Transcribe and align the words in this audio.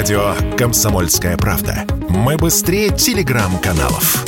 Радио 0.00 0.34
«Комсомольская 0.56 1.36
правда». 1.36 1.84
Мы 2.08 2.38
быстрее 2.38 2.88
телеграм-каналов. 2.88 4.24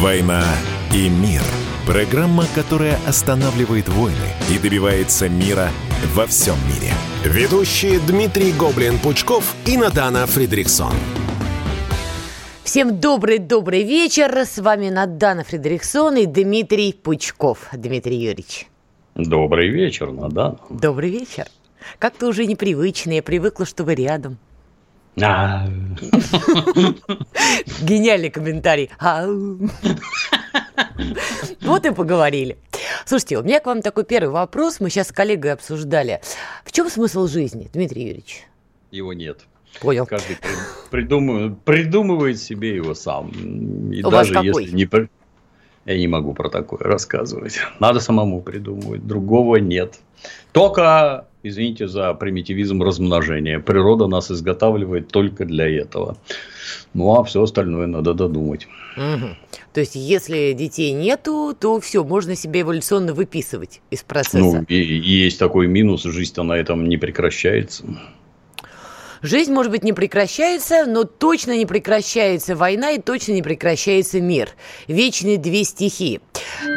«Война 0.00 0.44
и 0.94 1.08
мир». 1.08 1.42
Программа, 1.88 2.46
которая 2.54 3.00
останавливает 3.04 3.88
войны 3.88 4.14
и 4.48 4.58
добивается 4.60 5.28
мира 5.28 5.70
во 6.14 6.28
всем 6.28 6.54
мире. 6.68 6.94
Ведущие 7.24 7.98
Дмитрий 7.98 8.52
Гоблин-Пучков 8.52 9.42
и 9.66 9.76
Надана 9.76 10.28
Фридриксон. 10.28 10.94
Всем 12.62 13.00
добрый-добрый 13.00 13.82
вечер. 13.82 14.32
С 14.46 14.58
вами 14.58 14.88
Надана 14.88 15.42
Фридриксон 15.42 16.16
и 16.16 16.26
Дмитрий 16.26 16.92
Пучков. 16.92 17.70
Дмитрий 17.72 18.18
Юрьевич. 18.18 18.69
Добрый 19.14 19.68
вечер, 19.68 20.12
Надана. 20.12 20.58
Добрый 20.70 21.10
вечер. 21.10 21.46
Как-то 21.98 22.28
уже 22.28 22.46
непривычно, 22.46 23.12
я 23.12 23.22
привыкла, 23.22 23.66
что 23.66 23.84
вы 23.84 23.94
рядом. 23.94 24.38
А. 25.20 25.66
Гениальный 27.82 28.30
комментарий. 28.30 28.90
Вот 31.62 31.84
и 31.84 31.90
поговорили. 31.92 32.58
Слушайте, 33.04 33.38
у 33.38 33.42
меня 33.42 33.60
к 33.60 33.66
вам 33.66 33.82
такой 33.82 34.04
первый 34.04 34.30
вопрос. 34.30 34.80
Мы 34.80 34.90
сейчас 34.90 35.08
с 35.08 35.12
коллегой 35.12 35.52
обсуждали. 35.52 36.20
В 36.64 36.72
чем 36.72 36.88
смысл 36.88 37.26
жизни, 37.26 37.68
Дмитрий 37.72 38.04
Юрьевич? 38.04 38.42
Его 38.90 39.12
нет. 39.12 39.40
Понял. 39.80 40.06
Каждый 40.06 40.36
придумывает, 40.90 41.60
придумывает 41.62 42.40
себе 42.40 42.74
его 42.74 42.94
сам. 42.94 43.30
И 43.92 44.02
У 44.02 44.10
даже 44.10 44.34
если 44.34 44.70
не 44.72 44.86
я 45.86 45.98
не 45.98 46.08
могу 46.08 46.34
про 46.34 46.48
такое 46.48 46.80
рассказывать. 46.80 47.58
Надо 47.78 48.00
самому 48.00 48.42
придумывать. 48.42 49.06
Другого 49.06 49.56
нет. 49.56 49.98
Только, 50.52 51.26
извините 51.42 51.88
за 51.88 52.12
примитивизм 52.14 52.82
размножения. 52.82 53.58
Природа 53.58 54.06
нас 54.06 54.30
изготавливает 54.30 55.08
только 55.08 55.44
для 55.44 55.68
этого. 55.68 56.16
Ну, 56.92 57.14
а 57.14 57.24
все 57.24 57.42
остальное 57.42 57.86
надо 57.86 58.14
додумать. 58.14 58.68
Угу. 58.96 59.28
То 59.72 59.80
есть, 59.80 59.94
если 59.94 60.52
детей 60.52 60.92
нету, 60.92 61.56
то 61.58 61.80
все, 61.80 62.04
можно 62.04 62.34
себе 62.34 62.62
эволюционно 62.62 63.14
выписывать 63.14 63.80
из 63.90 64.02
процесса. 64.02 64.38
Ну, 64.38 64.64
и, 64.68 64.74
и 64.74 65.24
есть 65.24 65.38
такой 65.38 65.66
минус, 65.66 66.02
жизнь-то 66.02 66.42
на 66.42 66.54
этом 66.54 66.88
не 66.88 66.98
прекращается. 66.98 67.84
Жизнь, 69.22 69.52
может 69.52 69.70
быть, 69.70 69.84
не 69.84 69.92
прекращается, 69.92 70.86
но 70.86 71.04
точно 71.04 71.54
не 71.54 71.66
прекращается 71.66 72.56
война 72.56 72.92
и 72.92 72.98
точно 72.98 73.32
не 73.32 73.42
прекращается 73.42 74.18
мир. 74.18 74.48
Вечные 74.88 75.36
две 75.36 75.64
стихии. 75.64 76.22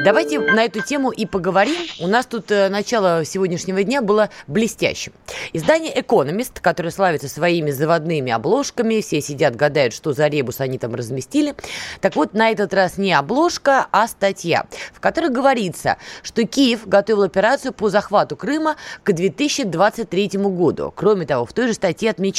Давайте 0.03 0.39
на 0.39 0.65
эту 0.65 0.81
тему 0.81 1.09
и 1.11 1.25
поговорим. 1.25 1.77
У 2.01 2.07
нас 2.07 2.25
тут 2.25 2.51
э, 2.51 2.67
начало 2.67 3.23
сегодняшнего 3.23 3.81
дня 3.83 4.01
было 4.01 4.29
блестящим. 4.47 5.13
Издание 5.53 5.97
«Экономист», 5.97 6.59
которое 6.59 6.91
славится 6.91 7.29
своими 7.29 7.71
заводными 7.71 8.33
обложками, 8.33 8.99
все 8.99 9.21
сидят, 9.21 9.55
гадают, 9.55 9.93
что 9.93 10.11
за 10.11 10.27
ребус 10.27 10.59
они 10.59 10.77
там 10.77 10.95
разместили. 10.95 11.55
Так 12.01 12.17
вот, 12.17 12.33
на 12.33 12.49
этот 12.49 12.73
раз 12.73 12.97
не 12.97 13.13
обложка, 13.13 13.87
а 13.91 14.05
статья, 14.09 14.65
в 14.93 14.99
которой 14.99 15.29
говорится, 15.29 15.95
что 16.23 16.45
Киев 16.45 16.87
готовил 16.87 17.23
операцию 17.23 17.71
по 17.71 17.87
захвату 17.89 18.35
Крыма 18.35 18.75
к 19.03 19.13
2023 19.13 20.31
году. 20.33 20.91
Кроме 20.93 21.25
того, 21.25 21.45
в 21.45 21.53
той 21.53 21.67
же 21.67 21.73
статье 21.73 22.09
отмечается, 22.09 22.32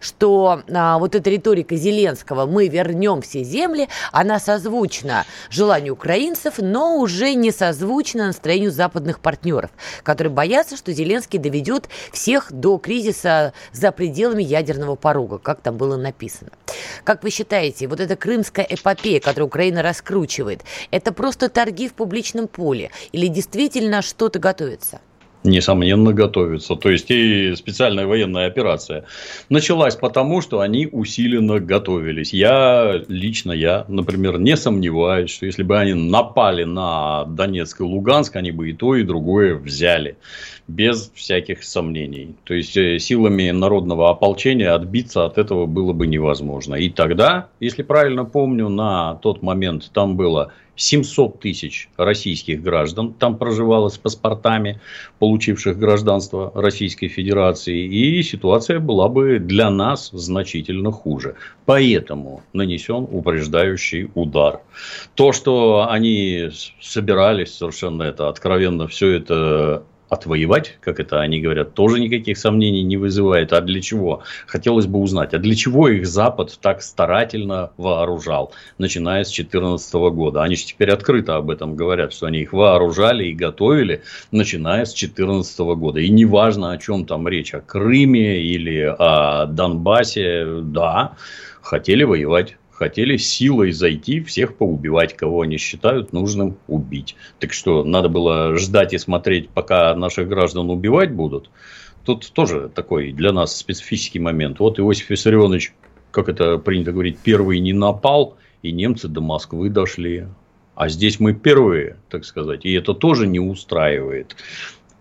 что 0.00 0.62
а, 0.72 0.98
вот 0.98 1.14
эта 1.14 1.30
риторика 1.30 1.76
Зеленского 1.76 2.46
«мы 2.46 2.68
вернем 2.68 3.22
все 3.22 3.42
земли», 3.42 3.88
она 4.12 4.38
созвучна 4.38 5.24
желанию 5.50 5.94
украинцев, 5.94 6.54
но 6.58 6.98
уже 6.98 7.34
не 7.34 7.50
созвучно 7.50 8.26
настроению 8.26 8.70
западных 8.70 9.20
партнеров, 9.20 9.70
которые 10.02 10.32
боятся, 10.32 10.76
что 10.76 10.92
Зеленский 10.92 11.38
доведет 11.38 11.88
всех 12.12 12.52
до 12.52 12.78
кризиса 12.78 13.52
за 13.72 13.92
пределами 13.92 14.42
ядерного 14.42 14.96
порога, 14.96 15.38
как 15.38 15.60
там 15.60 15.76
было 15.76 15.96
написано. 15.96 16.50
Как 17.04 17.22
вы 17.22 17.30
считаете, 17.30 17.86
вот 17.88 18.00
эта 18.00 18.16
крымская 18.16 18.66
эпопея, 18.68 19.20
которую 19.20 19.46
Украина 19.46 19.82
раскручивает, 19.82 20.62
это 20.90 21.12
просто 21.12 21.48
торги 21.48 21.88
в 21.88 21.94
публичном 21.94 22.48
поле 22.48 22.90
или 23.12 23.28
действительно 23.28 24.02
что-то 24.02 24.38
готовится? 24.38 25.00
Несомненно, 25.44 26.12
готовится. 26.12 26.74
То 26.74 26.90
есть, 26.90 27.10
и 27.10 27.54
специальная 27.54 28.06
военная 28.06 28.46
операция 28.46 29.04
началась 29.50 29.94
потому, 29.94 30.40
что 30.40 30.60
они 30.60 30.88
усиленно 30.90 31.60
готовились. 31.60 32.32
Я, 32.32 33.02
лично 33.08 33.52
я, 33.52 33.84
например, 33.88 34.38
не 34.38 34.56
сомневаюсь, 34.56 35.30
что 35.30 35.46
если 35.46 35.62
бы 35.62 35.78
они 35.78 35.92
напали 35.92 36.64
на 36.64 37.24
Донецк 37.26 37.80
и 37.80 37.84
Луганск, 37.84 38.34
они 38.36 38.50
бы 38.50 38.70
и 38.70 38.72
то, 38.72 38.96
и 38.96 39.02
другое 39.04 39.54
взяли. 39.54 40.16
Без 40.66 41.12
всяких 41.14 41.62
сомнений. 41.62 42.34
То 42.44 42.54
есть, 42.54 42.74
э, 42.78 42.98
силами 42.98 43.50
народного 43.50 44.08
ополчения 44.08 44.70
отбиться 44.70 45.26
от 45.26 45.36
этого 45.36 45.66
было 45.66 45.92
бы 45.92 46.06
невозможно. 46.06 46.74
И 46.76 46.88
тогда, 46.88 47.48
если 47.60 47.82
правильно 47.82 48.24
помню, 48.24 48.70
на 48.70 49.16
тот 49.16 49.42
момент 49.42 49.90
там 49.92 50.16
было 50.16 50.52
700 50.76 51.40
тысяч 51.40 51.88
российских 51.96 52.62
граждан 52.62 53.12
там 53.12 53.38
проживало 53.38 53.88
с 53.88 53.98
паспортами, 53.98 54.80
получивших 55.18 55.78
гражданство 55.78 56.52
Российской 56.54 57.08
Федерации, 57.08 57.84
и 57.84 58.22
ситуация 58.22 58.80
была 58.80 59.08
бы 59.08 59.38
для 59.38 59.70
нас 59.70 60.10
значительно 60.12 60.90
хуже. 60.90 61.36
Поэтому 61.66 62.42
нанесен 62.52 63.06
упреждающий 63.10 64.10
удар. 64.14 64.60
То, 65.14 65.32
что 65.32 65.86
они 65.88 66.50
собирались 66.80 67.54
совершенно 67.54 68.02
это 68.02 68.28
откровенно 68.28 68.88
все 68.88 69.10
это 69.10 69.84
отвоевать, 70.14 70.78
как 70.80 70.98
это 70.98 71.20
они 71.20 71.40
говорят, 71.40 71.74
тоже 71.74 72.00
никаких 72.00 72.38
сомнений 72.38 72.82
не 72.82 72.96
вызывает. 72.96 73.52
А 73.52 73.60
для 73.60 73.80
чего? 73.80 74.22
Хотелось 74.46 74.86
бы 74.86 74.98
узнать, 74.98 75.34
а 75.34 75.38
для 75.38 75.54
чего 75.54 75.88
их 75.88 76.06
Запад 76.06 76.58
так 76.60 76.82
старательно 76.82 77.70
вооружал, 77.76 78.52
начиная 78.78 79.24
с 79.24 79.28
2014 79.28 79.94
года? 79.94 80.42
Они 80.42 80.56
же 80.56 80.64
теперь 80.64 80.90
открыто 80.90 81.36
об 81.36 81.50
этом 81.50 81.76
говорят, 81.76 82.12
что 82.12 82.26
они 82.26 82.40
их 82.40 82.52
вооружали 82.52 83.26
и 83.26 83.34
готовили, 83.34 84.02
начиная 84.30 84.84
с 84.84 84.94
2014 84.94 85.58
года. 85.76 86.00
И 86.00 86.08
неважно, 86.08 86.72
о 86.72 86.78
чем 86.78 87.04
там 87.04 87.28
речь, 87.28 87.54
о 87.54 87.60
Крыме 87.60 88.40
или 88.40 88.94
о 88.98 89.46
Донбассе, 89.46 90.46
да, 90.62 91.16
хотели 91.60 92.04
воевать 92.04 92.56
хотели 92.74 93.16
силой 93.16 93.72
зайти, 93.72 94.20
всех 94.20 94.56
поубивать, 94.56 95.16
кого 95.16 95.42
они 95.42 95.58
считают 95.58 96.12
нужным 96.12 96.58
убить. 96.66 97.16
Так 97.38 97.52
что, 97.52 97.84
надо 97.84 98.08
было 98.08 98.56
ждать 98.56 98.92
и 98.92 98.98
смотреть, 98.98 99.48
пока 99.48 99.94
наших 99.94 100.28
граждан 100.28 100.70
убивать 100.70 101.12
будут. 101.12 101.50
Тут 102.04 102.30
тоже 102.32 102.70
такой 102.74 103.12
для 103.12 103.32
нас 103.32 103.56
специфический 103.56 104.18
момент. 104.18 104.58
Вот 104.58 104.78
Иосиф 104.78 105.08
Виссарионович, 105.08 105.72
как 106.10 106.28
это 106.28 106.58
принято 106.58 106.92
говорить, 106.92 107.18
первый 107.22 107.60
не 107.60 107.72
напал, 107.72 108.36
и 108.62 108.72
немцы 108.72 109.08
до 109.08 109.20
Москвы 109.20 109.70
дошли. 109.70 110.26
А 110.74 110.88
здесь 110.88 111.20
мы 111.20 111.32
первые, 111.32 111.96
так 112.10 112.24
сказать. 112.24 112.64
И 112.66 112.72
это 112.72 112.92
тоже 112.92 113.26
не 113.26 113.38
устраивает 113.40 114.36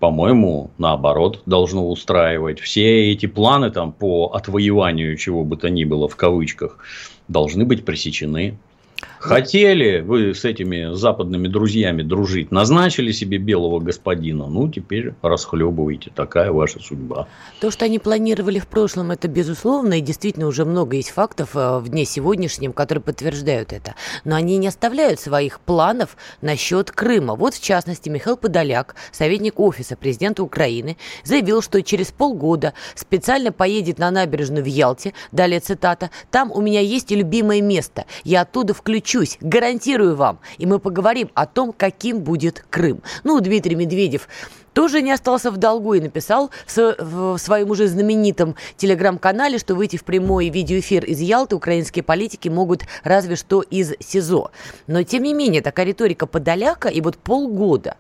по-моему, 0.03 0.71
наоборот, 0.77 1.43
должно 1.45 1.89
устраивать. 1.89 2.59
Все 2.59 3.13
эти 3.13 3.25
планы 3.25 3.71
там 3.71 3.93
по 3.93 4.33
отвоеванию 4.33 5.15
чего 5.15 5.45
бы 5.45 5.55
то 5.55 5.69
ни 5.69 5.85
было 5.85 6.09
в 6.09 6.17
кавычках 6.17 6.77
должны 7.27 7.65
быть 7.65 7.85
пресечены. 7.85 8.57
Хотели 9.23 10.01
вы 10.01 10.35
с 10.35 10.43
этими 10.43 10.93
западными 10.93 11.47
друзьями 11.47 12.01
дружить, 12.01 12.51
назначили 12.51 13.13
себе 13.13 13.37
белого 13.37 13.79
господина, 13.79 14.47
ну, 14.47 14.69
теперь 14.69 15.13
расхлебывайте, 15.21 16.11
такая 16.13 16.51
ваша 16.51 16.79
судьба. 16.79 17.27
То, 17.61 17.71
что 17.71 17.85
они 17.85 17.99
планировали 17.99 18.59
в 18.59 18.67
прошлом, 18.67 19.11
это 19.11 19.29
безусловно, 19.29 19.99
и 19.99 20.01
действительно 20.01 20.47
уже 20.47 20.65
много 20.65 20.97
есть 20.97 21.11
фактов 21.11 21.51
э, 21.55 21.79
в 21.79 21.87
дне 21.87 22.03
сегодняшнем, 22.03 22.73
которые 22.73 23.01
подтверждают 23.01 23.71
это. 23.71 23.95
Но 24.25 24.35
они 24.35 24.57
не 24.57 24.67
оставляют 24.67 25.21
своих 25.21 25.61
планов 25.61 26.17
насчет 26.41 26.91
Крыма. 26.91 27.35
Вот, 27.35 27.53
в 27.53 27.63
частности, 27.63 28.09
Михаил 28.09 28.35
Подоляк, 28.35 28.95
советник 29.13 29.57
офиса 29.57 29.95
президента 29.95 30.43
Украины, 30.43 30.97
заявил, 31.23 31.61
что 31.61 31.81
через 31.81 32.11
полгода 32.11 32.73
специально 32.93 33.53
поедет 33.53 33.99
на 33.99 34.11
набережную 34.11 34.65
в 34.65 34.67
Ялте, 34.67 35.13
далее 35.31 35.61
цитата, 35.61 36.09
«Там 36.29 36.51
у 36.51 36.59
меня 36.59 36.81
есть 36.81 37.09
любимое 37.11 37.61
место, 37.61 38.05
я 38.25 38.41
оттуда 38.41 38.73
включу 38.73 38.92
учусь, 38.95 39.37
гарантирую 39.41 40.15
вам. 40.15 40.39
И 40.57 40.65
мы 40.65 40.79
поговорим 40.79 41.29
о 41.33 41.45
том, 41.45 41.73
каким 41.73 42.21
будет 42.21 42.65
Крым. 42.69 43.01
Ну, 43.23 43.39
Дмитрий 43.39 43.75
Медведев 43.75 44.27
тоже 44.73 45.01
не 45.01 45.11
остался 45.11 45.51
в 45.51 45.57
долгу 45.57 45.93
и 45.93 46.01
написал 46.01 46.49
в 46.67 47.37
своем 47.37 47.69
уже 47.69 47.87
знаменитом 47.87 48.55
телеграм-канале, 48.75 49.59
что 49.59 49.75
выйти 49.75 49.97
в 49.97 50.03
прямой 50.03 50.49
видеоэфир 50.49 51.05
из 51.05 51.19
Ялты 51.19 51.55
украинские 51.55 52.03
политики 52.03 52.49
могут 52.49 52.83
разве 53.03 53.35
что 53.35 53.61
из 53.61 53.93
СИЗО. 53.99 54.51
Но, 54.87 55.03
тем 55.03 55.23
не 55.23 55.33
менее, 55.33 55.61
такая 55.61 55.85
риторика 55.85 56.25
Подоляка 56.25 56.89
и 56.89 57.01
вот 57.01 57.17
полгода. 57.17 57.97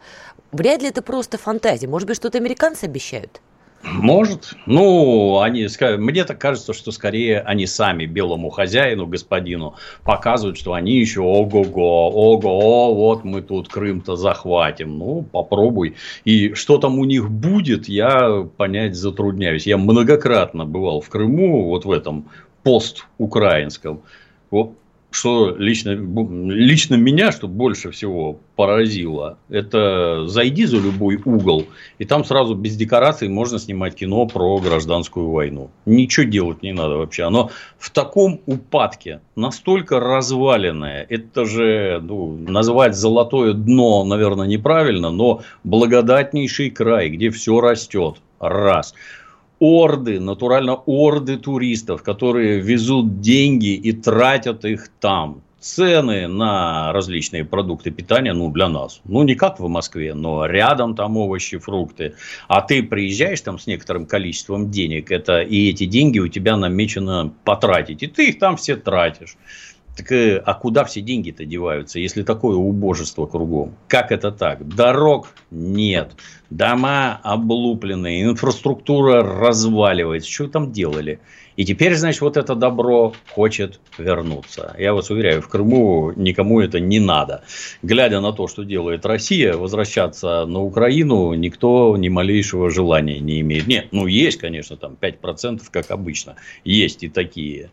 Вряд 0.51 0.81
ли 0.81 0.89
это 0.89 1.01
просто 1.01 1.37
фантазия. 1.37 1.87
Может 1.87 2.07
быть, 2.07 2.17
что-то 2.17 2.37
американцы 2.37 2.85
обещают? 2.85 3.41
Может. 3.83 4.53
Ну, 4.65 5.39
они, 5.41 5.67
мне 5.97 6.23
так 6.23 6.39
кажется, 6.39 6.73
что 6.73 6.91
скорее 6.91 7.41
они 7.41 7.67
сами 7.67 8.05
белому 8.05 8.49
хозяину, 8.49 9.07
господину, 9.07 9.75
показывают, 10.03 10.57
что 10.57 10.73
они 10.73 10.99
еще 10.99 11.21
ого-го, 11.21 12.09
ого, 12.09 12.95
вот 12.95 13.23
мы 13.23 13.41
тут 13.41 13.67
Крым-то 13.67 14.15
захватим. 14.15 14.97
Ну, 14.97 15.25
попробуй. 15.29 15.95
И 16.23 16.53
что 16.53 16.77
там 16.77 16.97
у 16.97 17.05
них 17.05 17.29
будет, 17.29 17.89
я 17.89 18.47
понять 18.57 18.95
затрудняюсь. 18.95 19.67
Я 19.67 19.77
многократно 19.77 20.65
бывал 20.65 21.01
в 21.01 21.09
Крыму, 21.09 21.67
вот 21.67 21.85
в 21.85 21.91
этом 21.91 22.29
пост-украинском. 22.63 24.01
Вот 24.49 24.77
что 25.13 25.55
лично, 25.57 25.91
лично 25.91 26.95
меня, 26.95 27.31
что 27.31 27.47
больше 27.47 27.91
всего 27.91 28.39
поразило, 28.55 29.37
это 29.49 30.25
зайди 30.27 30.65
за 30.65 30.77
любой 30.77 31.21
угол, 31.23 31.67
и 31.99 32.05
там 32.05 32.25
сразу 32.25 32.55
без 32.55 32.75
декораций 32.75 33.29
можно 33.29 33.59
снимать 33.59 33.95
кино 33.95 34.25
про 34.25 34.57
гражданскую 34.57 35.29
войну. 35.29 35.69
Ничего 35.85 36.25
делать 36.25 36.63
не 36.63 36.73
надо 36.73 36.97
вообще. 36.97 37.23
Оно 37.23 37.51
в 37.77 37.91
таком 37.91 38.41
упадке, 38.47 39.21
настолько 39.35 39.99
разваленное. 39.99 41.05
Это 41.07 41.45
же, 41.45 41.99
ну, 42.01 42.35
назвать 42.35 42.95
золотое 42.95 43.53
дно, 43.53 44.03
наверное, 44.05 44.47
неправильно, 44.47 45.11
но 45.11 45.41
благодатнейший 45.63 46.71
край, 46.71 47.09
где 47.09 47.29
все 47.29 47.61
растет. 47.61 48.17
Раз 48.39 48.93
орды, 49.59 50.19
натурально 50.19 50.75
орды 50.85 51.37
туристов, 51.37 52.03
которые 52.03 52.59
везут 52.59 53.21
деньги 53.21 53.73
и 53.73 53.91
тратят 53.91 54.65
их 54.65 54.89
там. 54.99 55.41
Цены 55.59 56.27
на 56.27 56.91
различные 56.91 57.45
продукты 57.45 57.89
питания, 57.89 58.33
ну, 58.33 58.51
для 58.51 58.67
нас, 58.67 58.99
ну, 59.05 59.23
не 59.23 59.35
как 59.35 59.61
в 59.61 59.67
Москве, 59.69 60.13
но 60.13 60.45
рядом 60.45 60.93
там 60.93 61.15
овощи, 61.15 61.57
фрукты. 61.57 62.15
А 62.49 62.59
ты 62.59 62.83
приезжаешь 62.83 63.39
там 63.39 63.57
с 63.57 63.65
некоторым 63.65 64.05
количеством 64.05 64.71
денег, 64.71 65.09
это, 65.09 65.39
и 65.39 65.69
эти 65.69 65.85
деньги 65.85 66.19
у 66.19 66.27
тебя 66.27 66.57
намечено 66.57 67.31
потратить, 67.45 68.03
и 68.03 68.07
ты 68.07 68.27
их 68.27 68.39
там 68.39 68.57
все 68.57 68.75
тратишь. 68.75 69.37
Так, 69.95 70.11
э, 70.11 70.37
а 70.37 70.53
куда 70.55 70.85
все 70.85 71.01
деньги-то 71.01 71.45
деваются, 71.45 71.99
если 71.99 72.23
такое 72.23 72.55
убожество 72.55 73.27
кругом? 73.27 73.75
Как 73.87 74.11
это 74.11 74.31
так? 74.31 74.67
Дорог 74.67 75.27
нет, 75.51 76.13
дома 76.49 77.19
облупленные, 77.23 78.23
инфраструктура 78.23 79.21
разваливается. 79.21 80.31
Что 80.31 80.47
там 80.47 80.71
делали? 80.71 81.19
И 81.55 81.65
теперь, 81.65 81.95
значит, 81.95 82.21
вот 82.21 82.37
это 82.37 82.55
добро 82.55 83.13
хочет 83.29 83.79
вернуться. 83.97 84.75
Я 84.77 84.93
вас 84.93 85.09
уверяю, 85.09 85.41
в 85.41 85.47
Крыму 85.47 86.11
никому 86.15 86.61
это 86.61 86.79
не 86.79 86.99
надо. 86.99 87.43
Глядя 87.81 88.21
на 88.21 88.31
то, 88.31 88.47
что 88.47 88.63
делает 88.63 89.05
Россия, 89.05 89.53
возвращаться 89.53 90.45
на 90.45 90.61
Украину 90.61 91.33
никто 91.33 91.95
ни 91.97 92.09
малейшего 92.09 92.69
желания 92.69 93.19
не 93.19 93.41
имеет. 93.41 93.67
Нет, 93.67 93.87
ну 93.91 94.07
есть, 94.07 94.39
конечно, 94.39 94.77
там 94.77 94.97
5%, 94.99 95.61
как 95.71 95.91
обычно. 95.91 96.35
Есть 96.63 97.03
и 97.03 97.09
такие. 97.09 97.69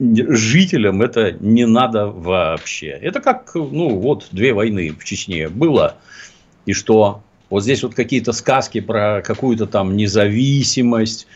Жителям 0.00 1.02
это 1.02 1.32
не 1.32 1.66
надо 1.66 2.06
вообще. 2.06 2.88
Это 2.88 3.20
как, 3.20 3.54
ну, 3.54 3.98
вот 3.98 4.28
две 4.32 4.52
войны 4.52 4.90
в 4.90 5.04
Чечне 5.04 5.48
было. 5.48 5.96
И 6.66 6.72
что? 6.72 7.22
Вот 7.50 7.62
здесь 7.62 7.82
вот 7.82 7.94
какие-то 7.94 8.32
сказки 8.32 8.80
про 8.80 9.22
какую-то 9.22 9.66
там 9.66 9.96
независимость, 9.96 11.26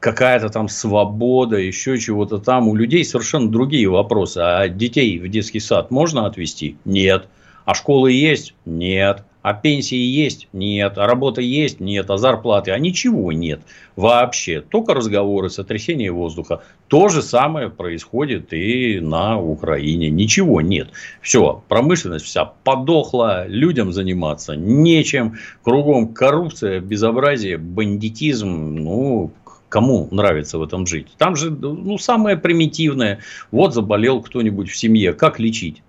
какая-то 0.00 0.48
там 0.48 0.68
свобода, 0.68 1.56
еще 1.56 1.98
чего-то 1.98 2.38
там. 2.38 2.68
У 2.68 2.74
людей 2.74 3.04
совершенно 3.04 3.50
другие 3.50 3.88
вопросы. 3.88 4.38
А 4.38 4.68
детей 4.68 5.18
в 5.18 5.28
детский 5.28 5.60
сад 5.60 5.90
можно 5.90 6.26
отвезти? 6.26 6.76
Нет. 6.84 7.28
А 7.64 7.74
школы 7.74 8.12
есть? 8.12 8.54
Нет. 8.64 9.24
А 9.42 9.54
пенсии 9.54 9.96
есть? 9.96 10.48
Нет. 10.52 10.98
А 10.98 11.06
работа 11.06 11.40
есть? 11.40 11.80
Нет. 11.80 12.10
А 12.10 12.18
зарплаты? 12.18 12.70
А 12.70 12.78
ничего 12.78 13.32
нет. 13.32 13.60
Вообще. 13.96 14.60
Только 14.60 14.94
разговоры, 14.94 15.48
сотрясение 15.48 16.10
воздуха. 16.10 16.62
То 16.88 17.08
же 17.08 17.22
самое 17.22 17.70
происходит 17.70 18.52
и 18.52 19.00
на 19.00 19.40
Украине. 19.40 20.10
Ничего 20.10 20.60
нет. 20.60 20.88
Все. 21.22 21.62
Промышленность 21.68 22.24
вся 22.24 22.44
подохла. 22.44 23.46
Людям 23.46 23.92
заниматься 23.92 24.54
нечем. 24.54 25.38
Кругом 25.62 26.08
коррупция, 26.08 26.80
безобразие, 26.80 27.58
бандитизм. 27.58 28.76
Ну, 28.76 29.32
кому 29.68 30.08
нравится 30.10 30.58
в 30.58 30.62
этом 30.62 30.86
жить. 30.86 31.08
Там 31.18 31.36
же 31.36 31.50
ну, 31.50 31.98
самое 31.98 32.36
примитивное. 32.36 33.20
Вот 33.50 33.74
заболел 33.74 34.22
кто-нибудь 34.22 34.70
в 34.70 34.76
семье. 34.76 35.12
Как 35.12 35.38
лечить? 35.38 35.82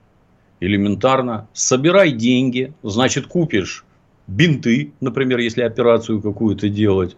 Элементарно. 0.60 1.48
Собирай 1.54 2.12
деньги. 2.12 2.74
Значит, 2.84 3.28
купишь 3.28 3.86
бинты, 4.28 4.94
например, 5.02 5.40
если 5.40 5.62
операцию 5.62 6.22
какую-то 6.22 6.70
делать. 6.70 7.16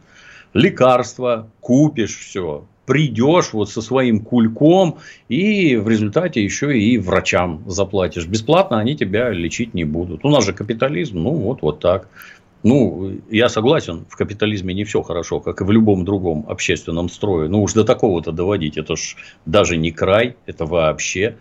Лекарства. 0.53 1.49
Купишь 1.59 2.17
все. 2.17 2.65
Придешь 2.85 3.53
вот 3.53 3.69
со 3.69 3.81
своим 3.81 4.19
кульком 4.19 4.97
и 5.29 5.77
в 5.77 5.87
результате 5.87 6.43
еще 6.43 6.77
и 6.77 6.97
врачам 6.97 7.63
заплатишь. 7.67 8.27
Бесплатно 8.27 8.79
они 8.79 8.97
тебя 8.97 9.29
лечить 9.29 9.73
не 9.73 9.83
будут. 9.83 10.25
У 10.25 10.29
нас 10.29 10.45
же 10.45 10.53
капитализм, 10.53 11.19
ну 11.19 11.31
вот, 11.31 11.61
вот 11.61 11.79
так. 11.79 12.09
Ну, 12.63 13.19
я 13.29 13.49
согласен, 13.49 14.05
в 14.07 14.15
капитализме 14.15 14.73
не 14.73 14.83
все 14.83 15.01
хорошо, 15.01 15.39
как 15.39 15.61
и 15.61 15.63
в 15.63 15.71
любом 15.71 16.05
другом 16.05 16.45
общественном 16.47 17.09
строе. 17.09 17.49
Ну, 17.49 17.63
уж 17.63 17.73
до 17.73 17.83
такого-то 17.83 18.31
доводить, 18.31 18.77
это 18.77 18.95
ж 18.95 19.15
даже 19.45 19.77
не 19.77 19.91
край, 19.91 20.35
это 20.45 20.65
вообще. 20.65 21.37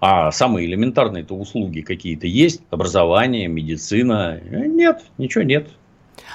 А 0.00 0.30
самые 0.30 0.66
элементарные-то 0.66 1.34
услуги 1.34 1.80
какие-то 1.80 2.26
есть, 2.26 2.62
образование, 2.70 3.48
медицина. 3.48 4.40
Нет, 4.44 5.02
ничего 5.18 5.42
нет. 5.42 5.70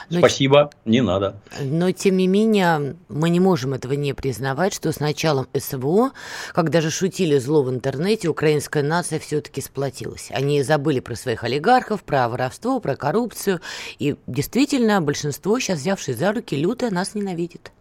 Но, 0.10 0.20
Спасибо, 0.20 0.72
не 0.86 1.02
надо. 1.02 1.36
Но, 1.62 1.92
тем 1.92 2.18
не 2.18 2.28
менее, 2.28 2.96
мы 3.10 3.30
не 3.30 3.40
можем 3.40 3.74
этого 3.74 3.94
не 3.94 4.14
признавать, 4.14 4.74
что 4.74 4.92
с 4.92 5.00
началом 5.00 5.48
СВО, 5.58 6.12
когда 6.54 6.81
же 6.81 6.90
шутили 6.90 7.38
зло 7.38 7.64
в 7.64 7.70
интернете, 7.70 8.28
украинская 8.28 8.84
нация 8.84 9.20
все-таки 9.20 9.62
сплотилась. 9.62 10.30
Они 10.31 10.64
забыли 10.64 11.00
про 11.00 11.16
своих 11.16 11.44
олигархов, 11.44 12.04
про 12.04 12.28
воровство, 12.30 12.80
про 12.80 12.96
коррупцию. 12.96 13.62
И 14.00 14.16
действительно, 14.28 15.02
большинство, 15.02 15.60
сейчас 15.60 15.80
взявшись 15.80 16.18
за 16.18 16.34
руки, 16.34 16.56
люто 16.56 16.92
нас 16.92 17.16
ненавидит. 17.16 17.72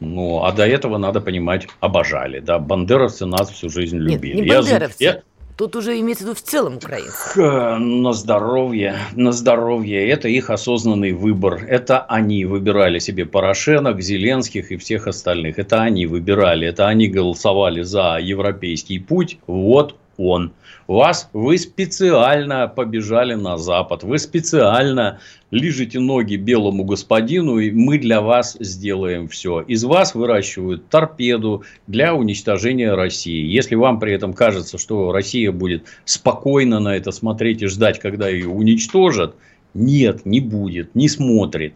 Ну, 0.00 0.44
а 0.44 0.52
до 0.52 0.66
этого, 0.66 0.98
надо 0.98 1.20
понимать, 1.20 1.66
обожали. 1.80 2.40
Да? 2.40 2.58
Бандеровцы 2.58 3.26
нас 3.26 3.50
всю 3.50 3.68
жизнь 3.68 3.98
любили. 3.98 4.36
Нет, 4.36 4.44
не 4.44 4.52
бандеровцы. 4.52 4.96
Я, 5.02 5.22
Тут 5.58 5.74
уже 5.74 5.98
имеется 5.98 6.22
в 6.22 6.28
виду 6.28 6.36
в 6.36 6.42
целом 6.42 6.76
украинцы. 6.76 7.36
На 7.36 8.12
здоровье, 8.12 8.94
на 9.16 9.32
здоровье. 9.32 10.08
Это 10.08 10.28
их 10.28 10.50
осознанный 10.50 11.10
выбор. 11.10 11.64
Это 11.68 11.98
они 11.98 12.44
выбирали 12.44 13.00
себе 13.00 13.26
Порошенок, 13.26 14.00
Зеленских 14.00 14.70
и 14.70 14.76
всех 14.76 15.08
остальных. 15.08 15.58
Это 15.58 15.82
они 15.82 16.06
выбирали. 16.06 16.68
Это 16.68 16.86
они 16.86 17.08
голосовали 17.08 17.82
за 17.82 18.18
европейский 18.22 19.00
путь. 19.00 19.40
Вот 19.48 19.96
он. 20.16 20.52
Вас, 20.88 21.28
вы 21.34 21.58
специально 21.58 22.66
побежали 22.66 23.34
на 23.34 23.58
Запад, 23.58 24.04
вы 24.04 24.18
специально 24.18 25.20
лижете 25.50 26.00
ноги 26.00 26.36
белому 26.36 26.82
господину, 26.84 27.58
и 27.58 27.70
мы 27.70 27.98
для 27.98 28.22
вас 28.22 28.56
сделаем 28.58 29.28
все. 29.28 29.60
Из 29.60 29.84
вас 29.84 30.14
выращивают 30.14 30.88
торпеду 30.88 31.62
для 31.86 32.14
уничтожения 32.14 32.94
России. 32.94 33.44
Если 33.44 33.74
вам 33.74 34.00
при 34.00 34.14
этом 34.14 34.32
кажется, 34.32 34.78
что 34.78 35.12
Россия 35.12 35.52
будет 35.52 35.84
спокойно 36.06 36.80
на 36.80 36.96
это 36.96 37.12
смотреть 37.12 37.60
и 37.60 37.66
ждать, 37.66 37.98
когда 37.98 38.26
ее 38.26 38.48
уничтожат, 38.48 39.34
нет, 39.74 40.24
не 40.24 40.40
будет, 40.40 40.94
не 40.94 41.10
смотрит. 41.10 41.74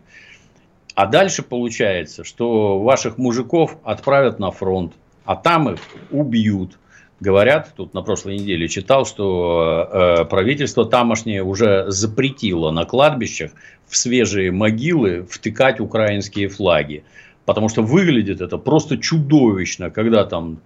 А 0.94 1.04
дальше 1.04 1.42
получается, 1.42 2.24
что 2.24 2.78
ваших 2.78 3.18
мужиков 3.18 3.76
отправят 3.84 4.38
на 4.38 4.50
фронт, 4.50 4.94
а 5.26 5.36
там 5.36 5.68
их 5.68 5.80
убьют 6.10 6.78
говорят, 7.22 7.72
тут 7.76 7.94
на 7.94 8.02
прошлой 8.02 8.34
неделе 8.38 8.68
читал, 8.68 9.06
что 9.06 9.88
э, 9.90 10.24
правительство 10.24 10.84
тамошнее 10.84 11.42
уже 11.42 11.90
запретило 11.90 12.70
на 12.70 12.84
кладбищах 12.84 13.52
в 13.86 13.96
свежие 13.96 14.50
могилы 14.50 15.26
втыкать 15.30 15.80
украинские 15.80 16.48
флаги. 16.48 17.04
Потому 17.46 17.68
что 17.68 17.82
выглядит 17.82 18.40
это 18.40 18.58
просто 18.58 18.98
чудовищно, 18.98 19.90
когда 19.90 20.24
там 20.24 20.60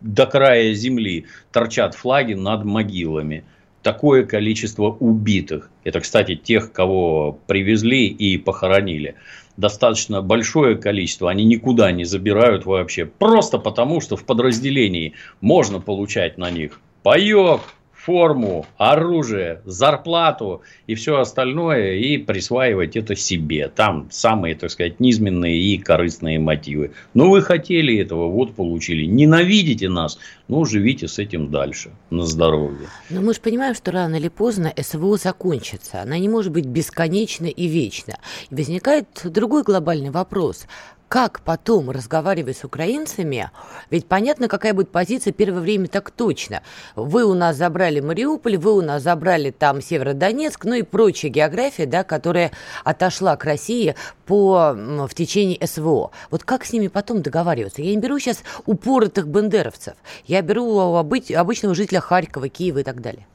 до 0.00 0.26
края 0.26 0.74
земли 0.74 1.26
торчат 1.50 1.94
флаги 1.94 2.34
над 2.34 2.64
могилами. 2.64 3.44
Такое 3.82 4.24
количество 4.24 4.90
убитых. 5.00 5.70
Это, 5.82 6.00
кстати, 6.00 6.36
тех, 6.36 6.72
кого 6.72 7.38
привезли 7.46 8.06
и 8.06 8.38
похоронили 8.38 9.16
достаточно 9.56 10.22
большое 10.22 10.76
количество, 10.76 11.30
они 11.30 11.44
никуда 11.44 11.92
не 11.92 12.04
забирают 12.04 12.64
вообще. 12.64 13.04
Просто 13.06 13.58
потому, 13.58 14.00
что 14.00 14.16
в 14.16 14.24
подразделении 14.24 15.14
можно 15.40 15.80
получать 15.80 16.38
на 16.38 16.50
них 16.50 16.80
паек, 17.02 17.60
форму, 18.04 18.66
оружие, 18.78 19.60
зарплату 19.64 20.62
и 20.86 20.94
все 20.94 21.20
остальное, 21.20 21.94
и 21.94 22.18
присваивать 22.18 22.96
это 22.96 23.14
себе. 23.14 23.68
Там 23.68 24.08
самые, 24.10 24.56
так 24.56 24.70
сказать, 24.70 24.98
низменные 24.98 25.60
и 25.60 25.78
корыстные 25.78 26.38
мотивы. 26.40 26.92
Но 27.14 27.30
вы 27.30 27.42
хотели 27.42 27.96
этого, 27.98 28.28
вот 28.28 28.54
получили. 28.54 29.04
Ненавидите 29.04 29.88
нас, 29.88 30.18
ну, 30.48 30.64
живите 30.64 31.06
с 31.06 31.18
этим 31.18 31.50
дальше, 31.50 31.90
на 32.10 32.24
здоровье. 32.24 32.88
Но 33.08 33.20
мы 33.20 33.34
же 33.34 33.40
понимаем, 33.40 33.74
что 33.74 33.92
рано 33.92 34.16
или 34.16 34.28
поздно 34.28 34.72
СВО 34.76 35.16
закончится. 35.16 36.02
Она 36.02 36.18
не 36.18 36.28
может 36.28 36.52
быть 36.52 36.66
бесконечна 36.66 37.46
и 37.46 37.66
вечна. 37.68 38.18
Возникает 38.50 39.06
другой 39.24 39.62
глобальный 39.62 40.10
вопрос 40.10 40.66
как 41.12 41.42
потом 41.42 41.90
разговаривать 41.90 42.56
с 42.56 42.64
украинцами, 42.64 43.50
ведь 43.90 44.06
понятно, 44.06 44.48
какая 44.48 44.72
будет 44.72 44.88
позиция 44.88 45.34
первое 45.34 45.60
время 45.60 45.86
так 45.86 46.10
точно. 46.10 46.62
Вы 46.96 47.26
у 47.26 47.34
нас 47.34 47.56
забрали 47.56 48.00
Мариуполь, 48.00 48.56
вы 48.56 48.72
у 48.72 48.80
нас 48.80 49.02
забрали 49.02 49.50
там 49.50 49.82
Северодонецк, 49.82 50.64
ну 50.64 50.72
и 50.72 50.80
прочая 50.80 51.30
география, 51.30 51.84
да, 51.84 52.02
которая 52.02 52.50
отошла 52.82 53.36
к 53.36 53.44
России 53.44 53.94
по, 54.24 54.72
в 54.72 55.10
течение 55.14 55.58
СВО. 55.66 56.12
Вот 56.30 56.44
как 56.44 56.64
с 56.64 56.72
ними 56.72 56.88
потом 56.88 57.20
договариваться? 57.20 57.82
Я 57.82 57.90
не 57.94 58.00
беру 58.00 58.18
сейчас 58.18 58.42
упоротых 58.64 59.28
бендеровцев, 59.28 59.92
я 60.24 60.40
беру 60.40 60.78
обыч, 60.78 61.30
обычного 61.30 61.74
жителя 61.74 62.00
Харькова, 62.00 62.48
Киева 62.48 62.78
и 62.78 62.84
так 62.84 63.02
далее. 63.02 63.26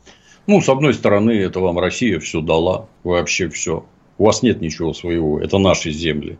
Ну, 0.47 0.61
с 0.61 0.67
одной 0.67 0.95
стороны, 0.95 1.29
это 1.29 1.59
вам 1.59 1.77
Россия 1.77 2.19
все 2.19 2.41
дала, 2.41 2.87
вообще 3.03 3.49
все. 3.49 3.85
У 4.17 4.25
вас 4.25 4.41
нет 4.41 4.61
ничего 4.61 4.95
своего, 4.95 5.39
это 5.39 5.59
наши 5.59 5.91
земли. 5.91 6.39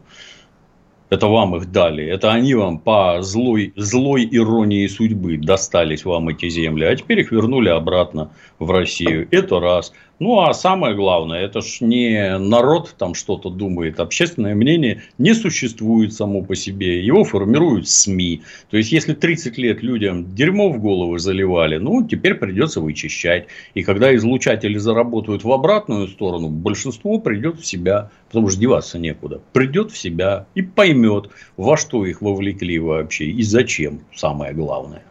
Это 1.10 1.28
вам 1.28 1.56
их 1.56 1.72
дали. 1.72 2.06
Это 2.06 2.34
они 2.34 2.54
вам 2.54 2.80
по 2.80 3.22
злой, 3.22 3.72
злой 3.76 4.28
иронии 4.30 4.88
судьбы 4.88 5.38
достались 5.38 6.04
вам 6.04 6.30
эти 6.30 6.50
земли. 6.50 6.84
А 6.86 6.96
теперь 6.96 7.22
их 7.22 7.32
вернули 7.32 7.70
обратно 7.70 8.32
в 8.60 8.72
Россию. 8.72 9.28
Это 9.32 9.60
раз. 9.60 9.94
Ну, 10.20 10.40
а 10.40 10.54
самое 10.56 10.96
главное, 10.96 11.42
это 11.42 11.62
ж 11.62 11.82
не 11.82 12.40
народ 12.40 12.96
там 12.98 13.14
что-то 13.14 13.52
думает. 13.52 14.00
Общественное 14.00 14.56
мнение 14.56 15.04
не 15.20 15.36
существует 15.36 16.12
само 16.12 16.42
по 16.42 16.56
себе. 16.56 17.06
Его 17.06 17.24
формируют 17.24 17.88
СМИ. 17.88 18.42
То 18.72 18.78
есть, 18.78 18.92
если 18.92 19.14
30 19.14 19.60
лет 19.60 19.84
людям 19.84 20.34
дерьмо 20.34 20.70
в 20.70 20.82
головы 20.82 21.20
заливали, 21.20 21.78
ну, 21.78 22.08
теперь 22.08 22.34
придется 22.34 22.82
вычищать. 22.82 23.46
И 23.76 23.84
когда 23.84 24.16
излучатели 24.16 24.80
заработают 24.80 25.44
в 25.44 25.52
обратную 25.52 26.08
сторону, 26.08 26.50
большинство 26.50 27.20
придет 27.20 27.60
в 27.60 27.66
себя. 27.66 28.10
Потому 28.30 28.50
что 28.50 28.60
деваться 28.60 28.98
некуда. 28.98 29.40
Придет 29.54 29.92
в 29.92 29.98
себя 29.98 30.48
и 30.56 30.64
поймет, 30.64 31.30
во 31.58 31.78
что 31.78 32.06
их 32.06 32.22
вовлекли 32.22 32.80
вообще 32.80 33.26
и 33.26 33.44
зачем, 33.44 34.02
самое 34.16 34.54
главное. 34.54 35.04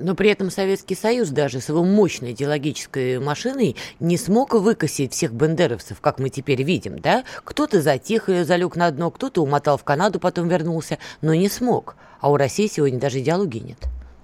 Но 0.00 0.14
при 0.14 0.30
этом 0.30 0.50
Советский 0.50 0.94
Союз 0.94 1.28
даже 1.28 1.60
с 1.60 1.68
его 1.68 1.84
мощной 1.84 2.32
идеологической 2.32 3.20
машиной 3.20 3.76
не 4.00 4.16
смог 4.16 4.54
выкосить 4.54 5.12
всех 5.12 5.32
бендеровцев, 5.32 6.00
как 6.00 6.18
мы 6.18 6.30
теперь 6.30 6.62
видим, 6.62 6.98
да? 6.98 7.24
Кто-то 7.44 7.82
затих 7.82 8.30
и 8.30 8.42
залег 8.42 8.76
на 8.76 8.90
дно, 8.90 9.10
кто-то 9.10 9.42
умотал 9.42 9.76
в 9.76 9.84
Канаду, 9.84 10.18
потом 10.18 10.48
вернулся, 10.48 10.98
но 11.20 11.34
не 11.34 11.48
смог. 11.48 11.96
А 12.20 12.30
у 12.30 12.36
России 12.36 12.66
сегодня 12.66 12.98
даже 12.98 13.20
идеологии 13.20 13.60
нет. 13.60 13.78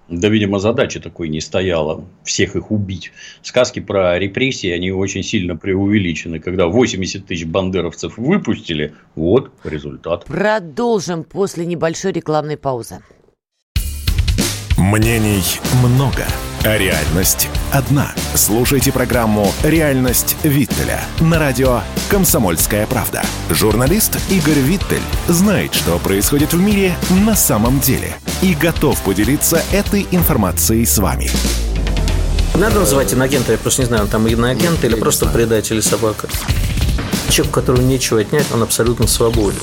Да, 0.08 0.28
видимо, 0.28 0.60
задача 0.60 1.00
такой 1.00 1.28
не 1.28 1.40
стояла, 1.40 2.04
всех 2.22 2.54
их 2.54 2.70
убить. 2.70 3.12
Сказки 3.42 3.80
про 3.80 4.18
репрессии, 4.18 4.70
они 4.70 4.92
очень 4.92 5.24
сильно 5.24 5.56
преувеличены. 5.56 6.38
Когда 6.38 6.68
80 6.68 7.26
тысяч 7.26 7.44
бандеровцев 7.44 8.16
выпустили, 8.16 8.94
вот 9.16 9.50
результат. 9.64 10.24
Продолжим 10.26 11.24
после 11.24 11.66
небольшой 11.66 12.12
рекламной 12.12 12.56
паузы. 12.56 13.00
Мнений 14.76 15.42
много, 15.82 16.26
а 16.62 16.76
реальность 16.76 17.48
одна. 17.72 18.12
Слушайте 18.34 18.92
программу 18.92 19.50
«Реальность 19.62 20.36
Виттеля» 20.42 21.00
на 21.18 21.38
радио 21.38 21.80
«Комсомольская 22.10 22.86
правда». 22.86 23.22
Журналист 23.48 24.18
Игорь 24.28 24.58
Виттель 24.58 25.00
знает, 25.28 25.72
что 25.72 25.98
происходит 25.98 26.52
в 26.52 26.60
мире 26.60 26.94
на 27.26 27.34
самом 27.34 27.80
деле 27.80 28.16
и 28.42 28.52
готов 28.54 29.00
поделиться 29.00 29.62
этой 29.72 30.06
информацией 30.10 30.84
с 30.84 30.98
вами. 30.98 31.30
Надо 32.54 32.80
называть 32.80 33.14
иногента, 33.14 33.52
я 33.52 33.58
просто 33.58 33.80
не 33.80 33.86
знаю, 33.86 34.02
он 34.02 34.08
там 34.10 34.26
иноагент 34.26 34.84
или 34.84 34.94
просто 34.94 35.24
предатель 35.24 35.80
собака. 35.80 36.28
Человек, 37.28 37.54
которого 37.54 37.82
нечего 37.82 38.20
отнять, 38.20 38.46
он 38.52 38.62
абсолютно 38.62 39.06
свободен 39.06 39.60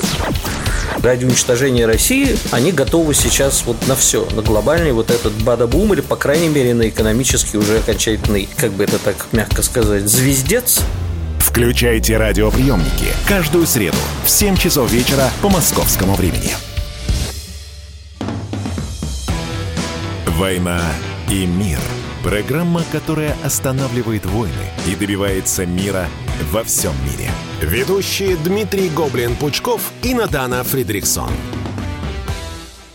ради 1.04 1.24
уничтожения 1.26 1.86
России 1.86 2.36
они 2.50 2.72
готовы 2.72 3.14
сейчас 3.14 3.64
вот 3.66 3.86
на 3.86 3.94
все, 3.94 4.26
на 4.34 4.42
глобальный 4.42 4.92
вот 4.92 5.10
этот 5.10 5.32
бадабум 5.44 5.92
или, 5.92 6.00
по 6.00 6.16
крайней 6.16 6.48
мере, 6.48 6.74
на 6.74 6.88
экономический 6.88 7.58
уже 7.58 7.78
окончательный, 7.78 8.48
как 8.56 8.72
бы 8.72 8.84
это 8.84 8.98
так 8.98 9.26
мягко 9.32 9.62
сказать, 9.62 10.08
звездец. 10.08 10.80
Включайте 11.38 12.16
радиоприемники 12.16 13.12
каждую 13.28 13.66
среду 13.66 13.98
в 14.24 14.30
7 14.30 14.56
часов 14.56 14.90
вечера 14.90 15.30
по 15.42 15.48
московскому 15.48 16.14
времени. 16.14 16.52
«Война 20.26 20.82
и 21.30 21.46
мир»– 21.46 21.78
программа, 22.24 22.82
которая 22.90 23.36
останавливает 23.44 24.26
войны 24.26 24.72
и 24.88 24.96
добивается 24.96 25.64
мира 25.64 26.08
во 26.50 26.64
всем 26.64 26.92
мире– 27.04 27.30
Ведущие 27.64 28.36
Дмитрий 28.36 28.90
Гоблин-Пучков 28.90 29.80
и 30.02 30.12
Натана 30.12 30.62
Фридриксон. 30.64 31.30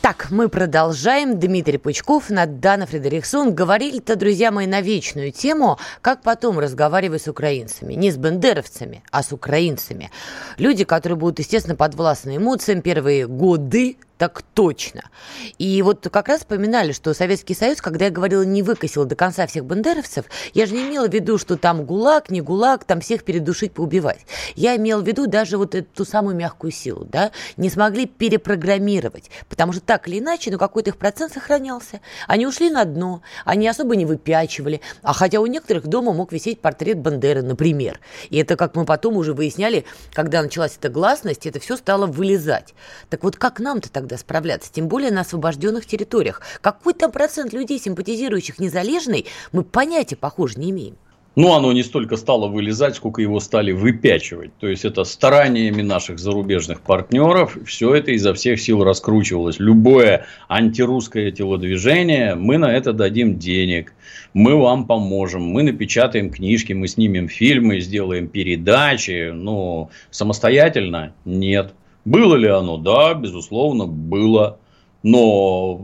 Так, 0.01 0.27
мы 0.29 0.47
продолжаем. 0.47 1.39
Дмитрий 1.39 1.79
Пучков, 1.79 2.29
Надана 2.29 2.85
Фредериксон. 2.85 3.55
Говорили-то, 3.55 4.15
друзья 4.15 4.51
мои, 4.51 4.67
на 4.67 4.81
вечную 4.81 5.31
тему, 5.31 5.79
как 6.01 6.21
потом 6.21 6.59
разговаривать 6.59 7.23
с 7.23 7.27
украинцами. 7.27 7.95
Не 7.95 8.11
с 8.11 8.17
бендеровцами, 8.17 9.01
а 9.09 9.23
с 9.23 9.31
украинцами. 9.31 10.11
Люди, 10.57 10.83
которые 10.83 11.17
будут, 11.17 11.39
естественно, 11.39 11.75
подвластны 11.75 12.37
эмоциям 12.37 12.83
первые 12.83 13.25
годы 13.25 13.97
так 14.19 14.43
точно. 14.53 15.09
И 15.57 15.81
вот 15.81 16.07
как 16.11 16.27
раз 16.27 16.41
вспоминали, 16.41 16.91
что 16.91 17.13
Советский 17.13 17.55
Союз, 17.55 17.81
когда 17.81 18.05
я 18.05 18.11
говорила, 18.11 18.43
не 18.43 18.61
выкосил 18.61 19.05
до 19.05 19.15
конца 19.15 19.47
всех 19.47 19.63
бандеровцев, 19.63 20.25
я 20.53 20.65
же 20.65 20.75
не 20.75 20.89
имела 20.89 21.07
в 21.07 21.13
виду, 21.13 21.37
что 21.37 21.55
там 21.55 21.85
гулаг, 21.85 22.29
не 22.29 22.41
гулаг, 22.41 22.83
там 22.83 22.99
всех 22.99 23.23
передушить, 23.23 23.71
поубивать. 23.71 24.25
Я 24.55 24.75
имела 24.75 25.01
в 25.01 25.07
виду 25.07 25.25
даже 25.25 25.57
вот 25.57 25.73
эту 25.73 25.87
ту 25.95 26.05
самую 26.05 26.35
мягкую 26.35 26.71
силу, 26.71 27.05
да, 27.05 27.31
не 27.55 27.69
смогли 27.69 28.05
перепрограммировать, 28.07 29.31
потому 29.47 29.71
что 29.71 29.81
так 29.81 30.09
или 30.09 30.19
иначе, 30.19 30.51
ну 30.51 30.57
какой-то 30.57 30.89
их 30.89 30.97
процент 30.97 31.31
сохранялся. 31.31 32.01
Они 32.27 32.45
ушли 32.45 32.69
на 32.69 32.83
дно, 32.83 33.21
они 33.45 33.69
особо 33.69 33.95
не 33.95 34.05
выпячивали, 34.05 34.81
а 35.01 35.13
хотя 35.13 35.39
у 35.39 35.45
некоторых 35.45 35.87
дома 35.87 36.11
мог 36.11 36.33
висеть 36.33 36.59
портрет 36.59 36.97
Бандеры, 36.97 37.41
например. 37.41 38.01
И 38.29 38.37
это, 38.37 38.57
как 38.57 38.75
мы 38.75 38.83
потом 38.83 39.15
уже 39.15 39.33
выясняли, 39.33 39.85
когда 40.11 40.41
началась 40.41 40.75
эта 40.77 40.89
гласность, 40.89 41.45
это 41.45 41.61
все 41.61 41.77
стало 41.77 42.05
вылезать. 42.05 42.73
Так 43.09 43.23
вот, 43.23 43.37
как 43.37 43.61
нам-то 43.61 43.89
тогда 43.89 44.08
тогда 44.09 44.17
справляться, 44.17 44.73
тем 44.73 44.87
более 44.87 45.11
на 45.11 45.21
освобожденных 45.21 45.85
территориях. 45.85 46.41
Какой 46.61 46.93
там 46.93 47.11
процент 47.11 47.53
людей, 47.53 47.79
симпатизирующих 47.79 48.59
незалежной, 48.59 49.25
мы 49.51 49.63
понятия, 49.63 50.15
похоже, 50.15 50.59
не 50.59 50.71
имеем. 50.71 50.95
Ну, 51.35 51.53
оно 51.53 51.71
не 51.71 51.83
столько 51.83 52.17
стало 52.17 52.47
вылезать, 52.47 52.95
сколько 52.95 53.21
его 53.21 53.39
стали 53.39 53.71
выпячивать. 53.71 54.51
То 54.59 54.67
есть, 54.67 54.83
это 54.83 55.03
стараниями 55.03 55.83
наших 55.83 56.17
зарубежных 56.17 56.81
партнеров. 56.81 57.55
Все 57.65 57.93
это 57.93 58.11
изо 58.11 58.33
всех 58.33 58.59
сил 58.59 58.83
раскручивалось. 58.83 59.59
Любое 59.59 60.25
антирусское 60.49 61.31
телодвижение, 61.31 62.33
мы 62.33 62.57
на 62.57 62.73
это 62.73 62.93
дадим 62.93 63.37
денег. 63.37 63.93
Мы 64.33 64.55
вам 64.55 64.85
поможем. 64.85 65.43
Мы 65.43 65.61
напечатаем 65.63 66.31
книжки, 66.31 66.73
мы 66.73 66.87
снимем 66.87 67.29
фильмы, 67.29 67.79
сделаем 67.79 68.27
передачи. 68.27 69.29
Но 69.31 69.91
самостоятельно 70.09 71.13
нет. 71.25 71.73
Было 72.09 72.33
ли 72.33 72.47
оно? 72.47 72.77
Да, 72.77 73.13
безусловно, 73.13 73.85
было. 73.85 74.57
Но, 75.03 75.79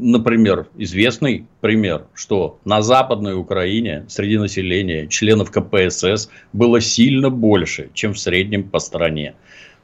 например, 0.00 0.68
известный 0.78 1.46
пример, 1.60 2.06
что 2.14 2.58
на 2.64 2.80
Западной 2.80 3.34
Украине 3.34 4.06
среди 4.08 4.38
населения 4.38 5.08
членов 5.08 5.50
КПСС 5.50 6.30
было 6.54 6.80
сильно 6.80 7.28
больше, 7.28 7.90
чем 7.92 8.14
в 8.14 8.18
среднем 8.18 8.70
по 8.70 8.78
стране. 8.78 9.34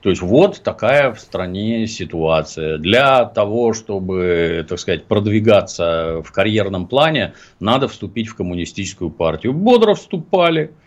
То 0.00 0.08
есть, 0.08 0.22
вот 0.22 0.62
такая 0.62 1.12
в 1.12 1.20
стране 1.20 1.86
ситуация. 1.86 2.78
Для 2.78 3.26
того, 3.26 3.74
чтобы, 3.74 4.64
так 4.66 4.78
сказать, 4.78 5.04
продвигаться 5.04 6.22
в 6.24 6.32
карьерном 6.32 6.86
плане, 6.86 7.34
надо 7.60 7.88
вступить 7.88 8.28
в 8.28 8.36
коммунистическую 8.36 9.10
партию. 9.10 9.52
Бодро 9.52 9.92
вступали– 9.92 10.70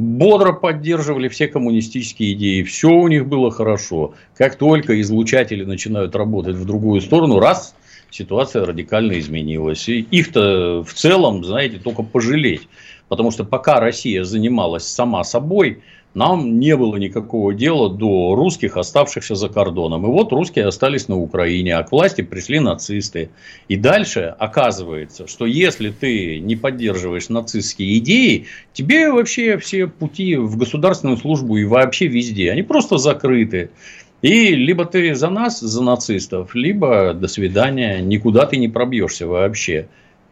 бодро 0.00 0.52
поддерживали 0.52 1.28
все 1.28 1.46
коммунистические 1.46 2.32
идеи, 2.32 2.62
все 2.62 2.88
у 2.88 3.08
них 3.08 3.26
было 3.26 3.50
хорошо. 3.50 4.14
Как 4.34 4.56
только 4.56 5.00
излучатели 5.00 5.64
начинают 5.64 6.16
работать 6.16 6.56
в 6.56 6.64
другую 6.64 7.00
сторону, 7.00 7.38
раз, 7.38 7.74
ситуация 8.10 8.64
радикально 8.64 9.18
изменилась. 9.18 9.88
И 9.88 10.00
их-то 10.00 10.82
в 10.82 10.94
целом, 10.94 11.44
знаете, 11.44 11.78
только 11.78 12.02
пожалеть. 12.02 12.68
Потому 13.08 13.30
что 13.30 13.44
пока 13.44 13.80
Россия 13.80 14.24
занималась 14.24 14.86
сама 14.86 15.22
собой, 15.24 15.82
нам 16.14 16.58
не 16.58 16.76
было 16.76 16.96
никакого 16.96 17.54
дела 17.54 17.88
до 17.88 18.34
русских, 18.34 18.76
оставшихся 18.76 19.36
за 19.36 19.48
кордоном. 19.48 20.04
И 20.04 20.08
вот 20.08 20.32
русские 20.32 20.66
остались 20.66 21.06
на 21.06 21.16
Украине, 21.16 21.76
а 21.76 21.84
к 21.84 21.92
власти 21.92 22.22
пришли 22.22 22.58
нацисты. 22.58 23.30
И 23.68 23.76
дальше 23.76 24.34
оказывается, 24.38 25.28
что 25.28 25.46
если 25.46 25.90
ты 25.90 26.40
не 26.40 26.56
поддерживаешь 26.56 27.28
нацистские 27.28 27.98
идеи, 27.98 28.46
тебе 28.72 29.12
вообще 29.12 29.56
все 29.58 29.86
пути 29.86 30.36
в 30.36 30.56
государственную 30.56 31.16
службу 31.16 31.56
и 31.56 31.64
вообще 31.64 32.08
везде, 32.08 32.50
они 32.50 32.62
просто 32.62 32.98
закрыты. 32.98 33.70
И 34.20 34.54
либо 34.54 34.84
ты 34.84 35.14
за 35.14 35.30
нас, 35.30 35.60
за 35.60 35.82
нацистов, 35.82 36.54
либо 36.54 37.14
до 37.14 37.28
свидания, 37.28 38.00
никуда 38.00 38.46
ты 38.46 38.56
не 38.56 38.68
пробьешься 38.68 39.26
вообще. 39.26 39.88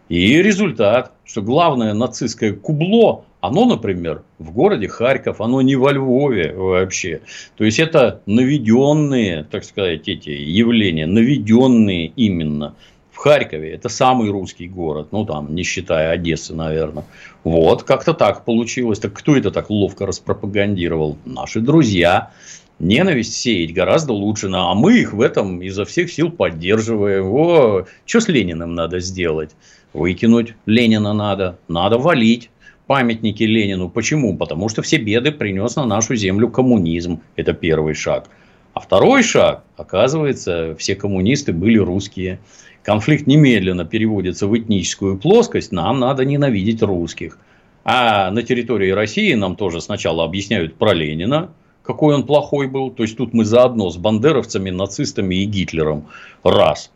И 0.09 0.43
результат, 0.43 1.13
что 1.25 1.43
главное 1.43 1.95
нацистское 1.95 2.53
кубло, 2.53 3.25
оно, 3.41 3.65
например, 3.67 4.23
в 4.39 4.53
городе 4.53 4.89
Харьков, 4.89 5.41
оно 5.41 5.63
не 5.63 5.77
во 5.77 5.93
Львове 5.93 6.53
вообще. 6.55 7.21
То 7.57 7.65
есть, 7.65 7.79
это 7.79 8.21
наведенные, 8.27 9.45
так 9.45 9.65
сказать, 9.65 10.09
эти 10.09 10.31
явления, 10.31 11.07
наведенные 11.07 12.07
именно 12.07 12.75
в 13.13 13.21
Харькове. 13.21 13.73
Это 13.73 13.89
самый 13.89 14.31
русский 14.31 14.69
город, 14.69 15.09
ну 15.11 15.25
там, 15.25 15.53
не 15.55 15.65
считая 15.65 16.11
Одессы, 16.13 16.55
наверное. 16.55 17.05
Вот, 17.43 17.83
как-то 17.83 18.15
так 18.15 18.45
получилось. 18.45 19.01
Так 19.01 19.13
кто 19.13 19.37
это 19.37 19.51
так 19.51 19.71
ловко 19.71 20.07
распропагандировал? 20.07 21.19
Наши 21.25 21.61
друзья 21.61 22.31
ненависть 22.79 23.35
сеять 23.35 23.75
гораздо 23.75 24.13
лучше, 24.13 24.49
а 24.53 24.75
мы 24.75 24.99
их 24.99 25.13
в 25.13 25.21
этом 25.21 25.61
изо 25.63 25.85
всех 25.85 26.13
сил 26.13 26.31
поддерживаем. 26.31 27.27
О, 27.27 27.87
что 28.07 28.21
с 28.21 28.29
Лениным 28.29 28.77
надо 28.77 29.01
сделать? 29.01 29.51
Выкинуть 29.93 30.55
Ленина 30.67 31.13
надо, 31.13 31.59
надо 31.67 31.99
валить 31.99 32.51
памятники 32.89 33.45
Ленину. 33.45 33.89
Почему? 33.89 34.37
Потому 34.37 34.69
что 34.69 34.83
все 34.83 34.97
беды 34.97 35.31
принес 35.31 35.77
на 35.77 35.85
нашу 35.85 36.17
землю 36.17 36.49
коммунизм. 36.49 37.21
Это 37.37 37.53
первый 37.53 37.95
шаг. 37.95 38.29
А 38.73 38.81
второй 38.81 39.23
шаг, 39.23 39.63
оказывается, 39.77 40.75
все 40.79 40.97
коммунисты 40.97 41.53
были 41.53 41.79
русские. 41.79 42.41
Конфликт 42.83 43.27
немедленно 43.27 43.85
переводится 43.85 44.47
в 44.47 44.59
этническую 44.59 45.19
плоскость. 45.19 45.71
Нам 45.71 46.01
надо 46.01 46.25
ненавидеть 46.25 46.83
русских. 46.83 47.39
А 47.85 48.31
на 48.31 48.43
территории 48.43 48.91
России 48.91 49.35
нам 49.35 49.55
тоже 49.55 49.81
сначала 49.83 50.25
объясняют 50.25 50.77
про 50.77 50.95
Ленина, 50.95 51.51
какой 51.83 52.15
он 52.15 52.25
плохой 52.25 52.69
был. 52.69 52.91
То 52.91 53.03
есть, 53.03 53.17
тут 53.17 53.35
мы 53.35 53.45
заодно 53.45 53.91
с 53.91 53.99
бандеровцами, 53.99 54.71
нацистами 54.71 55.35
и 55.35 55.45
Гитлером. 55.45 56.07
Раз. 56.43 56.91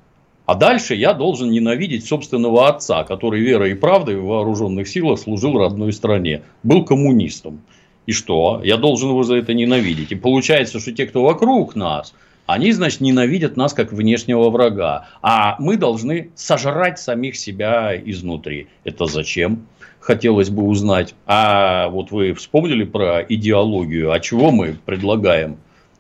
А 0.45 0.57
дальше 0.57 0.95
я 0.95 1.13
должен 1.13 1.51
ненавидеть 1.51 2.05
собственного 2.05 2.69
отца, 2.69 3.05
который 3.05 3.41
верой 3.41 3.73
и 3.73 3.75
правдой 3.75 4.17
в 4.17 4.25
вооруженных 4.25 4.89
силах 4.89 5.21
служил 5.21 5.57
родной 5.57 5.93
стране. 5.93 6.43
Был 6.65 6.85
коммунистом. 6.85 7.63
И 8.07 8.13
что? 8.13 8.61
Я 8.65 8.77
должен 8.77 9.11
его 9.11 9.23
за 9.23 9.37
это 9.37 9.55
ненавидеть. 9.55 10.11
И 10.11 10.17
получается, 10.17 10.81
что 10.81 10.93
те, 10.93 11.07
кто 11.07 11.23
вокруг 11.23 11.77
нас, 11.77 12.13
они, 12.47 12.73
значит, 12.73 13.01
ненавидят 13.01 13.57
нас 13.57 13.73
как 13.73 13.93
внешнего 13.93 14.51
врага. 14.51 15.07
А 15.23 15.55
мы 15.61 15.77
должны 15.77 16.31
сожрать 16.35 16.99
самих 16.99 17.37
себя 17.37 17.97
изнутри. 17.97 18.67
Это 18.83 19.07
зачем? 19.07 19.69
Хотелось 20.01 20.51
бы 20.51 20.65
узнать. 20.65 21.15
А 21.25 21.89
вот 21.89 22.11
вы 22.11 22.35
вспомнили 22.35 22.83
про 22.83 23.23
идеологию. 23.23 24.11
А 24.11 24.19
чего 24.19 24.51
мы 24.51 24.77
предлагаем? 24.85 25.59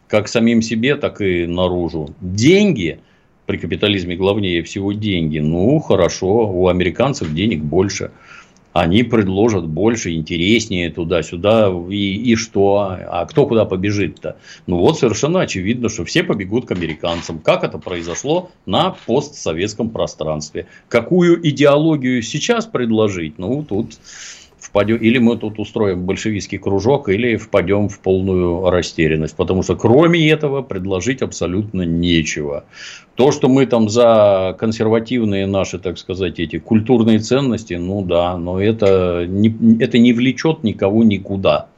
Как 0.08 0.26
самим 0.26 0.62
себе, 0.62 0.96
так 0.96 1.20
и 1.20 1.46
наружу. 1.46 2.10
Деньги– 2.20 2.98
при 3.46 3.56
капитализме 3.56 4.16
главнее 4.16 4.62
всего 4.62 4.92
деньги. 4.92 5.38
Ну, 5.38 5.78
хорошо, 5.80 6.50
у 6.50 6.68
американцев 6.68 7.32
денег 7.34 7.62
больше. 7.62 8.10
Они 8.72 9.02
предложат 9.02 9.66
больше, 9.66 10.14
интереснее 10.14 10.90
туда-сюда. 10.90 11.70
И, 11.90 12.14
и 12.32 12.36
что? 12.36 12.96
А 13.06 13.26
кто 13.26 13.46
куда 13.46 13.66
побежит-то? 13.66 14.36
Ну, 14.66 14.78
вот 14.78 14.98
совершенно 14.98 15.40
очевидно, 15.40 15.90
что 15.90 16.04
все 16.06 16.22
побегут 16.22 16.66
к 16.66 16.70
американцам. 16.70 17.38
Как 17.38 17.64
это 17.64 17.76
произошло 17.78 18.50
на 18.64 18.96
постсоветском 19.06 19.90
пространстве? 19.90 20.66
Какую 20.88 21.46
идеологию 21.46 22.22
сейчас 22.22 22.64
предложить? 22.64 23.38
Ну, 23.38 23.62
тут 23.62 23.98
впадем, 24.72 24.96
или 24.96 25.18
мы 25.18 25.36
тут 25.36 25.58
устроим 25.58 26.06
большевистский 26.06 26.56
кружок, 26.56 27.10
или 27.10 27.36
впадем 27.36 27.90
в 27.90 27.98
полную 27.98 28.70
растерянность. 28.70 29.36
Потому 29.36 29.62
что 29.62 29.76
кроме 29.76 30.30
этого 30.30 30.62
предложить 30.62 31.20
абсолютно 31.20 31.82
нечего. 31.82 32.64
То, 33.14 33.32
что 33.32 33.48
мы 33.48 33.66
там 33.66 33.90
за 33.90 34.56
консервативные 34.58 35.46
наши, 35.46 35.78
так 35.78 35.98
сказать, 35.98 36.40
эти 36.40 36.58
культурные 36.58 37.18
ценности, 37.18 37.74
ну 37.74 38.02
да, 38.02 38.38
но 38.38 38.58
это 38.58 39.26
не, 39.28 39.54
это 39.78 39.98
не 39.98 40.14
влечет 40.14 40.64
никого 40.64 41.04
никуда. 41.04 41.68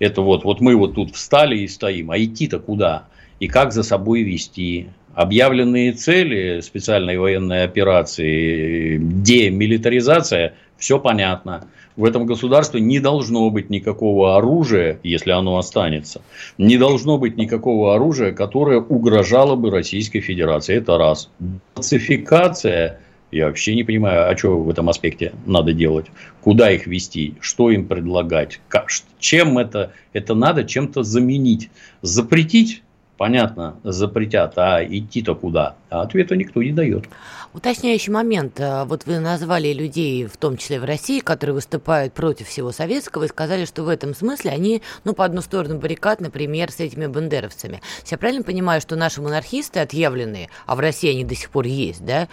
Это 0.00 0.20
вот, 0.20 0.42
вот 0.42 0.60
мы 0.60 0.74
вот 0.74 0.94
тут 0.96 1.14
встали 1.14 1.58
и 1.58 1.68
стоим, 1.68 2.10
а 2.10 2.18
идти-то 2.18 2.58
куда? 2.58 3.04
И 3.38 3.46
как 3.46 3.72
за 3.72 3.84
собой 3.84 4.22
вести? 4.22 4.88
Объявленные 5.14 5.92
цели 5.92 6.60
специальной 6.60 7.18
военной 7.18 7.64
операции, 7.64 8.98
демилитаризация, 8.98 10.54
все 10.76 10.98
понятно 10.98 11.66
в 12.00 12.04
этом 12.04 12.24
государстве 12.24 12.80
не 12.80 12.98
должно 12.98 13.50
быть 13.50 13.68
никакого 13.68 14.38
оружия, 14.38 14.98
если 15.02 15.32
оно 15.32 15.58
останется. 15.58 16.22
Не 16.56 16.78
должно 16.78 17.18
быть 17.18 17.36
никакого 17.36 17.94
оружия, 17.94 18.32
которое 18.32 18.78
угрожало 18.78 19.54
бы 19.54 19.70
Российской 19.70 20.20
Федерации. 20.20 20.76
Это 20.76 20.96
раз. 20.96 21.28
Пацификация. 21.74 23.00
Я 23.30 23.46
вообще 23.46 23.74
не 23.74 23.84
понимаю, 23.84 24.30
а 24.30 24.36
что 24.36 24.58
в 24.58 24.70
этом 24.70 24.88
аспекте 24.88 25.32
надо 25.44 25.74
делать. 25.74 26.06
Куда 26.40 26.70
их 26.70 26.86
вести, 26.86 27.34
что 27.40 27.70
им 27.70 27.86
предлагать, 27.86 28.60
как, 28.68 28.88
чем 29.18 29.58
это, 29.58 29.92
это 30.14 30.34
надо 30.34 30.64
чем-то 30.64 31.02
заменить. 31.02 31.70
Запретить 32.00 32.82
понятно, 33.20 33.78
запретят, 33.84 34.56
а 34.56 34.82
идти-то 34.82 35.34
куда? 35.34 35.74
А 35.90 36.00
ответа 36.00 36.36
никто 36.36 36.62
не 36.62 36.72
дает. 36.72 37.04
Уточняющий 37.52 38.10
момент. 38.10 38.58
А, 38.58 38.86
вот 38.86 39.04
вы 39.04 39.18
назвали 39.18 39.74
людей, 39.74 40.24
в 40.24 40.38
том 40.38 40.56
числе 40.56 40.80
в 40.80 40.84
России, 40.84 41.20
которые 41.20 41.52
выступают 41.52 42.14
против 42.14 42.48
всего 42.48 42.72
советского, 42.72 43.24
и 43.24 43.28
сказали, 43.28 43.66
что 43.66 43.82
в 43.82 43.90
этом 43.90 44.14
смысле 44.14 44.52
они, 44.52 44.80
ну, 45.04 45.12
по 45.12 45.26
одну 45.26 45.42
сторону 45.42 45.78
баррикад, 45.78 46.22
например, 46.22 46.72
с 46.72 46.80
этими 46.80 47.08
бандеровцами. 47.08 47.82
Я 48.06 48.16
правильно 48.16 48.42
понимаю, 48.42 48.80
что 48.80 48.96
наши 48.96 49.20
монархисты 49.20 49.80
отъявленные, 49.80 50.48
а 50.64 50.74
в 50.74 50.80
России 50.80 51.10
они 51.10 51.24
до 51.24 51.34
сих 51.34 51.50
пор 51.50 51.66
есть, 51.66 52.02
да, 52.02 52.26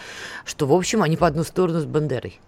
что, 0.45 0.67
в 0.67 0.73
общем, 0.73 1.03
они 1.03 1.17
по 1.17 1.27
одну 1.27 1.43
сторону 1.43 1.81
с 1.81 1.85
Бандерой? 1.85 2.39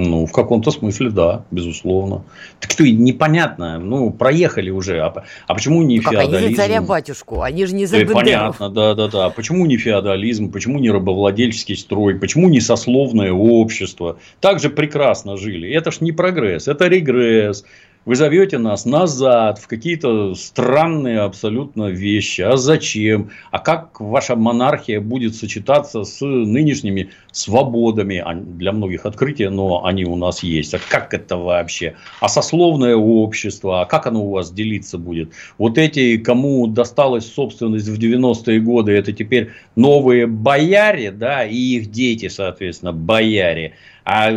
Ну, 0.00 0.26
в 0.26 0.32
каком-то 0.32 0.70
смысле, 0.70 1.10
да, 1.10 1.44
безусловно. 1.50 2.22
Так 2.60 2.70
что 2.70 2.84
непонятно, 2.88 3.80
ну, 3.80 4.12
проехали 4.12 4.70
уже. 4.70 5.00
А, 5.00 5.24
а 5.48 5.54
почему 5.54 5.82
не 5.82 5.98
как, 5.98 6.12
феодализм? 6.12 6.46
Они 6.46 6.54
за 6.54 6.62
царя-батюшку, 6.62 7.42
они 7.42 7.66
же 7.66 7.74
не 7.74 7.86
за 7.86 7.96
э, 7.96 8.06
Понятно, 8.06 8.70
да, 8.70 8.94
да, 8.94 9.08
да. 9.08 9.30
Почему 9.30 9.66
не 9.66 9.76
феодализм, 9.76 10.52
почему 10.52 10.78
не 10.78 10.88
рабовладельческий 10.92 11.76
строй, 11.76 12.14
почему 12.14 12.48
не 12.48 12.60
сословное 12.60 13.32
общество? 13.32 14.18
Так 14.40 14.60
же 14.60 14.70
прекрасно 14.70 15.36
жили. 15.36 15.68
Это 15.68 15.90
ж 15.90 16.00
не 16.00 16.12
прогресс, 16.12 16.68
это 16.68 16.86
регресс. 16.86 17.64
Вы 18.08 18.16
зовете 18.16 18.56
нас 18.56 18.86
назад 18.86 19.58
в 19.58 19.66
какие-то 19.66 20.34
странные 20.34 21.20
абсолютно 21.20 21.90
вещи. 21.90 22.40
А 22.40 22.56
зачем? 22.56 23.28
А 23.50 23.58
как 23.58 24.00
ваша 24.00 24.34
монархия 24.34 24.98
будет 24.98 25.34
сочетаться 25.34 26.04
с 26.04 26.24
нынешними 26.24 27.10
свободами? 27.32 28.24
Для 28.56 28.72
многих 28.72 29.04
открытия, 29.04 29.50
но 29.50 29.84
они 29.84 30.06
у 30.06 30.16
нас 30.16 30.42
есть. 30.42 30.72
А 30.72 30.78
как 30.88 31.12
это 31.12 31.36
вообще? 31.36 31.96
А 32.22 32.30
сословное 32.30 32.96
общество? 32.96 33.82
А 33.82 33.84
как 33.84 34.06
оно 34.06 34.24
у 34.24 34.30
вас 34.30 34.50
делиться 34.50 34.96
будет? 34.96 35.32
Вот 35.58 35.76
эти, 35.76 36.16
кому 36.16 36.66
досталась 36.66 37.30
собственность 37.30 37.88
в 37.88 37.98
90-е 37.98 38.58
годы, 38.60 38.92
это 38.92 39.12
теперь 39.12 39.50
новые 39.76 40.26
бояре, 40.26 41.10
да, 41.10 41.44
и 41.44 41.54
их 41.54 41.90
дети, 41.90 42.28
соответственно, 42.28 42.94
бояре. 42.94 43.74
А 44.10 44.30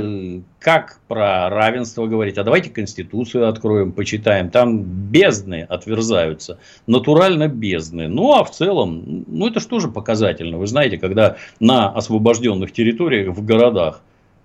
как 0.59 0.99
про 1.07 1.49
равенство 1.49 2.05
говорить? 2.05 2.37
А 2.37 2.43
давайте 2.43 2.69
Конституцию 2.69 3.47
откроем, 3.47 3.93
почитаем. 3.93 4.49
Там 4.49 4.83
бездны 4.83 5.61
отверзаются. 5.61 6.59
Натурально 6.87 7.47
бездны. 7.47 8.09
Ну, 8.09 8.33
а 8.33 8.43
в 8.43 8.51
целом, 8.51 9.23
ну, 9.27 9.47
это 9.47 9.61
же 9.79 9.87
показательно? 9.87 10.57
Вы 10.57 10.67
знаете, 10.67 10.97
когда 10.97 11.37
на 11.61 11.89
освобожденных 11.89 12.73
территориях 12.73 13.33
в 13.33 13.45
городах 13.45 14.01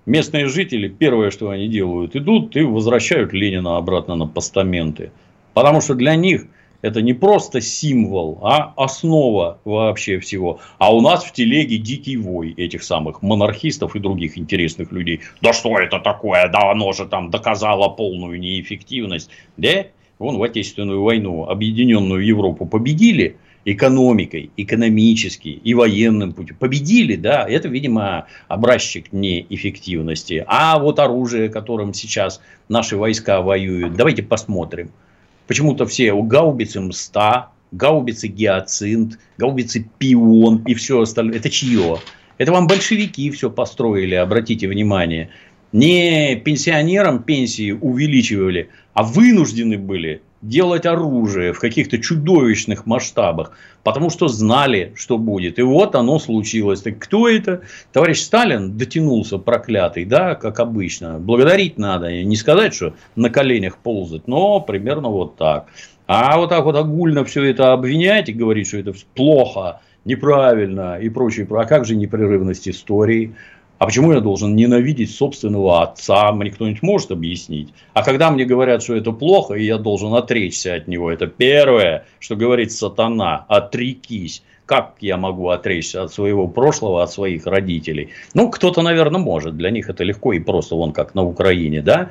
местные 0.06 0.46
жители, 0.46 0.86
первое, 0.86 1.32
что 1.32 1.50
они 1.50 1.66
делают, 1.66 2.14
идут 2.14 2.54
и 2.54 2.62
возвращают 2.62 3.32
Ленина 3.32 3.78
обратно 3.78 4.14
на 4.14 4.28
постаменты. 4.28 5.10
Потому 5.54 5.80
что 5.80 5.94
для 5.96 6.14
них 6.14 6.44
это 6.86 7.02
не 7.02 7.14
просто 7.14 7.60
символ, 7.60 8.38
а 8.42 8.72
основа 8.76 9.58
вообще 9.64 10.20
всего. 10.20 10.60
А 10.78 10.94
у 10.94 11.00
нас 11.00 11.24
в 11.24 11.32
телеге 11.32 11.78
дикий 11.78 12.16
вой 12.16 12.52
этих 12.56 12.84
самых 12.84 13.22
монархистов 13.22 13.96
и 13.96 13.98
других 13.98 14.38
интересных 14.38 14.92
людей. 14.92 15.20
Да 15.42 15.52
что 15.52 15.78
это 15.78 15.98
такое? 15.98 16.48
Да 16.48 16.70
оно 16.70 16.92
же 16.92 17.06
там 17.06 17.30
доказало 17.30 17.88
полную 17.88 18.38
неэффективность. 18.38 19.30
Да? 19.56 19.86
Вон 20.18 20.38
в 20.38 20.42
Отечественную 20.44 21.02
войну 21.02 21.44
объединенную 21.44 22.24
Европу 22.24 22.66
победили 22.66 23.36
экономикой, 23.64 24.50
экономически 24.56 25.48
и 25.48 25.74
военным 25.74 26.32
путем. 26.32 26.54
Победили, 26.56 27.16
да, 27.16 27.44
это, 27.48 27.66
видимо, 27.66 28.26
образчик 28.46 29.12
неэффективности. 29.12 30.44
А 30.46 30.78
вот 30.78 31.00
оружие, 31.00 31.48
которым 31.48 31.92
сейчас 31.92 32.40
наши 32.68 32.96
войска 32.96 33.42
воюют, 33.42 33.94
давайте 33.94 34.22
посмотрим– 34.22 34.90
почему-то 35.46 35.86
все 35.86 36.14
гаубицы 36.14 36.80
МСТА, 36.80 37.50
гаубицы 37.72 38.28
Гиацинт, 38.28 39.18
гаубицы 39.38 39.88
Пион 39.98 40.62
и 40.66 40.74
все 40.74 41.00
остальное. 41.00 41.38
Это 41.38 41.50
чье? 41.50 41.98
Это 42.38 42.52
вам 42.52 42.66
большевики 42.66 43.30
все 43.30 43.50
построили, 43.50 44.14
обратите 44.14 44.68
внимание. 44.68 45.30
Не 45.72 46.36
пенсионерам 46.36 47.22
пенсии 47.22 47.72
увеличивали, 47.72 48.70
а 48.94 49.02
вынуждены 49.02 49.78
были 49.78 50.22
делать 50.42 50.86
оружие 50.86 51.52
в 51.52 51.60
каких-то 51.60 51.98
чудовищных 51.98 52.86
масштабах, 52.86 53.52
потому 53.82 54.10
что 54.10 54.28
знали, 54.28 54.92
что 54.94 55.18
будет. 55.18 55.58
И 55.58 55.62
вот 55.62 55.94
оно 55.94 56.18
случилось. 56.18 56.82
Так 56.82 56.98
кто 56.98 57.28
это? 57.28 57.62
Товарищ 57.92 58.20
Сталин 58.20 58.76
дотянулся 58.76 59.38
проклятый, 59.38 60.04
да, 60.04 60.34
как 60.34 60.60
обычно. 60.60 61.18
Благодарить 61.18 61.78
надо. 61.78 62.22
Не 62.22 62.36
сказать, 62.36 62.74
что 62.74 62.94
на 63.16 63.30
коленях 63.30 63.78
ползать, 63.78 64.28
но 64.28 64.60
примерно 64.60 65.08
вот 65.08 65.36
так. 65.36 65.66
А 66.06 66.38
вот 66.38 66.50
так 66.50 66.64
вот 66.64 66.76
огульно 66.76 67.24
все 67.24 67.42
это 67.44 67.72
обвинять 67.72 68.28
и 68.28 68.32
говорить, 68.32 68.68
что 68.68 68.78
это 68.78 68.92
плохо, 69.14 69.80
неправильно 70.04 70.98
и 71.00 71.08
прочее. 71.08 71.48
А 71.50 71.64
как 71.64 71.84
же 71.84 71.96
непрерывность 71.96 72.68
истории? 72.68 73.34
А 73.78 73.86
почему 73.86 74.12
я 74.12 74.20
должен 74.20 74.56
ненавидеть 74.56 75.14
собственного 75.14 75.82
отца? 75.82 76.32
Мне 76.32 76.50
кто-нибудь 76.50 76.82
может 76.82 77.10
объяснить? 77.10 77.74
А 77.92 78.02
когда 78.02 78.30
мне 78.30 78.44
говорят, 78.46 78.82
что 78.82 78.94
это 78.94 79.12
плохо, 79.12 79.54
и 79.54 79.64
я 79.64 79.76
должен 79.76 80.14
отречься 80.14 80.74
от 80.74 80.88
него, 80.88 81.10
это 81.10 81.26
первое, 81.26 82.06
что 82.18 82.36
говорит 82.36 82.72
сатана, 82.72 83.44
отрекись. 83.48 84.42
Как 84.64 84.96
я 85.00 85.16
могу 85.16 85.50
отречься 85.50 86.02
от 86.02 86.12
своего 86.12 86.48
прошлого, 86.48 87.02
от 87.02 87.12
своих 87.12 87.46
родителей? 87.46 88.08
Ну, 88.34 88.50
кто-то, 88.50 88.82
наверное, 88.82 89.20
может. 89.20 89.56
Для 89.56 89.70
них 89.70 89.88
это 89.88 90.02
легко 90.02 90.32
и 90.32 90.40
просто, 90.40 90.74
вон 90.74 90.92
как 90.92 91.14
на 91.14 91.22
Украине, 91.22 91.82
да? 91.82 92.10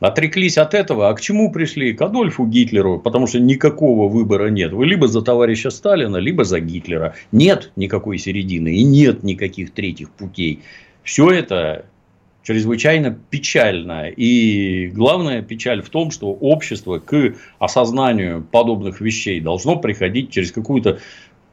Отреклись 0.00 0.58
от 0.58 0.74
этого, 0.74 1.08
а 1.08 1.14
к 1.14 1.22
чему 1.22 1.50
пришли? 1.50 1.94
К 1.94 2.02
Адольфу 2.02 2.44
Гитлеру, 2.44 2.98
потому 2.98 3.26
что 3.26 3.40
никакого 3.40 4.10
выбора 4.10 4.48
нет. 4.48 4.72
Вы 4.72 4.84
либо 4.84 5.08
за 5.08 5.22
товарища 5.22 5.70
Сталина, 5.70 6.18
либо 6.18 6.44
за 6.44 6.60
Гитлера. 6.60 7.14
Нет 7.32 7.72
никакой 7.76 8.18
середины 8.18 8.74
и 8.74 8.82
нет 8.82 9.22
никаких 9.22 9.72
третьих 9.72 10.10
путей. 10.10 10.60
Все 11.06 11.30
это 11.30 11.86
чрезвычайно 12.42 13.16
печально. 13.30 14.08
И 14.08 14.88
главная 14.88 15.40
печаль 15.40 15.80
в 15.80 15.88
том, 15.88 16.10
что 16.10 16.32
общество 16.32 16.98
к 16.98 17.34
осознанию 17.60 18.42
подобных 18.42 19.00
вещей 19.00 19.40
должно 19.40 19.76
приходить 19.76 20.32
через 20.32 20.50
какую-то 20.50 20.98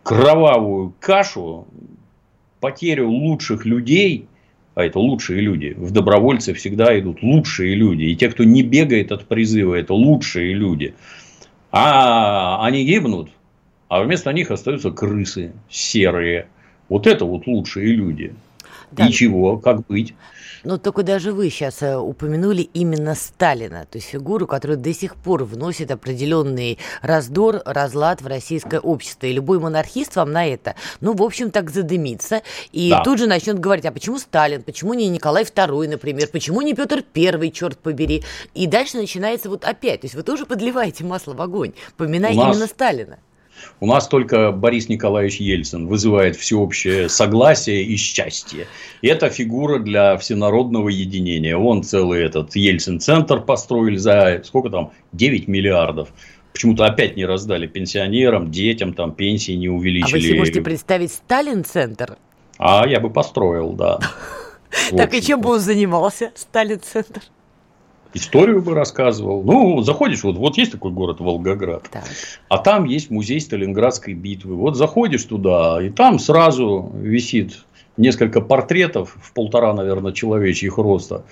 кровавую 0.01 0.95
кашу, 0.99 1.67
потерю 2.61 3.11
лучших 3.11 3.65
людей, 3.65 4.25
а 4.73 4.85
это 4.85 4.97
лучшие 4.97 5.39
люди. 5.39 5.75
В 5.77 5.91
добровольцы 5.91 6.55
всегда 6.55 6.99
идут 6.99 7.21
лучшие 7.21 7.75
люди. 7.75 8.05
И 8.05 8.15
те, 8.15 8.29
кто 8.29 8.43
не 8.43 8.63
бегает 8.63 9.11
от 9.11 9.27
призыва, 9.27 9.75
это 9.75 9.93
лучшие 9.93 10.55
люди. 10.55 10.95
А 11.71 12.65
они 12.65 12.85
гибнут, 12.85 13.29
а 13.87 14.01
вместо 14.01 14.33
них 14.33 14.49
остаются 14.49 14.89
крысы 14.89 15.53
серые. 15.69 16.47
Вот 16.89 17.05
это 17.05 17.25
вот 17.25 17.45
лучшие 17.45 17.93
люди. 17.93 18.33
Да. 18.95 19.07
Ничего, 19.07 19.57
как 19.57 19.85
быть? 19.87 20.13
Но 20.63 20.77
только 20.77 21.03
даже 21.03 21.33
вы 21.33 21.49
сейчас 21.49 21.81
э, 21.81 21.97
упомянули 21.97 22.61
именно 22.61 23.15
Сталина, 23.15 23.85
то 23.89 23.97
есть 23.97 24.07
фигуру, 24.07 24.47
которая 24.47 24.77
до 24.77 24.93
сих 24.93 25.15
пор 25.15 25.43
вносит 25.43 25.91
определенный 25.91 26.79
раздор, 27.01 27.61
разлад 27.65 28.21
в 28.21 28.27
российское 28.27 28.79
общество. 28.79 29.25
И 29.25 29.33
любой 29.33 29.59
монархист 29.59 30.15
вам 30.15 30.31
на 30.31 30.47
это, 30.47 30.75
ну, 31.01 31.13
в 31.13 31.21
общем, 31.21 31.51
так 31.51 31.69
задымится. 31.69 32.43
И 32.71 32.91
да. 32.91 33.03
тут 33.03 33.19
же 33.19 33.27
начнет 33.27 33.59
говорить, 33.59 33.85
а 33.85 33.91
почему 33.91 34.17
Сталин, 34.17 34.63
почему 34.63 34.93
не 34.93 35.09
Николай 35.09 35.43
II, 35.43 35.89
например, 35.89 36.29
почему 36.29 36.61
не 36.61 36.73
Петр 36.73 37.03
I, 37.13 37.51
черт 37.51 37.77
побери. 37.77 38.23
И 38.53 38.65
дальше 38.65 38.97
начинается 38.97 39.49
вот 39.49 39.65
опять. 39.65 40.01
То 40.01 40.05
есть 40.05 40.15
вы 40.15 40.23
тоже 40.23 40.45
подливаете 40.45 41.03
масло 41.03 41.33
в 41.33 41.41
огонь, 41.41 41.73
поминая 41.97 42.33
нас... 42.33 42.55
именно 42.55 42.67
Сталина. 42.67 43.17
У 43.79 43.85
нас 43.85 44.07
только 44.07 44.51
Борис 44.51 44.89
Николаевич 44.89 45.39
Ельцин 45.39 45.87
вызывает 45.87 46.35
всеобщее 46.35 47.09
согласие 47.09 47.83
и 47.83 47.95
счастье. 47.95 48.67
И 49.01 49.07
это 49.07 49.29
фигура 49.29 49.79
для 49.79 50.17
всенародного 50.17 50.89
единения. 50.89 51.57
Он 51.57 51.83
целый 51.83 52.23
этот 52.23 52.55
Ельцин-центр 52.55 53.41
построили 53.41 53.97
за 53.97 54.41
сколько 54.43 54.69
там? 54.69 54.91
9 55.13 55.47
миллиардов. 55.47 56.09
Почему-то 56.53 56.85
опять 56.85 57.17
не 57.17 57.25
раздали 57.25 57.65
пенсионерам, 57.65 58.51
детям, 58.51 58.93
там 58.93 59.13
пенсии 59.13 59.53
не 59.53 59.69
увеличили. 59.69 60.11
А 60.11 60.13
вы 60.13 60.21
себе 60.21 60.37
можете 60.37 60.61
представить 60.61 61.11
Сталин-центр? 61.11 62.17
А 62.59 62.87
я 62.87 62.99
бы 62.99 63.09
построил, 63.09 63.73
да. 63.73 63.99
Так 64.95 65.13
и 65.13 65.21
чем 65.21 65.41
бы 65.41 65.51
он 65.51 65.59
занимался, 65.59 66.31
Сталин-центр? 66.35 67.21
Историю 68.13 68.61
бы 68.61 68.73
рассказывал. 68.73 69.43
Ну, 69.43 69.81
заходишь, 69.81 70.23
вот, 70.23 70.37
вот 70.37 70.57
есть 70.57 70.71
такой 70.71 70.91
город 70.91 71.19
Волгоград, 71.19 71.89
так. 71.91 72.03
а 72.49 72.57
там 72.57 72.85
есть 72.85 73.09
музей 73.09 73.39
Сталинградской 73.39 74.13
битвы. 74.13 74.55
Вот 74.55 74.75
заходишь 74.75 75.23
туда, 75.23 75.81
и 75.81 75.89
там 75.89 76.19
сразу 76.19 76.91
висит 76.95 77.65
несколько 77.97 78.41
портретов 78.41 79.15
в 79.21 79.33
полтора, 79.33 79.73
наверное, 79.73 80.13
человечьих 80.13 80.77
роста 80.77 81.23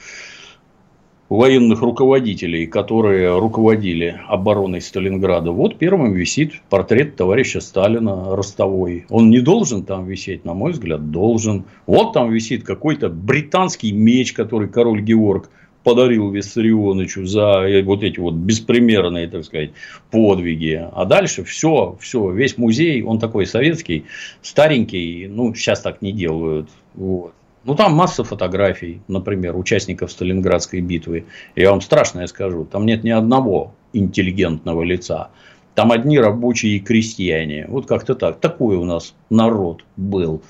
военных 1.32 1.80
руководителей, 1.80 2.66
которые 2.68 3.40
руководили 3.40 4.20
обороной 4.28 4.82
Сталинграда. 4.82 5.54
Вот 5.54 5.78
первым 5.78 6.12
висит 6.12 6.62
портрет 6.70 7.16
товарища 7.16 7.62
Сталина 7.62 8.36
ростовой. 8.36 9.06
Он 9.10 9.30
не 9.30 9.40
должен 9.40 9.86
там 9.86 10.06
висеть, 10.06 10.44
на 10.44 10.54
мой 10.54 10.74
взгляд, 10.74 11.10
должен. 11.10 11.64
Вот 11.88 12.12
там 12.12 12.32
висит 12.32 12.66
какой-то 12.66 13.08
британский 13.08 13.94
меч, 13.94 14.34
который 14.34 14.68
король 14.68 15.02
Георг 15.02 15.50
подарил 15.84 16.32
Виссарионовичу 16.32 17.26
за 17.26 17.66
вот 17.84 18.04
эти 18.04 18.20
вот 18.20 18.36
беспримерные, 18.36 19.28
так 19.28 19.46
сказать, 19.46 19.72
подвиги. 20.10 20.88
А 20.94 21.06
дальше 21.06 21.44
все, 21.44 21.98
все, 22.00 22.32
весь 22.32 22.58
музей, 22.58 23.02
он 23.04 23.20
такой 23.20 23.46
советский, 23.46 24.06
старенький, 24.42 25.28
ну, 25.28 25.54
сейчас 25.54 25.82
так 25.82 26.02
не 26.02 26.12
делают. 26.12 26.70
Вот. 26.94 27.34
Ну, 27.64 27.76
там 27.76 27.94
масса 27.94 28.24
фотографий, 28.24 29.02
например, 29.08 29.56
участников 29.56 30.12
Сталинградской 30.12 30.82
битвы. 30.82 31.26
Я 31.56 31.72
вам 31.72 31.82
страшное 31.82 32.26
скажу, 32.26 32.66
там 32.66 32.86
нет 32.86 33.04
ни 33.04 33.12
одного 33.12 33.74
интеллигентного 33.94 34.82
лица. 34.82 35.30
Там 35.76 35.92
одни 35.92 36.20
рабочие 36.20 36.78
и 36.78 36.80
крестьяне. 36.80 37.66
Вот 37.70 37.86
как-то 37.86 38.16
так. 38.16 38.40
Такой 38.40 38.76
у 38.76 38.84
нас 38.84 39.14
народ 39.30 39.84
был. 39.96 40.42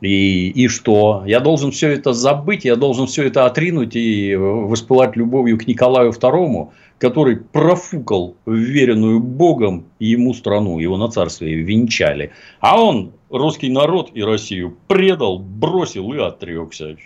И, 0.00 0.50
и 0.50 0.68
что? 0.68 1.22
Я 1.26 1.40
должен 1.40 1.70
все 1.70 1.88
это 1.88 2.12
забыть, 2.12 2.64
я 2.64 2.76
должен 2.76 3.06
все 3.06 3.24
это 3.24 3.46
отринуть 3.46 3.96
и 3.96 4.34
воспылать 4.36 5.16
любовью 5.16 5.58
к 5.58 5.66
Николаю 5.66 6.10
II, 6.10 6.68
который 6.98 7.36
профукал 7.36 8.36
веренную 8.46 9.20
Богом 9.20 9.86
ему 9.98 10.34
страну, 10.34 10.78
его 10.78 10.96
на 10.96 11.08
царстве 11.08 11.54
венчали. 11.54 12.32
А 12.60 12.80
он 12.80 13.12
русский 13.30 13.70
народ 13.70 14.10
и 14.14 14.22
Россию 14.22 14.76
предал, 14.88 15.38
бросил 15.38 16.12
и 16.12 16.18
отрекся. 16.18 16.96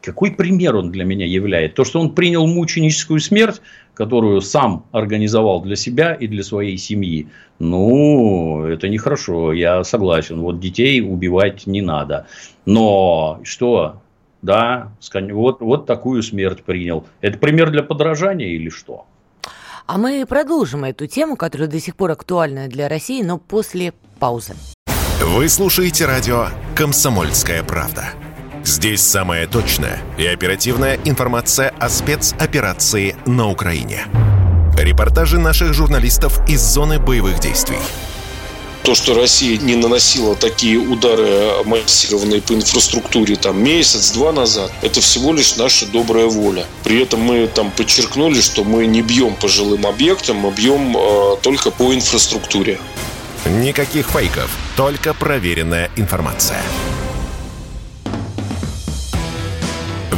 Какой 0.00 0.30
пример 0.30 0.76
он 0.76 0.90
для 0.90 1.04
меня 1.04 1.26
является? 1.26 1.76
То, 1.76 1.84
что 1.84 2.00
он 2.00 2.14
принял 2.14 2.46
мученическую 2.46 3.20
смерть, 3.20 3.60
которую 4.00 4.40
сам 4.40 4.86
организовал 4.92 5.60
для 5.60 5.76
себя 5.76 6.14
и 6.14 6.26
для 6.26 6.42
своей 6.42 6.78
семьи, 6.78 7.28
ну, 7.58 8.64
это 8.64 8.88
нехорошо, 8.88 9.52
я 9.52 9.84
согласен. 9.84 10.40
Вот 10.40 10.58
детей 10.58 11.02
убивать 11.02 11.66
не 11.66 11.82
надо. 11.82 12.26
Но 12.64 13.40
что? 13.44 14.00
Да, 14.40 14.88
вот, 15.12 15.60
вот 15.60 15.84
такую 15.84 16.22
смерть 16.22 16.62
принял. 16.62 17.04
Это 17.20 17.36
пример 17.36 17.70
для 17.70 17.82
подражания 17.82 18.48
или 18.48 18.70
что? 18.70 19.04
А 19.86 19.98
мы 19.98 20.24
продолжим 20.26 20.84
эту 20.84 21.06
тему, 21.06 21.36
которая 21.36 21.68
до 21.68 21.78
сих 21.78 21.94
пор 21.94 22.12
актуальна 22.12 22.68
для 22.68 22.88
России, 22.88 23.22
но 23.22 23.36
после 23.36 23.92
паузы. 24.18 24.54
Вы 25.22 25.46
слушаете 25.50 26.06
радио 26.06 26.46
«Комсомольская 26.74 27.62
правда». 27.62 28.04
Здесь 28.64 29.00
самая 29.00 29.46
точная 29.46 30.00
и 30.18 30.26
оперативная 30.26 30.98
информация 31.04 31.72
о 31.78 31.88
спецоперации 31.88 33.16
на 33.26 33.48
Украине. 33.48 34.06
Репортажи 34.76 35.38
наших 35.38 35.72
журналистов 35.72 36.40
из 36.48 36.60
зоны 36.60 36.98
боевых 36.98 37.40
действий. 37.40 37.78
То, 38.82 38.94
что 38.94 39.14
Россия 39.14 39.58
не 39.58 39.76
наносила 39.76 40.34
такие 40.34 40.78
удары 40.78 41.62
массированные 41.64 42.40
по 42.40 42.54
инфраструктуре 42.54 43.36
там 43.36 43.62
месяц-два 43.62 44.32
назад, 44.32 44.72
это 44.80 45.00
всего 45.00 45.32
лишь 45.34 45.56
наша 45.56 45.86
добрая 45.86 46.26
воля. 46.26 46.64
При 46.82 47.02
этом 47.02 47.20
мы 47.20 47.46
там 47.46 47.70
подчеркнули, 47.70 48.40
что 48.40 48.64
мы 48.64 48.86
не 48.86 49.02
бьем 49.02 49.36
по 49.36 49.48
жилым 49.48 49.86
объектам, 49.86 50.38
мы 50.38 50.50
бьем 50.50 50.96
э, 50.96 51.36
только 51.42 51.70
по 51.70 51.94
инфраструктуре. 51.94 52.78
Никаких 53.44 54.08
фейков, 54.08 54.50
только 54.76 55.12
проверенная 55.12 55.90
информация. 55.96 56.62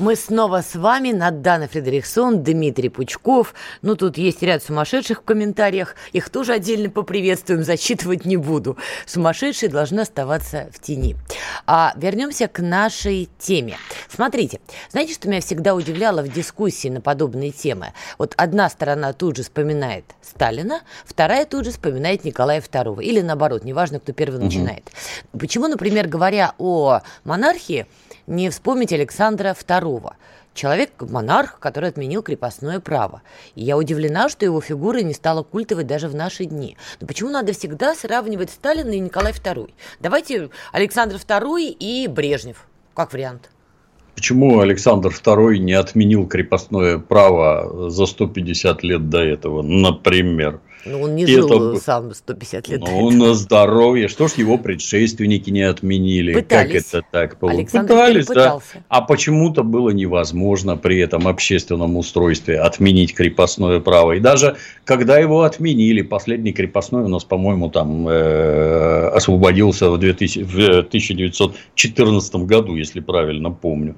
Мы 0.00 0.16
снова 0.16 0.62
с 0.62 0.76
вами, 0.76 1.12
Надана 1.12 1.68
Фредериксон, 1.68 2.42
Дмитрий 2.42 2.88
Пучков. 2.88 3.52
Ну, 3.82 3.96
тут 3.96 4.16
есть 4.16 4.42
ряд 4.42 4.62
сумасшедших 4.64 5.18
в 5.18 5.24
комментариях. 5.24 5.94
Их 6.14 6.30
тоже 6.30 6.54
отдельно 6.54 6.88
поприветствуем, 6.88 7.62
зачитывать 7.62 8.24
не 8.24 8.38
буду. 8.38 8.78
Сумасшедшие 9.04 9.68
должны 9.68 10.00
оставаться 10.00 10.70
в 10.72 10.80
тени. 10.80 11.16
А 11.66 11.92
вернемся 11.96 12.48
к 12.48 12.60
нашей 12.62 13.28
теме. 13.38 13.76
Смотрите, 14.08 14.60
знаете, 14.90 15.12
что 15.12 15.28
меня 15.28 15.42
всегда 15.42 15.74
удивляло 15.74 16.22
в 16.22 16.32
дискуссии 16.32 16.88
на 16.88 17.02
подобные 17.02 17.50
темы? 17.50 17.92
Вот 18.16 18.32
одна 18.38 18.70
сторона 18.70 19.12
тут 19.12 19.36
же 19.36 19.42
вспоминает 19.42 20.06
Сталина, 20.22 20.80
вторая 21.04 21.44
тут 21.44 21.66
же 21.66 21.72
вспоминает 21.72 22.24
Николая 22.24 22.62
II. 22.62 23.04
Или 23.04 23.20
наоборот, 23.20 23.64
неважно, 23.64 24.00
кто 24.00 24.14
первый 24.14 24.36
угу. 24.36 24.46
начинает. 24.46 24.90
Почему, 25.38 25.68
например, 25.68 26.08
говоря 26.08 26.54
о 26.56 27.02
монархии, 27.24 27.86
не 28.30 28.48
вспомнить 28.48 28.92
Александра 28.92 29.54
II. 29.58 30.12
Человек-монарх, 30.54 31.58
который 31.58 31.90
отменил 31.90 32.22
крепостное 32.22 32.80
право. 32.80 33.22
И 33.54 33.62
я 33.62 33.76
удивлена, 33.76 34.28
что 34.28 34.44
его 34.44 34.60
фигура 34.60 34.98
не 34.98 35.14
стала 35.14 35.42
культовой 35.42 35.84
даже 35.84 36.08
в 36.08 36.14
наши 36.14 36.44
дни. 36.44 36.76
Но 37.00 37.06
почему 37.06 37.30
надо 37.30 37.52
всегда 37.52 37.94
сравнивать 37.94 38.50
Сталина 38.50 38.90
и 38.90 39.00
Николай 39.00 39.32
II? 39.32 39.70
Давайте 40.00 40.50
Александр 40.72 41.16
II 41.16 41.76
и 41.78 42.06
Брежнев, 42.06 42.66
как 42.94 43.12
вариант. 43.12 43.50
Почему 44.14 44.60
Александр 44.60 45.10
II 45.10 45.58
не 45.58 45.72
отменил 45.72 46.26
крепостное 46.26 46.98
право 46.98 47.90
за 47.90 48.06
150 48.06 48.82
лет 48.82 49.08
до 49.08 49.18
этого, 49.18 49.62
например? 49.62 50.60
Ну, 50.84 51.02
он 51.02 51.14
не 51.14 51.26
жил 51.26 51.72
это... 51.72 51.80
сам 51.80 52.14
150 52.14 52.68
лет. 52.68 52.80
Ну, 52.80 53.10
на 53.10 53.34
здоровье. 53.34 54.08
Что 54.08 54.28
ж 54.28 54.32
его 54.32 54.56
предшественники 54.56 55.50
не 55.50 55.62
отменили? 55.62 56.32
Пытались. 56.32 56.84
Как 56.90 57.00
это 57.00 57.06
так? 57.10 57.36
Александр 57.42 57.94
Пытались, 57.94 58.26
да. 58.26 58.58
А 58.88 59.02
почему-то 59.02 59.62
было 59.62 59.90
невозможно 59.90 60.76
при 60.76 60.98
этом 60.98 61.28
общественном 61.28 61.96
устройстве 61.96 62.58
отменить 62.58 63.14
крепостное 63.14 63.80
право. 63.80 64.12
И 64.12 64.20
даже 64.20 64.56
когда 64.84 65.18
его 65.18 65.42
отменили, 65.42 66.02
последний 66.02 66.52
крепостной 66.52 67.04
у 67.04 67.08
нас, 67.08 67.24
по-моему, 67.24 67.70
там 67.70 68.08
э, 68.08 69.08
освободился 69.08 69.90
в, 69.90 69.98
2000, 69.98 70.42
в 70.42 70.78
1914 70.78 72.34
году, 72.36 72.76
если 72.76 73.00
правильно 73.00 73.50
помню. 73.50 73.96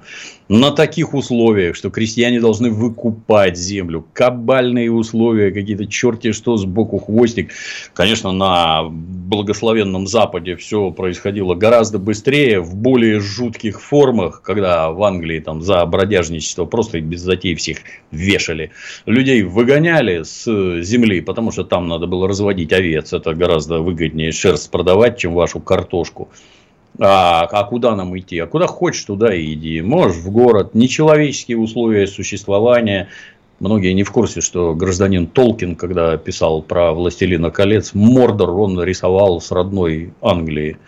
На 0.49 0.71
таких 0.71 1.13
условиях, 1.13 1.75
что 1.75 1.89
крестьяне 1.89 2.41
должны 2.41 2.69
выкупать 2.69 3.57
землю, 3.57 4.05
кабальные 4.13 4.91
условия, 4.91 5.51
какие-то 5.51 5.87
черти 5.87 6.33
что 6.33 6.57
с 6.57 6.65
сбоку 6.73 6.97
хвостик. 6.97 7.51
Конечно, 7.93 8.31
на 8.31 8.83
благословенном 8.89 10.07
Западе 10.07 10.55
все 10.55 10.89
происходило 10.89 11.53
гораздо 11.53 11.99
быстрее, 11.99 12.59
в 12.59 12.75
более 12.75 13.19
жутких 13.19 13.79
формах, 13.79 14.41
когда 14.41 14.89
в 14.89 15.03
Англии 15.03 15.39
там 15.39 15.61
за 15.61 15.85
бродяжничество 15.85 16.65
просто 16.65 16.99
без 16.99 17.21
затей 17.21 17.53
всех 17.55 17.77
вешали. 18.11 18.71
Людей 19.05 19.43
выгоняли 19.43 20.23
с 20.23 20.81
земли, 20.81 21.21
потому 21.21 21.51
что 21.51 21.63
там 21.63 21.87
надо 21.87 22.07
было 22.07 22.27
разводить 22.27 22.73
овец. 22.73 23.13
Это 23.13 23.35
гораздо 23.35 23.79
выгоднее 23.79 24.31
шерсть 24.31 24.71
продавать, 24.71 25.19
чем 25.19 25.35
вашу 25.35 25.59
картошку. 25.59 26.29
А, 26.99 27.47
а 27.51 27.63
куда 27.63 27.95
нам 27.95 28.17
идти? 28.17 28.37
А 28.39 28.45
куда 28.45 28.67
хочешь, 28.67 29.03
туда 29.03 29.33
и 29.33 29.53
иди. 29.53 29.81
Можешь 29.81 30.17
в 30.17 30.31
город. 30.31 30.75
Нечеловеческие 30.75 31.57
условия 31.57 32.05
существования. 32.07 33.09
Многие 33.63 33.93
не 33.93 34.03
в 34.03 34.11
курсе, 34.11 34.41
что 34.41 34.75
гражданин 34.75 35.25
Толкин, 35.25 35.77
когда 35.77 36.17
писал 36.17 36.61
про 36.61 36.91
«Властелина 36.91 37.49
колец», 37.49 37.93
Мордор 37.93 38.49
он 38.49 38.83
рисовал 38.83 39.39
с 39.39 39.51
родной 39.51 40.13
Англии, 40.21 40.79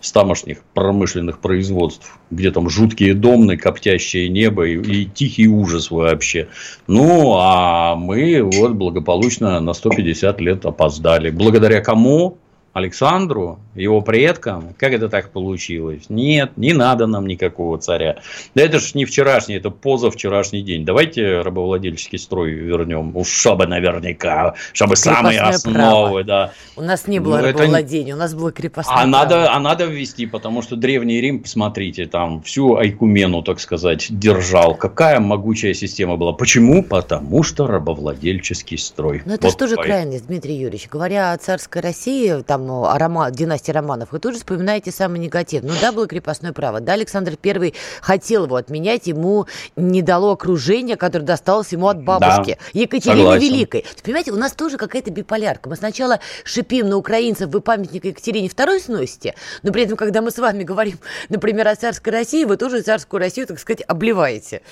с 0.00 0.12
тамошних 0.12 0.62
промышленных 0.72 1.40
производств, 1.40 2.18
где 2.30 2.50
там 2.50 2.70
жуткие 2.70 3.12
домны, 3.12 3.58
коптящее 3.58 4.30
небо 4.30 4.66
и, 4.66 4.78
и 4.78 5.04
тихий 5.04 5.46
ужас 5.46 5.90
вообще. 5.90 6.48
Ну, 6.86 7.34
а 7.36 7.96
мы 7.96 8.42
вот 8.42 8.72
благополучно 8.76 9.60
на 9.60 9.74
150 9.74 10.40
лет 10.40 10.64
опоздали. 10.64 11.28
Благодаря 11.28 11.82
кому? 11.82 12.38
Александру, 12.72 13.58
его 13.74 14.00
предкам, 14.00 14.74
как 14.78 14.92
это 14.92 15.10
так 15.10 15.30
получилось? 15.30 16.04
Нет, 16.08 16.52
не 16.56 16.72
надо 16.72 17.06
нам 17.06 17.26
никакого 17.26 17.76
царя. 17.76 18.16
Да 18.54 18.62
это 18.62 18.78
ж 18.78 18.94
не 18.94 19.04
вчерашний, 19.04 19.56
это 19.56 19.70
позавчерашний 19.70 20.62
день. 20.62 20.86
Давайте 20.86 21.42
рабовладельческий 21.42 22.18
строй 22.18 22.52
вернем. 22.52 23.14
Уж 23.14 23.28
чтобы 23.28 23.66
наверняка, 23.66 24.54
чтобы 24.72 24.96
самые 24.96 25.40
основы, 25.40 26.24
да. 26.24 26.52
У 26.76 26.80
нас 26.80 27.06
не 27.06 27.18
было 27.18 27.38
ну, 27.38 27.48
рабовладения, 27.48 28.12
это... 28.12 28.16
у 28.16 28.18
нас 28.18 28.34
было 28.34 28.52
крепостное 28.52 28.94
а 28.94 28.98
право. 29.00 29.10
Надо, 29.10 29.52
а 29.52 29.60
надо 29.60 29.84
ввести, 29.84 30.24
потому 30.24 30.62
что 30.62 30.76
Древний 30.76 31.20
Рим, 31.20 31.42
посмотрите, 31.42 32.06
там 32.06 32.40
всю 32.42 32.76
Айкумену, 32.76 33.42
так 33.42 33.60
сказать, 33.60 34.06
держал. 34.08 34.74
Какая 34.74 35.20
могучая 35.20 35.74
система 35.74 36.16
была. 36.16 36.32
Почему? 36.32 36.82
Потому 36.82 37.42
что 37.42 37.66
рабовладельческий 37.66 38.78
строй. 38.78 39.22
Ну 39.26 39.34
это 39.34 39.48
вот 39.48 39.68
же 39.68 39.76
крайность, 39.76 40.26
Дмитрий 40.26 40.54
Юрьевич? 40.54 40.88
Говоря 40.88 41.32
о 41.32 41.38
царской 41.38 41.82
России, 41.82 42.42
там 42.46 42.61
там 42.62 42.70
о 42.70 42.98
Рома, 42.98 43.30
династии 43.30 43.72
Романов, 43.72 44.12
вы 44.12 44.18
тут 44.18 44.32
же 44.32 44.38
вспоминаете 44.38 44.90
самый 44.90 45.18
негатив. 45.18 45.62
Ну 45.62 45.72
да, 45.80 45.92
было 45.92 46.06
крепостное 46.06 46.52
право. 46.52 46.80
Да, 46.80 46.92
Александр 46.92 47.36
I 47.44 47.74
хотел 48.00 48.46
его 48.46 48.56
отменять, 48.56 49.06
ему 49.06 49.46
не 49.76 50.02
дало 50.02 50.32
окружение, 50.32 50.96
которое 50.96 51.24
досталось 51.24 51.72
ему 51.72 51.88
от 51.88 52.02
бабушки. 52.02 52.58
Да, 52.58 52.80
Екатерины 52.80 53.18
согласен. 53.18 53.42
Великой. 53.42 53.86
Понимаете, 54.02 54.32
у 54.32 54.36
нас 54.36 54.52
тоже 54.52 54.76
какая-то 54.76 55.10
биполярка. 55.10 55.68
Мы 55.68 55.76
сначала 55.76 56.20
шипим 56.44 56.88
на 56.88 56.96
украинцев, 56.96 57.50
вы 57.50 57.60
памятник 57.60 58.04
Екатерине 58.04 58.48
II 58.48 58.80
сносите, 58.80 59.34
но 59.62 59.72
при 59.72 59.84
этом, 59.84 59.96
когда 59.96 60.22
мы 60.22 60.30
с 60.30 60.38
вами 60.38 60.62
говорим, 60.62 60.98
например, 61.28 61.68
о 61.68 61.76
царской 61.76 62.12
России, 62.12 62.44
вы 62.44 62.56
тоже 62.56 62.82
царскую 62.82 63.20
Россию, 63.20 63.46
так 63.46 63.58
сказать, 63.58 63.82
обливаете 63.86 64.62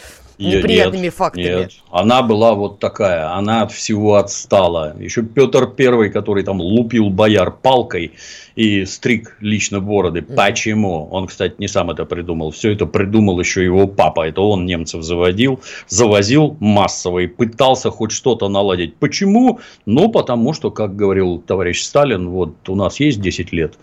неприятными 0.40 1.04
нет, 1.04 1.14
фактами. 1.14 1.44
Нет, 1.44 1.72
она 1.90 2.22
была 2.22 2.54
вот 2.54 2.78
такая, 2.78 3.32
она 3.32 3.62
от 3.62 3.72
всего 3.72 4.16
отстала. 4.16 4.96
Еще 4.98 5.22
Петр 5.22 5.66
Первый, 5.66 6.10
который 6.10 6.42
там 6.42 6.60
лупил 6.60 7.10
бояр 7.10 7.50
палкой 7.50 8.12
и 8.56 8.84
стриг 8.84 9.36
лично 9.40 9.80
бороды. 9.80 10.20
Mm. 10.20 10.34
Почему? 10.34 11.08
Он, 11.10 11.26
кстати, 11.26 11.54
не 11.58 11.68
сам 11.68 11.90
это 11.90 12.04
придумал. 12.04 12.50
Все 12.50 12.72
это 12.72 12.86
придумал 12.86 13.38
еще 13.40 13.64
его 13.64 13.86
папа. 13.86 14.28
Это 14.28 14.40
он 14.40 14.66
немцев 14.66 15.02
заводил, 15.02 15.60
завозил 15.88 16.56
массово 16.60 17.20
и 17.20 17.26
пытался 17.26 17.90
хоть 17.90 18.12
что-то 18.12 18.48
наладить. 18.48 18.96
Почему? 18.96 19.60
Ну, 19.86 20.10
потому 20.10 20.52
что, 20.52 20.70
как 20.70 20.96
говорил 20.96 21.38
товарищ 21.38 21.82
Сталин, 21.82 22.28
вот 22.28 22.68
у 22.68 22.74
нас 22.74 23.00
есть 23.00 23.20
10 23.20 23.52
лет, 23.52 23.78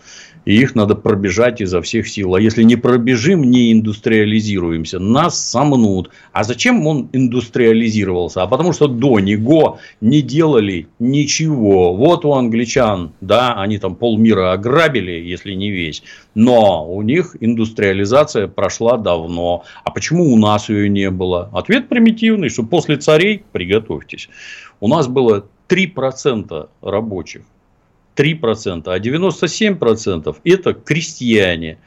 и 0.48 0.62
их 0.62 0.74
надо 0.74 0.94
пробежать 0.94 1.60
изо 1.60 1.82
всех 1.82 2.08
сил. 2.08 2.34
А 2.34 2.40
если 2.40 2.62
не 2.62 2.76
пробежим, 2.76 3.42
не 3.42 3.70
индустриализируемся, 3.70 4.98
нас 4.98 5.38
сомнут. 5.38 6.08
А 6.32 6.42
зачем 6.42 6.86
он 6.86 7.10
индустриализировался? 7.12 8.42
А 8.42 8.46
потому 8.46 8.72
что 8.72 8.88
до 8.88 9.20
него 9.20 9.78
не 10.00 10.22
делали 10.22 10.88
ничего. 10.98 11.94
Вот 11.94 12.24
у 12.24 12.32
англичан, 12.32 13.12
да, 13.20 13.60
они 13.60 13.76
там 13.76 13.94
полмира 13.94 14.52
ограбили, 14.52 15.10
если 15.10 15.52
не 15.52 15.70
весь. 15.70 16.02
Но 16.34 16.90
у 16.90 17.02
них 17.02 17.36
индустриализация 17.40 18.48
прошла 18.48 18.96
давно. 18.96 19.64
А 19.84 19.90
почему 19.90 20.32
у 20.32 20.38
нас 20.38 20.70
ее 20.70 20.88
не 20.88 21.10
было? 21.10 21.50
Ответ 21.52 21.90
примитивный, 21.90 22.48
что 22.48 22.62
после 22.62 22.96
царей, 22.96 23.44
приготовьтесь, 23.52 24.30
у 24.80 24.88
нас 24.88 25.08
было 25.08 25.44
3% 25.68 26.70
рабочих. 26.80 27.42
3%, 28.18 28.82
а 28.86 28.98
97% 28.98 30.36
это 30.44 30.74
крестьяне. 30.74 31.78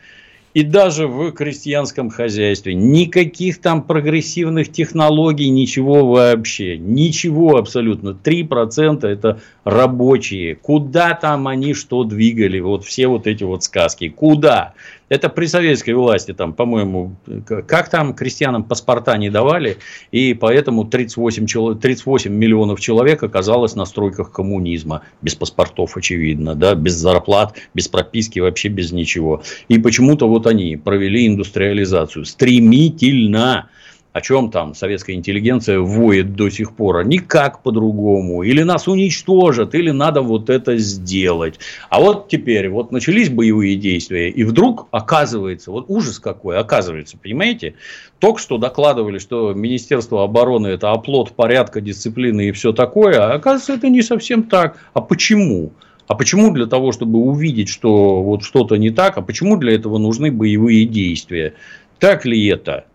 И 0.54 0.63
даже 0.63 1.08
в 1.08 1.32
крестьянском 1.32 2.10
хозяйстве 2.10 2.74
никаких 2.74 3.62
там 3.62 3.84
прогрессивных 3.84 4.70
технологий, 4.70 5.50
ничего 5.50 6.06
вообще. 6.06 6.78
Ничего 6.78 7.56
абсолютно. 7.56 8.10
3% 8.10 9.06
это 9.06 9.39
рабочие. 9.63 10.56
Куда 10.56 11.13
там 11.13 11.48
они 11.48 11.74
что 11.74 12.04
двигали? 12.04 12.60
Вот 12.60 12.84
все 12.84 13.08
вот 13.08 13.28
эти 13.28 13.46
вот 13.46 13.63
сказки. 13.63 14.10
Куда? 14.10 14.74
Это 15.12 15.28
при 15.28 15.45
советской 15.45 15.91
власти, 15.91 16.34
там, 16.34 16.54
по-моему, 16.54 17.17
как 17.45 17.89
там 17.89 18.13
крестьянам 18.13 18.63
паспорта 18.63 19.17
не 19.17 19.30
давали, 19.30 19.78
и 20.13 20.34
поэтому 20.34 20.86
38, 20.86 21.78
38 21.78 22.32
миллионов 22.32 22.80
человек 22.80 23.21
оказалось 23.21 23.76
на 23.76 23.84
стройках 23.84 24.32
коммунизма. 24.32 25.02
Без 25.21 25.36
паспортов, 25.36 25.97
очевидно, 25.97 26.56
да, 26.56 26.76
без 26.76 26.93
зарплат, 26.93 27.58
без 27.74 27.89
прописки, 27.89 28.39
вообще 28.39 28.69
без 28.69 28.93
ничего. 28.93 29.43
И 29.67 29.80
почему-то 29.80 30.30
вот 30.30 30.47
они 30.47 30.78
провели 30.78 31.28
индустриализацию 31.28 32.24
стремительно 32.24 33.67
о 34.13 34.21
чем 34.21 34.52
там 34.52 34.76
советская 34.76 35.15
интеллигенция 35.15 35.80
воет 35.80 36.36
до 36.36 36.50
сих 36.50 36.76
пор, 36.76 36.97
а 36.97 37.04
никак 37.04 37.63
по-другому. 37.63 38.43
Или 38.43 38.63
нас 38.63 38.88
уничтожат, 38.88 39.74
или 39.74 39.91
надо 39.91 40.21
вот 40.21 40.50
это 40.50 40.78
сделать. 40.78 41.60
А 41.89 42.02
вот 42.02 42.28
теперь 42.28 42.69
вот 42.69 42.91
начались 42.91 43.30
боевые 43.30 43.78
действия, 43.78 44.30
и 44.30 44.43
вдруг 44.43 44.88
оказывается, 44.91 45.71
вот 45.71 45.86
ужас 45.88 46.19
какой, 46.19 46.58
оказывается, 46.58 47.17
понимаете, 47.17 47.76
только 48.19 48.39
что 48.39 48.58
докладывали, 48.58 49.17
что 49.17 49.54
Министерство 49.54 50.24
обороны 50.24 50.67
это 50.67 50.91
оплот 50.91 51.32
порядка, 51.32 51.80
дисциплины 51.80 52.50
и 52.50 52.52
все 52.52 52.74
такое, 52.74 53.17
а 53.19 53.34
оказывается, 53.34 53.74
это 53.74 53.89
не 53.89 54.02
совсем 54.02 54.43
так. 54.43 54.78
А 54.93 55.02
почему? 55.02 55.71
А 56.08 56.15
почему 56.15 56.52
для 56.52 56.65
того, 56.65 56.91
чтобы 56.91 57.19
увидеть, 57.19 57.69
что 57.69 58.21
вот 58.21 58.43
что-то 58.43 58.76
не 58.76 58.89
так, 58.89 59.17
а 59.17 59.21
почему 59.21 59.56
для 59.56 59.74
этого 59.74 59.97
нужны 59.97 60.30
боевые 60.30 60.86
действия? 60.86 61.54
Так 62.00 62.26
ли 62.26 62.47
это? 62.47 62.86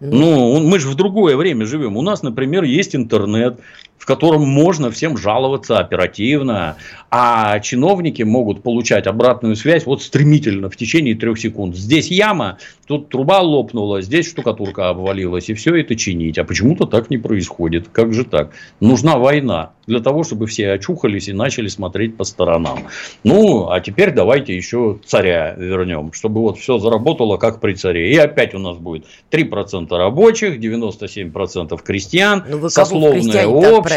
Ну, 0.00 0.60
мы 0.60 0.78
же 0.78 0.88
в 0.88 0.94
другое 0.94 1.36
время 1.36 1.66
живем. 1.66 1.96
У 1.96 2.02
нас, 2.02 2.22
например, 2.22 2.62
есть 2.64 2.94
интернет, 2.94 3.60
в 3.98 4.06
котором 4.06 4.42
можно 4.42 4.90
всем 4.90 5.16
жаловаться 5.16 5.78
оперативно, 5.78 6.76
а 7.10 7.58
чиновники 7.60 8.22
могут 8.22 8.62
получать 8.62 9.06
обратную 9.06 9.56
связь 9.56 9.86
вот 9.86 10.02
стремительно 10.02 10.70
в 10.70 10.76
течение 10.76 11.14
трех 11.14 11.38
секунд. 11.38 11.76
Здесь 11.76 12.10
яма, 12.10 12.58
тут 12.86 13.08
труба 13.08 13.40
лопнула, 13.40 14.02
здесь 14.02 14.28
штукатурка 14.28 14.88
обвалилась, 14.88 15.48
и 15.48 15.54
все 15.54 15.74
это 15.76 15.96
чинить. 15.96 16.38
А 16.38 16.44
почему-то 16.44 16.86
так 16.86 17.10
не 17.10 17.18
происходит. 17.18 17.88
Как 17.88 18.12
же 18.12 18.24
так? 18.24 18.52
Нужна 18.80 19.18
война 19.18 19.72
для 19.86 20.00
того, 20.00 20.22
чтобы 20.22 20.46
все 20.46 20.72
очухались 20.72 21.28
и 21.28 21.32
начали 21.32 21.68
смотреть 21.68 22.16
по 22.16 22.24
сторонам. 22.24 22.80
Ну, 23.24 23.70
а 23.70 23.80
теперь 23.80 24.12
давайте 24.12 24.54
еще 24.54 24.98
царя 25.04 25.54
вернем, 25.56 26.12
чтобы 26.12 26.42
вот 26.42 26.58
все 26.58 26.78
заработало 26.78 27.38
как 27.38 27.60
при 27.60 27.72
царе. 27.72 28.12
И 28.12 28.16
опять 28.16 28.54
у 28.54 28.58
нас 28.58 28.76
будет 28.76 29.06
3% 29.30 29.88
рабочих, 29.96 30.58
97% 30.60 31.82
крестьян, 31.82 32.44
ну, 32.48 32.68
сословное 32.68 33.46
общество. 33.46 33.87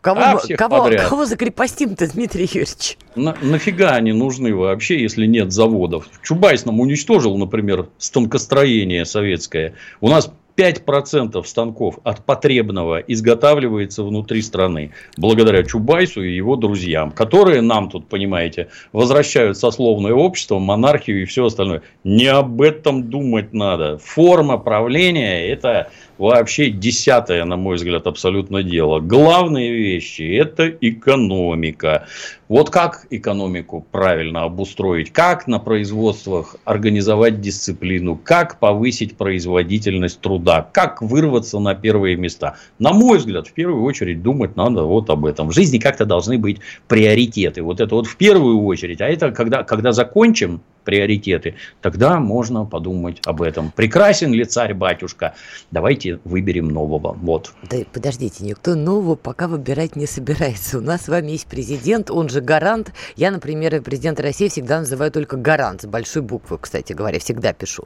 Кого, 0.00 0.20
а 0.20 0.56
кого, 0.56 0.90
кого 1.08 1.24
закрепостим-то, 1.24 2.06
Дмитрий 2.12 2.44
Юрьевич? 2.44 2.96
На, 3.16 3.36
нафига 3.42 3.90
они 3.90 4.12
нужны 4.12 4.54
вообще, 4.54 5.02
если 5.02 5.26
нет 5.26 5.50
заводов? 5.50 6.08
Чубайс 6.22 6.64
нам 6.64 6.78
уничтожил, 6.78 7.36
например, 7.36 7.88
станкостроение 7.98 9.04
советское. 9.04 9.74
У 10.00 10.08
нас 10.08 10.30
5% 10.56 11.44
станков 11.44 11.98
от 12.02 12.24
потребного 12.24 12.98
изготавливается 12.98 14.02
внутри 14.02 14.42
страны, 14.42 14.92
благодаря 15.16 15.62
Чубайсу 15.62 16.22
и 16.22 16.34
его 16.34 16.56
друзьям, 16.56 17.10
которые 17.12 17.60
нам 17.60 17.90
тут, 17.90 18.08
понимаете, 18.08 18.68
возвращают 18.92 19.58
сословное 19.58 20.14
общество, 20.14 20.58
монархию 20.58 21.22
и 21.22 21.26
все 21.26 21.46
остальное. 21.46 21.82
Не 22.04 22.26
об 22.26 22.62
этом 22.62 23.10
думать 23.10 23.52
надо. 23.52 23.98
Форма 23.98 24.56
правления– 24.56 25.46
это 25.48 25.90
вообще 26.18 26.70
десятое, 26.70 27.44
на 27.44 27.56
мой 27.56 27.76
взгляд, 27.76 28.06
абсолютно 28.06 28.62
дело. 28.62 29.00
Главные 29.00 29.72
вещи– 29.72 30.22
это 30.38 30.68
экономика. 30.68 32.06
Вот 32.48 32.70
как 32.70 33.06
экономику 33.10 33.84
правильно 33.90 34.44
обустроить, 34.44 35.12
как 35.12 35.46
на 35.48 35.58
производствах 35.58 36.56
организовать 36.64 37.40
дисциплину, 37.40 38.16
как 38.22 38.58
повысить 38.60 39.16
производительность 39.16 40.20
труда, 40.20 40.68
как 40.72 41.02
вырваться 41.02 41.58
на 41.58 41.74
первые 41.74 42.16
места. 42.16 42.56
На 42.78 42.92
мой 42.92 43.18
взгляд, 43.18 43.48
в 43.48 43.52
первую 43.52 43.82
очередь 43.82 44.22
думать 44.22 44.56
надо 44.56 44.84
вот 44.84 45.10
об 45.10 45.26
этом. 45.26 45.48
В 45.48 45.52
жизни 45.52 45.78
как-то 45.78 46.04
должны 46.04 46.38
быть 46.38 46.58
приоритеты. 46.86 47.62
Вот 47.62 47.80
это 47.80 47.94
вот 47.94 48.06
в 48.06 48.16
первую 48.16 48.62
очередь. 48.62 49.00
А 49.00 49.08
это 49.08 49.32
когда, 49.32 49.64
когда 49.64 49.92
закончим 49.92 50.60
приоритеты, 50.86 51.56
тогда 51.82 52.18
можно 52.20 52.64
подумать 52.64 53.20
об 53.26 53.42
этом. 53.42 53.72
Прекрасен 53.72 54.32
ли 54.32 54.44
царь-батюшка? 54.44 55.34
Давайте 55.70 56.20
выберем 56.24 56.68
нового. 56.68 57.12
Вот. 57.20 57.52
Да 57.68 57.78
подождите, 57.92 58.44
никто 58.44 58.74
нового 58.74 59.16
пока 59.16 59.48
выбирать 59.48 59.96
не 59.96 60.06
собирается. 60.06 60.78
У 60.78 60.80
нас 60.80 61.02
с 61.02 61.08
вами 61.08 61.32
есть 61.32 61.46
президент, 61.46 62.10
он 62.10 62.28
же 62.28 62.40
гарант. 62.40 62.92
Я, 63.16 63.30
например, 63.30 63.82
президента 63.82 64.22
России 64.22 64.48
всегда 64.48 64.78
называю 64.78 65.10
только 65.10 65.36
гарант, 65.36 65.82
с 65.82 65.86
большой 65.86 66.22
буквы, 66.22 66.58
кстати 66.58 66.92
говоря, 66.92 67.18
всегда 67.18 67.52
пишу. 67.52 67.84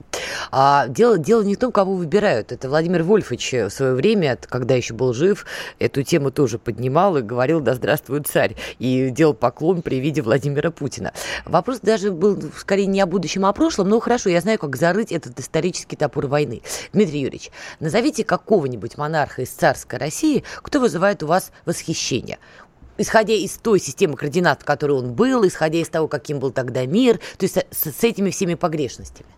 А 0.52 0.86
дело, 0.86 1.18
дело 1.18 1.42
не 1.42 1.54
в 1.54 1.58
том, 1.58 1.72
кого 1.72 1.94
выбирают. 1.94 2.52
Это 2.52 2.68
Владимир 2.68 3.02
Вольфович 3.02 3.52
в 3.52 3.70
свое 3.70 3.94
время, 3.94 4.38
когда 4.48 4.74
еще 4.74 4.92
был 4.92 5.14
жив, 5.14 5.46
эту 5.78 6.02
тему 6.02 6.30
тоже 6.30 6.58
поднимал 6.58 7.16
и 7.16 7.22
говорил 7.22 7.60
«Да 7.60 7.74
здравствует 7.74 8.26
царь!» 8.26 8.56
и 8.78 9.08
делал 9.08 9.32
поклон 9.32 9.80
при 9.80 10.00
виде 10.00 10.20
Владимира 10.20 10.70
Путина. 10.70 11.12
Вопрос 11.46 11.80
даже 11.80 12.10
был 12.10 12.38
скорее 12.58 12.86
не 12.90 13.00
о 13.00 13.07
будущем, 13.07 13.46
а 13.46 13.50
о 13.50 13.53
прошлом, 13.53 13.88
но 13.88 14.00
хорошо, 14.00 14.31
я 14.31 14.40
знаю, 14.40 14.59
как 14.59 14.76
зарыть 14.76 15.12
этот 15.12 15.38
исторический 15.40 15.96
топор 15.96 16.26
войны. 16.26 16.62
Дмитрий 16.92 17.20
Юрьевич, 17.20 17.50
назовите 17.81 18.24
какого-нибудь 18.24 18.96
монарха 18.98 19.42
из 19.42 19.50
царской 19.50 19.98
России, 19.98 20.44
кто 20.62 20.81
вызывает 20.81 21.22
у 21.22 21.26
вас 21.26 21.53
восхищение 21.66 22.38
исходя 22.98 23.33
из 23.33 23.53
той 23.57 23.81
системы 23.81 24.14
координат, 24.14 24.61
в 24.61 24.64
которой 24.66 24.98
он 24.98 25.14
был, 25.14 25.46
исходя 25.46 25.79
из 25.79 25.88
того, 25.88 26.07
каким 26.07 26.38
был 26.38 26.50
тогда 26.50 26.85
мир, 26.85 27.18
то 27.38 27.44
есть 27.44 27.57
с, 27.57 27.90
с 27.90 28.05
этими 28.05 28.29
всеми 28.29 28.55
погрешностями? 28.55 29.31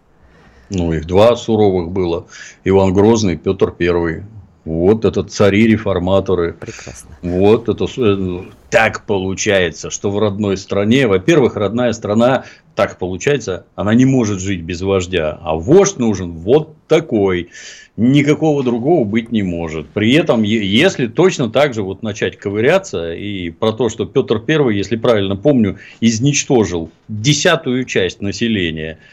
Ну, 0.69 0.93
их 0.93 1.07
два 1.07 1.37
суровых 1.37 1.93
было. 1.93 2.27
Иван 2.65 2.93
Грозный, 2.93 3.37
Петр 3.37 3.71
Первый. 3.71 4.25
Вот 4.65 5.05
это 5.05 5.25
цари-реформаторы. 5.25 6.53
Прекрасно. 6.53 7.17
Вот 7.23 7.69
это 7.69 7.87
э, 7.97 8.43
так 8.71 9.05
получается, 9.07 9.91
что 9.91 10.11
в 10.11 10.19
родной 10.21 10.57
стране, 10.57 11.09
во-первых, 11.09 11.57
родная 11.57 11.93
страна, 11.93 12.45
так 12.77 12.99
получается, 12.99 13.67
она 13.75 13.93
не 13.95 14.05
может 14.05 14.41
жить 14.41 14.63
без 14.63 14.81
вождя, 14.83 15.39
а 15.43 15.57
вождь 15.57 15.99
нужен 15.99 16.33
вот 16.33 16.77
такой. 16.87 17.51
Никакого 17.97 18.63
другого 18.63 19.05
быть 19.05 19.33
не 19.33 19.43
может. 19.43 19.89
При 19.89 20.15
этом, 20.15 20.45
если 20.45 21.09
точно 21.09 21.51
так 21.51 21.75
же 21.75 21.83
вот 21.83 22.03
начать 22.03 22.39
ковыряться, 22.39 23.13
и 23.13 23.51
про 23.51 23.73
то, 23.73 23.89
что 23.89 24.07
Петр 24.07 24.39
Первый, 24.39 24.77
если 24.77 24.97
правильно 24.97 25.37
помню, 25.37 25.79
изничтожил 26.01 26.91
десятую 27.09 27.85
часть 27.85 28.21
населения– 28.21 28.99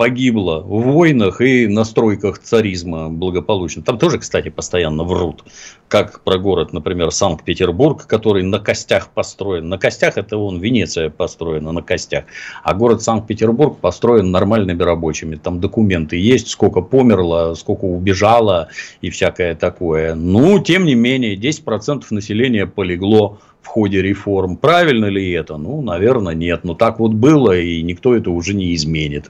погибло 0.00 0.60
в 0.60 0.80
войнах 0.80 1.42
и 1.42 1.66
на 1.66 1.84
стройках 1.84 2.38
царизма 2.38 3.10
благополучно. 3.10 3.82
Там 3.82 3.98
тоже, 3.98 4.18
кстати, 4.18 4.48
постоянно 4.48 5.04
врут. 5.04 5.44
Как 5.88 6.24
про 6.24 6.38
город, 6.38 6.72
например, 6.72 7.10
Санкт-Петербург, 7.10 8.06
который 8.06 8.42
на 8.42 8.60
костях 8.60 9.10
построен. 9.10 9.68
На 9.68 9.76
костях 9.76 10.16
это 10.16 10.38
он, 10.38 10.58
Венеция 10.58 11.10
построена 11.10 11.72
на 11.72 11.82
костях. 11.82 12.24
А 12.64 12.72
город 12.72 13.02
Санкт-Петербург 13.02 13.76
построен 13.78 14.30
нормальными 14.30 14.82
рабочими. 14.82 15.36
Там 15.36 15.60
документы 15.60 16.16
есть, 16.16 16.48
сколько 16.48 16.80
померло, 16.80 17.52
сколько 17.52 17.84
убежало 17.84 18.68
и 19.02 19.10
всякое 19.10 19.54
такое. 19.54 20.14
Ну, 20.14 20.60
тем 20.60 20.86
не 20.86 20.94
менее, 20.94 21.36
10% 21.36 22.04
населения 22.08 22.64
полегло 22.64 23.36
в 23.60 23.66
ходе 23.66 24.00
реформ. 24.00 24.56
Правильно 24.56 25.06
ли 25.06 25.30
это? 25.32 25.58
Ну, 25.58 25.82
наверное, 25.82 26.32
нет. 26.32 26.64
Но 26.64 26.72
так 26.72 27.00
вот 27.00 27.12
было, 27.12 27.54
и 27.54 27.82
никто 27.82 28.16
это 28.16 28.30
уже 28.30 28.54
не 28.54 28.74
изменит. 28.74 29.26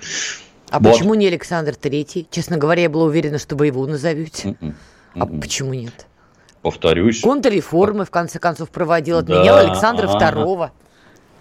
А 0.70 0.78
вот. 0.78 0.92
почему 0.92 1.14
не 1.14 1.26
Александр 1.26 1.74
Третий? 1.74 2.26
Честно 2.30 2.56
говоря, 2.56 2.82
я 2.82 2.90
была 2.90 3.04
уверена, 3.04 3.38
что 3.38 3.56
вы 3.56 3.66
его 3.66 3.86
назовете. 3.86 4.56
Mm-mm. 4.60 4.74
А 5.14 5.26
почему 5.26 5.74
нет? 5.74 6.06
Повторюсь. 6.62 7.20
Контрреформы, 7.20 8.04
в 8.04 8.10
конце 8.10 8.38
концов, 8.38 8.70
проводил, 8.70 9.18
отменял 9.18 9.56
да, 9.56 9.60
Александра 9.60 10.06
ага. 10.06 10.12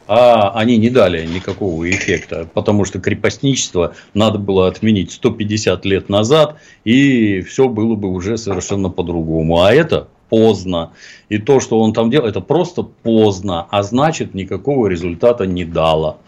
А 0.08 0.52
они 0.56 0.78
не 0.78 0.90
дали 0.90 1.24
никакого 1.28 1.88
эффекта, 1.88 2.48
потому 2.56 2.84
что 2.84 3.00
крепостничество 3.00 3.94
надо 4.16 4.40
было 4.40 4.68
отменить 4.68 5.12
150 5.12 5.86
лет 5.86 6.10
назад, 6.10 6.58
и 6.84 7.42
все 7.42 7.70
было 7.70 7.94
бы 7.94 8.10
уже 8.10 8.38
совершенно 8.38 8.90
по-другому. 8.90 9.62
А 9.62 9.72
это 9.72 10.08
поздно. 10.30 10.94
И 11.28 11.38
то, 11.38 11.60
что 11.60 11.80
он 11.80 11.94
там 11.94 12.10
делал, 12.10 12.28
это 12.28 12.42
просто 12.42 12.84
поздно, 12.84 13.68
а 13.70 13.84
значит, 13.84 14.34
никакого 14.34 14.88
результата 14.88 15.46
не 15.46 15.66
дало. 15.66 16.20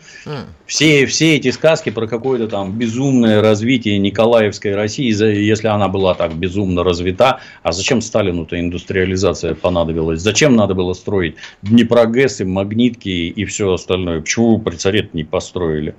Все, 0.66 1.06
все 1.06 1.36
эти 1.36 1.52
сказки 1.52 1.90
про 1.90 2.08
какое-то 2.08 2.48
там 2.48 2.72
безумное 2.78 3.42
развитие 3.42 3.98
Николаевской 4.00 4.76
России, 4.76 5.12
если 5.12 5.68
она 5.68 5.88
была 5.88 6.14
так 6.14 6.36
безумно 6.36 6.84
развита, 6.84 7.40
а 7.64 7.72
зачем 7.72 8.02
Сталину-то 8.02 8.60
индустриализация 8.60 9.56
понадобилась? 9.56 10.22
Зачем 10.22 10.56
надо 10.56 10.74
было 10.74 10.94
строить 10.94 11.36
Днепрогэс 11.62 12.42
и 12.42 12.44
магнитки 12.44 13.10
и 13.10 13.46
все 13.46 13.74
остальное? 13.74 14.22
Почему 14.22 14.60
при 14.60 14.76
царе 14.76 15.10
не 15.14 15.24
построили? 15.24 15.96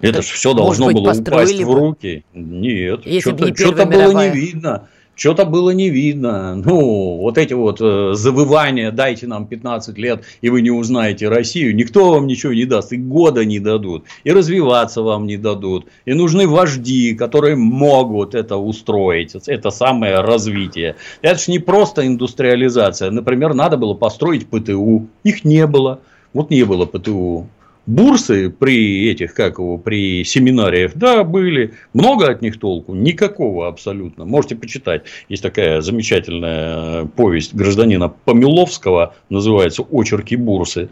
Это 0.00 0.22
же 0.22 0.28
все 0.28 0.54
должно 0.54 0.86
быть, 0.86 0.94
было 0.94 1.12
упасть 1.12 1.60
в 1.60 1.74
руки. 1.74 2.24
Нет, 2.32 3.00
что-то, 3.20 3.54
что-то 3.56 3.86
было 3.86 4.12
не 4.12 4.30
видно 4.30 4.88
что-то 5.18 5.44
было 5.44 5.70
не 5.70 5.90
видно. 5.90 6.54
Ну, 6.54 7.16
вот 7.16 7.38
эти 7.38 7.52
вот 7.52 7.80
э, 7.80 8.12
завывания, 8.14 8.92
дайте 8.92 9.26
нам 9.26 9.46
15 9.46 9.98
лет, 9.98 10.22
и 10.40 10.48
вы 10.48 10.62
не 10.62 10.70
узнаете 10.70 11.28
Россию, 11.28 11.74
никто 11.74 12.12
вам 12.12 12.28
ничего 12.28 12.52
не 12.52 12.64
даст, 12.64 12.92
и 12.92 12.96
года 12.96 13.44
не 13.44 13.58
дадут, 13.58 14.04
и 14.22 14.30
развиваться 14.30 15.02
вам 15.02 15.26
не 15.26 15.36
дадут. 15.36 15.86
И 16.04 16.14
нужны 16.14 16.46
вожди, 16.46 17.14
которые 17.14 17.56
могут 17.56 18.36
это 18.36 18.56
устроить, 18.56 19.34
это 19.34 19.70
самое 19.70 20.20
развитие. 20.20 20.94
Это 21.20 21.40
же 21.40 21.50
не 21.50 21.58
просто 21.58 22.06
индустриализация. 22.06 23.10
Например, 23.10 23.54
надо 23.54 23.76
было 23.76 23.94
построить 23.94 24.46
ПТУ, 24.46 25.08
их 25.24 25.44
не 25.44 25.66
было. 25.66 26.00
Вот 26.32 26.50
не 26.50 26.62
было 26.62 26.86
ПТУ 26.86 27.48
бурсы 27.88 28.50
при 28.50 29.08
этих, 29.08 29.34
как 29.34 29.58
его, 29.58 29.78
при 29.78 30.22
семинариях, 30.22 30.92
да, 30.94 31.24
были. 31.24 31.72
Много 31.94 32.30
от 32.30 32.42
них 32.42 32.60
толку? 32.60 32.94
Никакого 32.94 33.66
абсолютно. 33.66 34.24
Можете 34.24 34.56
почитать. 34.56 35.02
Есть 35.28 35.42
такая 35.42 35.80
замечательная 35.80 37.06
повесть 37.06 37.54
гражданина 37.54 38.08
Помиловского, 38.08 39.14
называется 39.30 39.84
«Очерки 39.90 40.36
бурсы». 40.36 40.90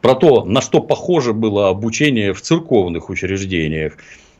Про 0.00 0.14
то, 0.14 0.44
на 0.44 0.60
что 0.60 0.80
похоже 0.80 1.32
было 1.32 1.68
обучение 1.68 2.32
в 2.32 2.40
церковных 2.40 3.10
учреждениях. 3.10 3.94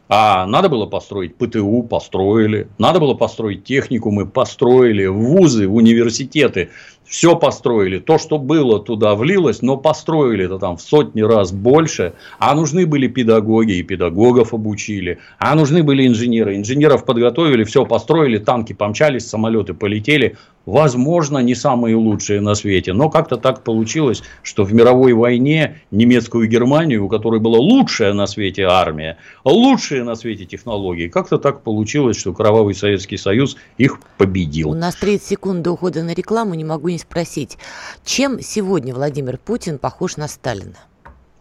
А 0.09 0.47
надо 0.47 0.71
было 0.71 0.87
построить 0.87 1.37
ПТУ, 1.37 1.83
построили. 1.83 2.68
Надо 2.79 2.99
было 3.01 3.12
построить 3.12 3.64
техникумы, 3.64 4.25
построили. 4.25 5.05
Вузы, 5.07 5.68
университеты. 5.68 6.71
Все 7.09 7.35
построили. 7.37 7.99
То, 7.99 8.18
что 8.18 8.38
было, 8.38 8.79
туда 8.81 9.14
влилось, 9.14 9.62
но 9.62 9.77
построили 9.77 10.44
это 10.44 10.59
там 10.59 10.77
в 10.77 10.83
сотни 10.83 11.23
раз 11.23 11.53
больше. 11.53 12.12
А 12.38 12.55
нужны 12.55 12.87
были 12.87 13.09
педагоги, 13.09 13.73
и 13.73 13.83
педагогов 13.83 14.55
обучили. 14.55 15.18
А 15.38 15.55
нужны 15.55 15.83
были 15.83 16.07
инженеры. 16.07 16.57
Инженеров 16.57 17.05
подготовили, 17.05 17.64
все 17.64 17.87
построили, 17.87 18.38
танки 18.38 18.73
помчались, 18.73 19.29
самолеты 19.29 19.75
полетели 19.75 20.37
возможно, 20.68 21.38
не 21.38 21.55
самые 21.55 21.97
лучшие 21.97 22.40
на 22.40 22.55
свете, 22.55 22.92
но 22.92 23.09
как-то 23.09 23.37
так 23.37 23.64
получилось, 23.64 24.23
что 24.42 24.65
в 24.65 24.75
мировой 24.75 25.15
войне 25.15 25.81
немецкую 25.90 26.46
Германию, 26.46 27.06
у 27.06 27.09
которой 27.09 27.40
была 27.40 27.59
лучшая 27.59 28.13
на 28.13 28.27
свете 28.27 28.65
армия, 28.65 29.17
лучшие 29.44 30.04
на 30.04 30.15
свете 30.15 30.44
технологии, 30.44 31.09
как-то 31.09 31.38
так 31.38 31.63
получилось, 31.63 32.19
что 32.19 32.35
Кровавый 32.35 32.75
Советский 32.75 33.17
Союз 33.17 33.56
их 33.79 33.98
победил. 34.19 34.71
У 34.71 34.75
нас 34.75 34.94
30 34.96 35.27
секунд 35.27 35.63
до 35.63 35.73
ухода 35.73 36.02
на 36.02 36.13
рекламу, 36.13 36.52
не 36.54 36.65
могу 36.65 36.88
не 36.88 36.98
спросить, 36.99 37.59
чем 38.05 38.40
сегодня 38.40 38.94
Владимир 38.94 39.38
Путин 39.38 39.79
похож 39.79 40.17
на 40.17 40.29
Сталина? 40.29 40.77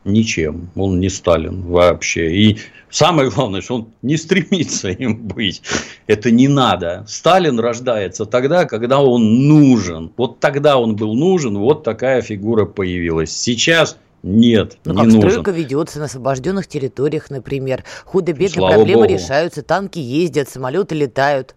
ничем. 0.08 0.70
Он 0.76 1.00
не 1.00 1.10
Сталин 1.10 1.62
вообще. 1.62 2.32
И 2.34 2.58
самое 2.90 3.30
главное, 3.30 3.62
что 3.62 3.76
он 3.76 3.88
не 4.02 4.18
стремится 4.18 4.90
им 4.90 5.28
быть. 5.28 5.62
Это 6.08 6.32
не 6.32 6.48
надо. 6.48 7.06
Сталин 7.08 7.60
рождается 7.60 8.26
тогда, 8.26 8.66
когда 8.66 9.00
он 9.00 9.48
нужен. 9.48 10.12
Вот 10.18 10.40
тогда 10.40 10.78
он 10.78 10.96
был 10.96 11.14
нужен, 11.14 11.58
вот 11.58 11.84
такая 11.84 12.22
фигура 12.22 12.66
появилась. 12.66 13.32
Сейчас 13.32 13.98
нет, 14.24 14.78
ну, 14.84 14.94
не 14.94 14.98
как 14.98 15.06
нужен. 15.06 15.30
стройка 15.30 15.52
ведется 15.52 16.00
на 16.00 16.06
освобожденных 16.06 16.68
территориях, 16.68 17.30
например. 17.30 17.84
Худо-бедно 18.06 18.68
проблемы 18.68 19.04
Богу. 19.04 19.14
решаются, 19.14 19.62
танки 19.62 20.00
ездят, 20.00 20.50
самолеты 20.50 20.96
летают, 20.96 21.56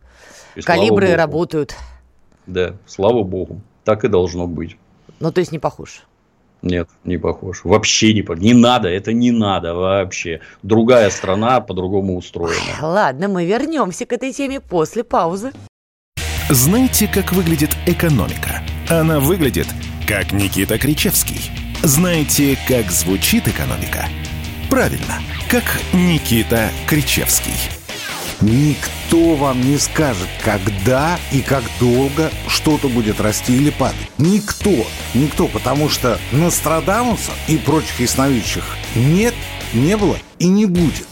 И 0.55 0.61
калибры 0.61 1.15
работают. 1.15 1.75
Да, 2.47 2.75
слава 2.87 3.23
богу. 3.23 3.61
Так 3.91 4.05
и 4.05 4.09
должно 4.09 4.47
быть. 4.47 4.77
Ну, 5.19 5.33
то 5.33 5.41
есть 5.41 5.51
не 5.51 5.59
похож. 5.59 6.03
Нет, 6.63 6.89
не 7.03 7.19
похож. 7.19 7.63
Вообще 7.65 8.15
не 8.15 8.23
похож. 8.23 8.41
Не 8.41 8.55
надо, 8.55 8.89
это 8.89 9.13
не 9.13 9.33
надо 9.33 9.75
вообще. 9.75 10.43
Другая 10.63 11.11
страна 11.11 11.61
по-другому 11.61 12.17
устроена. 12.17 12.77
Ладно, 12.81 13.27
мы 13.27 13.45
вернемся 13.45 14.07
к 14.07 14.13
этой 14.13 14.33
теме 14.33 14.61
после 14.61 15.03
паузы. 15.03 15.51
Знаете, 16.51 17.11
как 17.13 17.33
выглядит 17.33 17.71
экономика? 17.85 18.63
Она 18.89 19.19
выглядит, 19.19 19.67
как 20.07 20.31
Никита 20.31 20.79
Кричевский. 20.79 21.51
Знаете, 21.83 22.57
как 22.69 22.93
звучит 22.93 23.49
экономика? 23.49 24.05
Правильно, 24.71 25.19
как 25.51 25.65
Никита 25.93 26.69
Кричевский. 26.89 27.80
Никто 28.41 29.35
вам 29.35 29.61
не 29.61 29.77
скажет, 29.77 30.29
когда 30.43 31.19
и 31.31 31.43
как 31.43 31.63
долго 31.79 32.31
что-то 32.49 32.89
будет 32.89 33.21
расти 33.21 33.55
или 33.55 33.71
падать. 33.71 34.11
Никто. 34.17 34.87
Никто, 35.13 35.47
потому 35.47 35.91
что 35.91 36.19
Нострадамуса 36.33 37.33
и 37.49 37.59
прочих 37.59 38.01
ясновидящих 38.01 38.65
нет, 38.95 39.35
не 39.75 39.97
было 39.97 40.17
и 40.39 40.47
не 40.47 40.65
будет. 40.65 41.07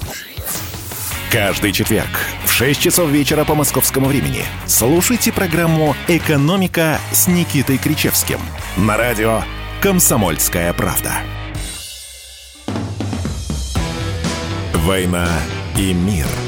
Каждый 1.30 1.72
четверг 1.72 2.08
в 2.46 2.50
6 2.50 2.80
часов 2.80 3.10
вечера 3.10 3.44
по 3.44 3.54
московскому 3.54 4.06
времени 4.06 4.44
слушайте 4.66 5.30
программу 5.30 5.94
«Экономика» 6.06 6.98
с 7.12 7.28
Никитой 7.28 7.76
Кричевским 7.76 8.40
на 8.78 8.96
радио 8.96 9.42
«Комсомольская 9.82 10.72
правда». 10.72 11.12
«Война 14.72 15.28
и 15.76 15.92
мир»– 15.92 16.26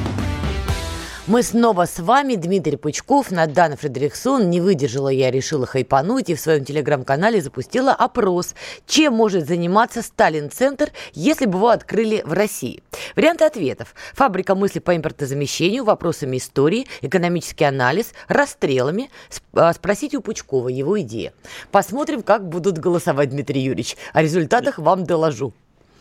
Мы 1.31 1.43
снова 1.43 1.85
с 1.85 1.97
вами, 1.99 2.35
Дмитрий 2.35 2.75
Пучков, 2.75 3.31
Надана 3.31 3.77
Фредериксон. 3.77 4.49
Не 4.49 4.59
выдержала 4.59 5.07
я, 5.07 5.31
решила 5.31 5.65
хайпануть 5.65 6.29
и 6.29 6.35
в 6.35 6.41
своем 6.41 6.65
телеграм-канале 6.65 7.39
запустила 7.39 7.93
опрос, 7.93 8.53
чем 8.85 9.13
может 9.13 9.47
заниматься 9.47 10.01
Сталин-центр, 10.01 10.91
если 11.13 11.45
бы 11.45 11.57
его 11.57 11.69
открыли 11.69 12.21
в 12.25 12.33
России. 12.33 12.83
Варианты 13.15 13.45
ответов. 13.45 13.95
Фабрика 14.13 14.55
мысли 14.55 14.79
по 14.79 14.93
импортозамещению, 14.93 15.85
вопросами 15.85 16.35
истории, 16.35 16.85
экономический 16.99 17.63
анализ, 17.63 18.11
расстрелами. 18.27 19.09
А, 19.53 19.71
Спросите 19.71 20.17
у 20.17 20.21
Пучкова 20.21 20.67
его 20.67 20.99
идея. 20.99 21.31
Посмотрим, 21.71 22.23
как 22.23 22.49
будут 22.49 22.77
голосовать, 22.77 23.29
Дмитрий 23.29 23.61
Юрьевич. 23.61 23.95
О 24.11 24.21
результатах 24.21 24.79
вам 24.79 25.05
доложу. 25.05 25.53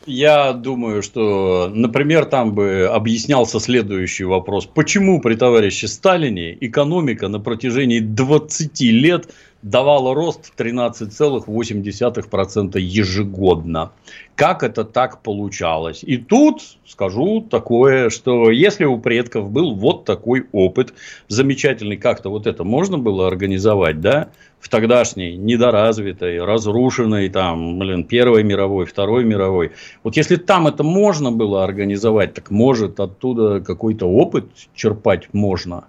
Я 0.07 0.55
думаю, 0.55 1.03
что, 1.03 1.70
например, 1.72 2.24
там 2.24 2.55
бы 2.55 2.88
объяснялся 2.90 3.61
следующий 3.61 4.24
вопрос. 4.24 4.64
Почему 4.66 5.20
при 5.20 5.34
товарище 5.34 5.88
Сталине 5.88 6.57
экономика 6.61 7.28
на 7.28 7.38
протяжении 7.38 8.01
20 8.01 8.80
лет 8.80 9.28
давала 9.61 10.14
рост 10.14 10.46
в 10.46 10.55
13,8% 10.59 12.80
ежегодно? 12.80 13.92
Как 14.36 14.62
это 14.62 14.84
так 14.84 15.22
получалось? 15.22 16.03
И 16.03 16.16
тут 16.16 16.62
скажу 16.86 17.42
такое, 17.42 18.09
что 18.09 18.51
если 18.51 18.86
у 18.86 18.98
предков 18.98 19.51
был 19.51 19.74
вот 19.74 20.07
такой 20.07 20.46
опыт 20.53 20.94
замечательный, 21.28 21.98
как-то 21.98 22.30
вот 22.30 22.46
это 22.46 22.64
можно 22.64 22.96
было 22.96 23.26
организовать, 23.26 24.01
да, 24.01 24.30
в 24.61 24.68
тогдашней 24.68 25.36
недоразвитой, 25.36 26.44
разрушенной 26.44 27.28
там, 27.30 27.78
блин, 27.78 28.04
Первой 28.04 28.42
мировой, 28.44 28.84
Второй 28.84 29.24
мировой. 29.24 29.72
Вот 30.04 30.16
если 30.16 30.36
там 30.36 30.66
это 30.66 30.84
можно 30.84 31.32
было 31.32 31.64
организовать, 31.64 32.34
так 32.34 32.50
может 32.50 33.00
оттуда 33.00 33.61
какой-то 33.61 34.06
опыт 34.06 34.46
черпать 34.74 35.32
можно. 35.32 35.84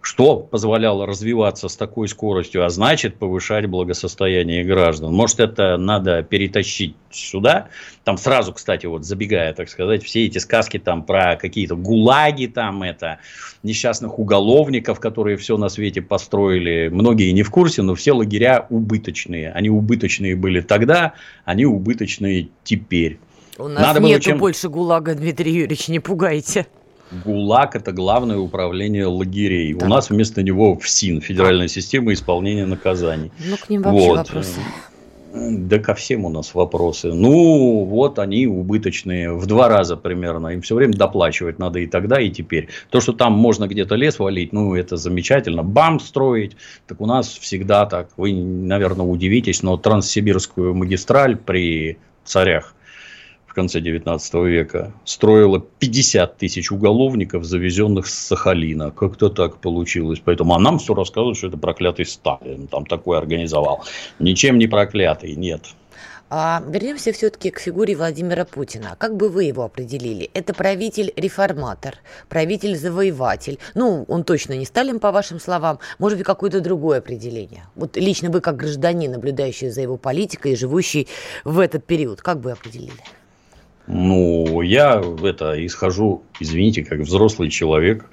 Что 0.00 0.36
позволяло 0.36 1.06
развиваться 1.06 1.68
с 1.68 1.76
такой 1.76 2.08
скоростью, 2.08 2.64
а 2.64 2.70
значит 2.70 3.16
повышать 3.16 3.66
благосостояние 3.66 4.64
граждан. 4.64 5.12
Может 5.12 5.40
это 5.40 5.76
надо 5.76 6.22
перетащить 6.22 6.94
сюда. 7.10 7.68
Там 8.04 8.16
сразу, 8.16 8.52
кстати, 8.52 8.86
вот 8.86 9.04
забегая, 9.04 9.52
так 9.54 9.68
сказать, 9.68 10.04
все 10.04 10.24
эти 10.24 10.38
сказки 10.38 10.78
там 10.78 11.02
про 11.02 11.36
какие-то 11.36 11.74
гулаги, 11.74 12.46
там 12.46 12.84
это 12.84 13.18
несчастных 13.62 14.18
уголовников, 14.18 15.00
которые 15.00 15.36
все 15.36 15.56
на 15.56 15.68
свете 15.68 16.00
построили. 16.00 16.88
Многие 16.88 17.32
не 17.32 17.42
в 17.42 17.50
курсе, 17.50 17.82
но 17.82 17.94
все 17.96 18.12
лагеря 18.12 18.66
убыточные. 18.70 19.50
Они 19.50 19.68
убыточные 19.68 20.36
были 20.36 20.60
тогда, 20.60 21.14
они 21.44 21.66
убыточные 21.66 22.48
теперь. 22.62 23.18
У 23.58 23.66
нас 23.66 23.82
Надо 23.82 24.00
было 24.00 24.10
нету 24.10 24.22
чем- 24.22 24.38
больше 24.38 24.68
ГУЛАГа, 24.68 25.16
Дмитрий 25.16 25.52
Юрьевич, 25.52 25.88
не 25.88 25.98
пугайте. 25.98 26.68
ГУЛАГ– 27.24 27.76
это 27.76 27.92
главное 27.92 28.38
управление 28.38 29.06
лагерей. 29.06 29.74
Так. 29.74 29.88
У 29.88 29.90
нас 29.90 30.10
вместо 30.10 30.42
него 30.42 30.76
ФСИН– 30.78 31.20
Федеральная 31.22 31.68
система 31.68 32.12
исполнения 32.12 32.66
наказаний. 32.66 33.30
Ну, 33.44 33.56
к 33.56 33.68
ним 33.68 33.82
вообще 33.82 34.08
Вот. 34.08 34.18
вопросы. 34.18 34.60
Да 35.34 35.78
ко 35.78 35.94
всем 35.94 36.24
у 36.24 36.30
нас 36.30 36.54
вопросы. 36.54 37.12
Ну, 37.12 37.84
вот 37.84 38.18
они 38.18 38.46
убыточные 38.46 39.34
в 39.34 39.46
два 39.46 39.68
раза 39.68 39.96
примерно. 39.96 40.48
Им 40.48 40.62
все 40.62 40.74
время 40.74 40.94
доплачивать 40.94 41.58
надо 41.58 41.80
и 41.80 41.86
тогда, 41.86 42.18
и 42.18 42.30
теперь. 42.30 42.68
То, 42.88 43.00
что 43.00 43.12
там 43.12 43.34
можно 43.34 43.68
где-то 43.68 43.94
лес 43.94 44.18
валить, 44.18 44.52
ну, 44.52 44.74
это 44.74 44.96
замечательно. 44.96 45.62
Бам 45.62 46.00
строить, 46.00 46.56
так 46.86 47.00
у 47.00 47.06
нас 47.06 47.28
всегда 47.28 47.84
так. 47.84 48.08
Вы, 48.16 48.32
наверное, 48.32 49.04
удивитесь, 49.04 49.62
но 49.62 49.76
Транссибирскую 49.76 50.74
магистраль 50.74 51.36
при 51.36 51.98
царях 52.24 52.74
конце 53.58 53.80
19 53.80 54.34
века 54.34 54.92
строила 55.04 55.58
50 55.58 56.36
тысяч 56.36 56.70
уголовников, 56.70 57.44
завезенных 57.44 58.06
с 58.06 58.14
Сахалина. 58.14 58.92
Как-то 58.92 59.30
так 59.30 59.56
получилось. 59.56 60.22
Поэтому 60.24 60.54
а 60.54 60.60
нам 60.60 60.78
все 60.78 60.94
рассказывают, 60.94 61.38
что 61.38 61.48
это 61.48 61.56
проклятый 61.56 62.06
Сталин 62.06 62.68
там 62.68 62.86
такое 62.86 63.18
организовал. 63.18 63.84
Ничем 64.20 64.58
не 64.58 64.68
проклятый, 64.68 65.34
нет. 65.34 65.62
А, 66.30 66.62
вернемся 66.68 67.10
все-таки 67.12 67.50
к 67.50 67.58
фигуре 67.58 67.96
Владимира 67.96 68.44
Путина. 68.44 68.94
Как 68.96 69.16
бы 69.16 69.28
вы 69.28 69.44
его 69.44 69.64
определили? 69.64 70.30
Это 70.34 70.54
правитель-реформатор, 70.54 71.96
правитель-завоеватель. 72.28 73.58
Ну, 73.74 74.04
он 74.06 74.22
точно 74.22 74.52
не 74.52 74.66
Сталин, 74.66 75.00
по 75.00 75.10
вашим 75.10 75.40
словам. 75.40 75.80
Может 75.98 76.18
быть, 76.18 76.26
какое-то 76.26 76.60
другое 76.60 76.98
определение. 76.98 77.64
Вот 77.74 77.96
лично 77.96 78.30
вы, 78.30 78.40
как 78.40 78.56
гражданин, 78.56 79.10
наблюдающий 79.10 79.70
за 79.70 79.80
его 79.80 79.96
политикой 79.96 80.52
и 80.52 80.56
живущий 80.56 81.08
в 81.44 81.58
этот 81.58 81.84
период, 81.84 82.22
как 82.22 82.38
бы 82.38 82.52
определили? 82.52 83.02
Ну, 83.88 84.60
я 84.60 85.02
это 85.22 85.64
исхожу, 85.64 86.22
извините, 86.40 86.84
как 86.84 87.00
взрослый 87.00 87.48
человек, 87.48 88.04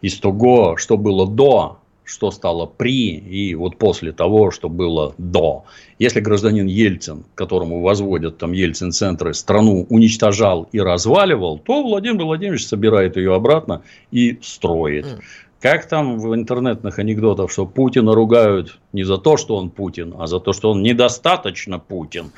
из 0.00 0.18
того, 0.20 0.76
что 0.76 0.96
было 0.96 1.26
до, 1.26 1.78
что 2.04 2.30
стало 2.30 2.66
при 2.66 3.16
и 3.16 3.54
вот 3.56 3.76
после 3.76 4.12
того, 4.12 4.52
что 4.52 4.68
было 4.68 5.14
до. 5.18 5.64
Если 5.98 6.20
гражданин 6.20 6.66
Ельцин, 6.66 7.24
которому 7.34 7.80
возводят 7.80 8.38
там 8.38 8.52
Ельцин-центры, 8.52 9.34
страну 9.34 9.86
уничтожал 9.88 10.68
и 10.70 10.78
разваливал, 10.78 11.58
то 11.58 11.82
Владимир 11.82 12.24
Владимирович 12.24 12.66
собирает 12.66 13.16
ее 13.16 13.34
обратно 13.34 13.82
и 14.12 14.38
строит. 14.40 15.06
М. 15.06 15.20
Как 15.60 15.88
там 15.88 16.18
в 16.18 16.32
интернетных 16.34 16.98
анекдотах, 16.98 17.50
что 17.50 17.66
Путина 17.66 18.14
ругают 18.14 18.78
не 18.92 19.02
за 19.02 19.16
то, 19.16 19.36
что 19.36 19.56
он 19.56 19.70
Путин, 19.70 20.14
а 20.18 20.26
за 20.26 20.38
то, 20.38 20.52
что 20.52 20.70
он 20.70 20.82
недостаточно 20.82 21.78
Путин. 21.78 22.32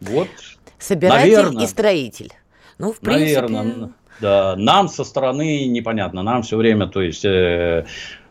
Вот 0.00 0.28
Собиратель 0.78 1.32
Наверно. 1.32 1.60
и 1.60 1.66
строитель. 1.66 2.32
Ну, 2.78 2.92
в 2.92 3.00
принципе... 3.00 3.40
Наверное, 3.42 3.90
да. 4.20 4.54
Нам 4.56 4.88
со 4.88 5.04
стороны 5.04 5.66
непонятно. 5.66 6.22
Нам 6.22 6.42
все 6.42 6.56
время, 6.56 6.86
то 6.86 7.02
есть... 7.02 7.24
Э, 7.24 7.84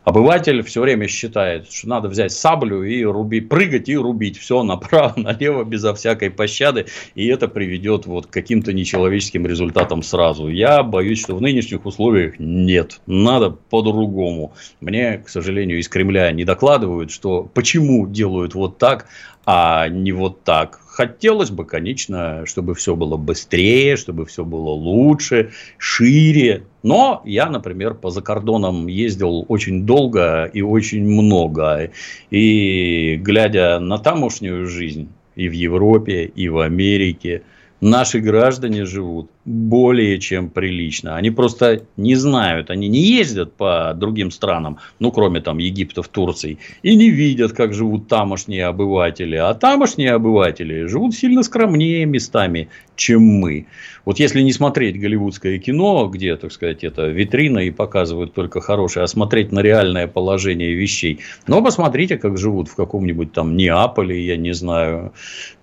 Обыватель 0.05 0.61
все 0.61 0.81
время 0.81 1.07
считает, 1.07 1.71
что 1.71 1.89
надо 1.89 2.09
взять 2.09 2.31
саблю 2.31 2.83
и 2.83 3.03
рубить, 3.03 3.49
прыгать 3.49 3.89
и 3.89 3.97
рубить 3.97 4.37
все 4.37 4.61
направо, 4.61 5.13
налево, 5.19 5.63
безо 5.63 5.95
всякой 5.95 6.29
пощады, 6.29 6.85
и 7.15 7.25
это 7.25 7.47
приведет 7.47 8.05
вот 8.05 8.27
к 8.27 8.29
каким-то 8.29 8.71
нечеловеческим 8.71 9.47
результатам 9.47 10.03
сразу. 10.03 10.47
Я 10.47 10.83
боюсь, 10.83 11.19
что 11.19 11.35
в 11.35 11.41
нынешних 11.41 11.87
условиях 11.87 12.35
нет, 12.37 13.01
надо 13.07 13.49
по-другому. 13.49 14.53
Мне, 14.79 15.17
к 15.17 15.27
сожалению, 15.27 15.79
из 15.79 15.89
Кремля 15.89 16.31
не 16.31 16.45
докладывают, 16.45 17.09
что 17.09 17.49
почему 17.51 18.05
делают 18.05 18.53
вот 18.53 18.77
так, 18.77 19.07
а 19.47 19.87
не 19.89 20.11
вот 20.11 20.43
так. 20.43 20.81
Хотелось 20.95 21.51
бы, 21.51 21.65
конечно, 21.65 22.45
чтобы 22.45 22.73
все 22.73 22.95
было 22.95 23.17
быстрее, 23.17 23.97
чтобы 23.97 24.25
все 24.25 24.45
было 24.45 24.69
лучше, 24.69 25.51
шире. 25.77 26.63
Но 26.83 27.21
я, 27.25 27.49
например, 27.49 27.95
по 27.95 28.11
закордонам 28.11 28.87
ездил 28.87 29.45
очень 29.49 29.85
долго 29.85 30.45
и 30.45 30.61
очень 30.61 31.03
много. 31.03 31.91
И 32.31 33.17
глядя 33.21 33.79
на 33.79 33.97
тамошнюю 33.97 34.67
жизнь 34.67 35.09
и 35.35 35.49
в 35.49 35.51
Европе, 35.51 36.31
и 36.33 36.47
в 36.47 36.59
Америке, 36.59 37.41
наши 37.81 38.21
граждане 38.21 38.85
живут 38.85 39.29
более 39.45 40.19
чем 40.19 40.49
прилично. 40.49 41.15
Они 41.15 41.29
просто 41.29 41.83
не 41.97 42.15
знают, 42.15 42.71
они 42.71 42.87
не 42.87 43.01
ездят 43.01 43.53
по 43.53 43.93
другим 43.95 44.31
странам, 44.31 44.79
ну, 44.99 45.11
кроме 45.11 45.39
там 45.39 45.59
Египта, 45.59 46.01
в 46.01 46.07
Турции, 46.07 46.57
и 46.81 46.95
не 46.95 47.09
видят, 47.09 47.53
как 47.53 47.73
живут 47.73 48.07
тамошние 48.07 48.65
обыватели. 48.65 49.35
А 49.35 49.53
тамошние 49.53 50.13
обыватели 50.13 50.87
живут 50.87 51.13
сильно 51.13 51.43
скромнее 51.43 52.05
местами, 52.05 52.69
чем 52.95 53.21
мы. 53.21 53.67
Вот 54.05 54.19
если 54.19 54.41
не 54.41 54.53
смотреть 54.53 54.99
голливудское 54.99 55.57
кино, 55.59 56.07
где, 56.07 56.35
так 56.35 56.51
сказать, 56.51 56.83
это 56.83 57.07
витрина 57.07 57.59
и 57.59 57.71
показывают 57.71 58.33
только 58.33 58.61
хорошее, 58.61 59.03
а 59.03 59.07
смотреть 59.07 59.51
на 59.51 59.59
реальное 59.59 60.07
положение 60.07 60.73
вещей, 60.73 61.19
но 61.47 61.61
посмотрите, 61.63 62.17
как 62.17 62.37
живут 62.37 62.67
в 62.67 62.75
каком-нибудь 62.75 63.31
там 63.31 63.57
Неаполе, 63.57 64.25
я 64.25 64.37
не 64.37 64.53
знаю. 64.53 65.13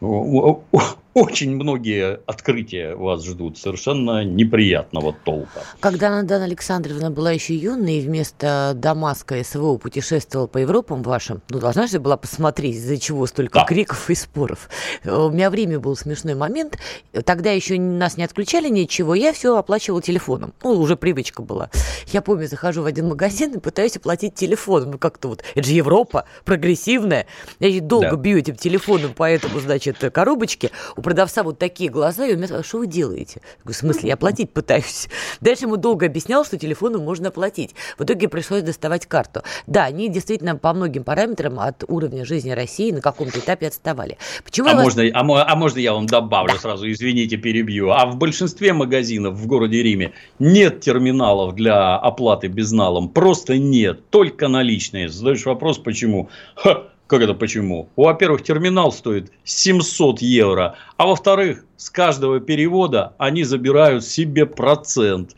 Очень 0.00 1.54
многие 1.54 2.20
открытия 2.26 2.94
вас 2.96 3.24
ждут 3.24 3.58
совершенно 3.76 4.24
неприятного 4.24 5.14
толка. 5.24 5.64
Когда 5.80 6.10
Надана 6.10 6.44
Александровна 6.44 7.10
была 7.10 7.32
еще 7.32 7.54
юной 7.54 7.98
и 7.98 8.00
вместо 8.00 8.72
Дамаска 8.74 9.42
СВО 9.42 9.78
путешествовала 9.78 10.46
по 10.46 10.58
Европам 10.58 11.02
вашим, 11.02 11.40
ну, 11.48 11.58
должна 11.58 11.86
же 11.86 11.98
была 11.98 12.16
посмотреть, 12.16 12.76
из-за 12.76 12.98
чего 12.98 13.26
столько 13.26 13.60
да. 13.60 13.64
криков 13.64 14.10
и 14.10 14.14
споров. 14.14 14.68
У 15.04 15.30
меня 15.30 15.50
время 15.50 15.80
был 15.80 15.96
смешной 15.96 16.34
момент. 16.34 16.78
Тогда 17.24 17.50
еще 17.50 17.78
нас 17.78 18.16
не 18.16 18.24
отключали 18.24 18.68
ничего, 18.68 19.14
я 19.14 19.32
все 19.32 19.56
оплачивала 19.56 20.02
телефоном. 20.02 20.52
Ну, 20.62 20.72
уже 20.72 20.96
привычка 20.96 21.42
была. 21.42 21.70
Я 22.08 22.20
помню, 22.20 22.48
захожу 22.48 22.82
в 22.82 22.86
один 22.86 23.08
магазин 23.08 23.54
и 23.54 23.58
пытаюсь 23.58 23.96
оплатить 23.96 24.34
телефоном. 24.34 24.92
Ну, 24.92 24.98
как-то 24.98 25.28
вот, 25.28 25.42
это 25.54 25.66
же 25.66 25.72
Европа, 25.72 26.26
прогрессивная. 26.44 27.26
Я 27.58 27.80
долго 27.80 28.10
да. 28.10 28.16
бью 28.16 28.38
этим 28.38 28.56
телефоном 28.56 29.14
по 29.14 29.30
этому, 29.30 29.60
значит, 29.60 29.98
коробочке. 30.12 30.70
У 30.96 31.02
продавца 31.02 31.42
вот 31.42 31.58
такие 31.58 31.90
глаза, 31.90 32.26
и 32.26 32.34
он 32.34 32.40
меня 32.40 32.62
что 32.62 32.78
вы 32.78 32.86
делаете? 32.86 33.40
Говорю, 33.64 33.74
в 33.74 33.76
смысле, 33.76 34.08
я 34.08 34.14
оплатить 34.14 34.52
пытаюсь. 34.52 35.08
Дальше 35.40 35.64
ему 35.64 35.76
долго 35.76 36.06
объяснял, 36.06 36.44
что 36.44 36.58
телефоном 36.58 37.02
можно 37.02 37.28
оплатить. 37.28 37.74
В 37.98 38.04
итоге 38.04 38.28
пришлось 38.28 38.62
доставать 38.62 39.06
карту. 39.06 39.42
Да, 39.66 39.84
они 39.84 40.08
действительно 40.08 40.56
по 40.56 40.72
многим 40.72 41.04
параметрам 41.04 41.58
от 41.60 41.84
уровня 41.88 42.24
жизни 42.24 42.50
России 42.50 42.90
на 42.90 43.00
каком-то 43.00 43.38
этапе 43.38 43.68
отставали. 43.68 44.18
Почему 44.44 44.68
а, 44.68 44.74
вас... 44.74 44.84
можно, 44.84 45.02
а, 45.02 45.52
а 45.52 45.56
можно 45.56 45.78
я 45.78 45.92
вам 45.92 46.06
добавлю 46.06 46.54
да. 46.54 46.60
сразу, 46.60 46.90
извините, 46.90 47.36
перебью. 47.36 47.90
А 47.90 48.06
в 48.06 48.16
большинстве 48.16 48.72
магазинов 48.72 49.34
в 49.34 49.46
городе 49.46 49.82
Риме 49.82 50.12
нет 50.38 50.80
терминалов 50.80 51.54
для 51.54 51.96
оплаты 51.96 52.48
безналом. 52.48 53.08
Просто 53.08 53.58
нет. 53.58 54.08
Только 54.10 54.48
наличные. 54.48 55.08
Задаешь 55.08 55.44
вопрос, 55.46 55.78
почему? 55.78 56.28
Ха, 56.54 56.84
как 57.06 57.22
это 57.22 57.34
почему? 57.34 57.88
Во-первых, 57.96 58.42
терминал 58.42 58.92
стоит 58.92 59.32
700 59.44 60.22
евро, 60.22 60.76
а 60.96 61.06
во-вторых, 61.06 61.64
с 61.76 61.90
каждого 61.90 62.40
перевода 62.40 63.14
они 63.18 63.44
забирают 63.44 64.04
себе 64.04 64.46
процент. 64.46 65.36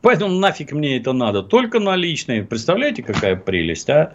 Поэтому 0.00 0.34
нафиг 0.34 0.72
мне 0.72 0.96
это 0.96 1.12
надо. 1.12 1.42
Только 1.42 1.78
наличные. 1.78 2.42
Представляете, 2.42 3.02
какая 3.04 3.36
прелесть, 3.36 3.88
а? 3.88 4.12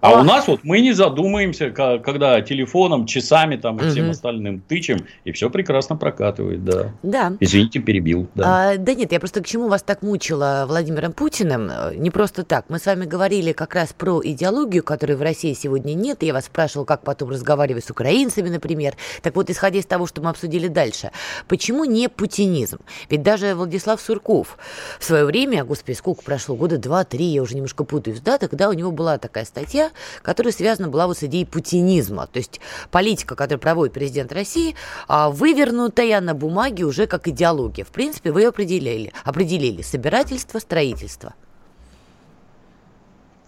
А 0.00 0.12
Ох. 0.12 0.20
у 0.20 0.22
нас 0.24 0.46
вот 0.46 0.60
мы 0.64 0.80
не 0.80 0.92
задумаемся, 0.92 1.70
когда 1.70 2.40
телефоном, 2.40 3.06
часами 3.06 3.56
там 3.56 3.78
и 3.78 3.88
всем 3.90 4.04
угу. 4.04 4.10
остальным 4.12 4.60
тычем, 4.60 5.06
и 5.24 5.32
все 5.32 5.50
прекрасно 5.50 5.96
прокатывает, 5.96 6.64
да. 6.64 6.92
Да. 7.02 7.32
Извините, 7.40 7.80
перебил. 7.80 8.28
Да. 8.34 8.72
А, 8.72 8.76
да 8.76 8.94
нет, 8.94 9.12
я 9.12 9.20
просто 9.20 9.42
к 9.42 9.46
чему 9.46 9.68
вас 9.68 9.82
так 9.82 10.02
мучила 10.02 10.64
Владимиром 10.68 11.12
Путиным? 11.12 11.70
Не 11.96 12.10
просто 12.10 12.44
так. 12.44 12.66
Мы 12.68 12.78
с 12.78 12.86
вами 12.86 13.04
говорили 13.04 13.52
как 13.52 13.74
раз 13.74 13.92
про 13.92 14.20
идеологию, 14.22 14.82
которой 14.82 15.16
в 15.16 15.22
России 15.22 15.52
сегодня 15.52 15.94
нет. 15.94 16.22
И 16.22 16.26
я 16.26 16.32
вас 16.32 16.46
спрашивала, 16.46 16.84
как 16.84 17.02
потом 17.02 17.30
разговаривать 17.30 17.84
с 17.84 17.90
украинцами, 17.90 18.48
например. 18.48 18.94
Так 19.22 19.36
вот, 19.36 19.50
исходя 19.50 19.78
из 19.78 19.86
того, 19.86 20.06
что 20.06 20.22
мы 20.22 20.30
обсудили 20.30 20.68
дальше, 20.68 21.10
почему 21.48 21.84
не 21.84 22.08
путинизм? 22.08 22.78
Ведь 23.10 23.22
даже 23.22 23.54
Владислав 23.54 24.00
Сурков 24.00 24.58
в 24.98 25.04
свое 25.04 25.24
время, 25.24 25.64
господи, 25.64 25.96
сколько 25.96 26.22
прошло, 26.22 26.56
года 26.56 26.78
два-три, 26.78 27.24
я 27.26 27.42
уже 27.42 27.54
немножко 27.54 27.84
путаюсь, 27.84 28.20
да, 28.20 28.38
тогда 28.38 28.68
у 28.68 28.72
него 28.72 28.90
была 28.90 29.18
такая 29.18 29.44
статья, 29.44 29.87
которая 30.22 30.52
связана 30.52 30.88
была 30.88 31.06
вот 31.06 31.18
с 31.18 31.22
идеей 31.24 31.44
путинизма. 31.44 32.26
То 32.26 32.38
есть 32.38 32.60
политика, 32.90 33.34
которую 33.34 33.60
проводит 33.60 33.94
президент 33.94 34.32
России, 34.32 34.74
а, 35.06 35.30
вывернутая 35.30 36.20
на 36.20 36.34
бумаге 36.34 36.84
уже 36.84 37.06
как 37.06 37.28
идеология. 37.28 37.84
В 37.84 37.90
принципе, 37.90 38.32
вы 38.32 38.42
ее 38.42 38.48
определили. 38.48 39.12
Определили 39.24 39.82
собирательство, 39.82 40.58
строительство. 40.58 41.34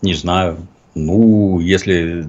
Не 0.03 0.15
знаю. 0.15 0.67
Ну, 0.95 1.61
если 1.61 2.27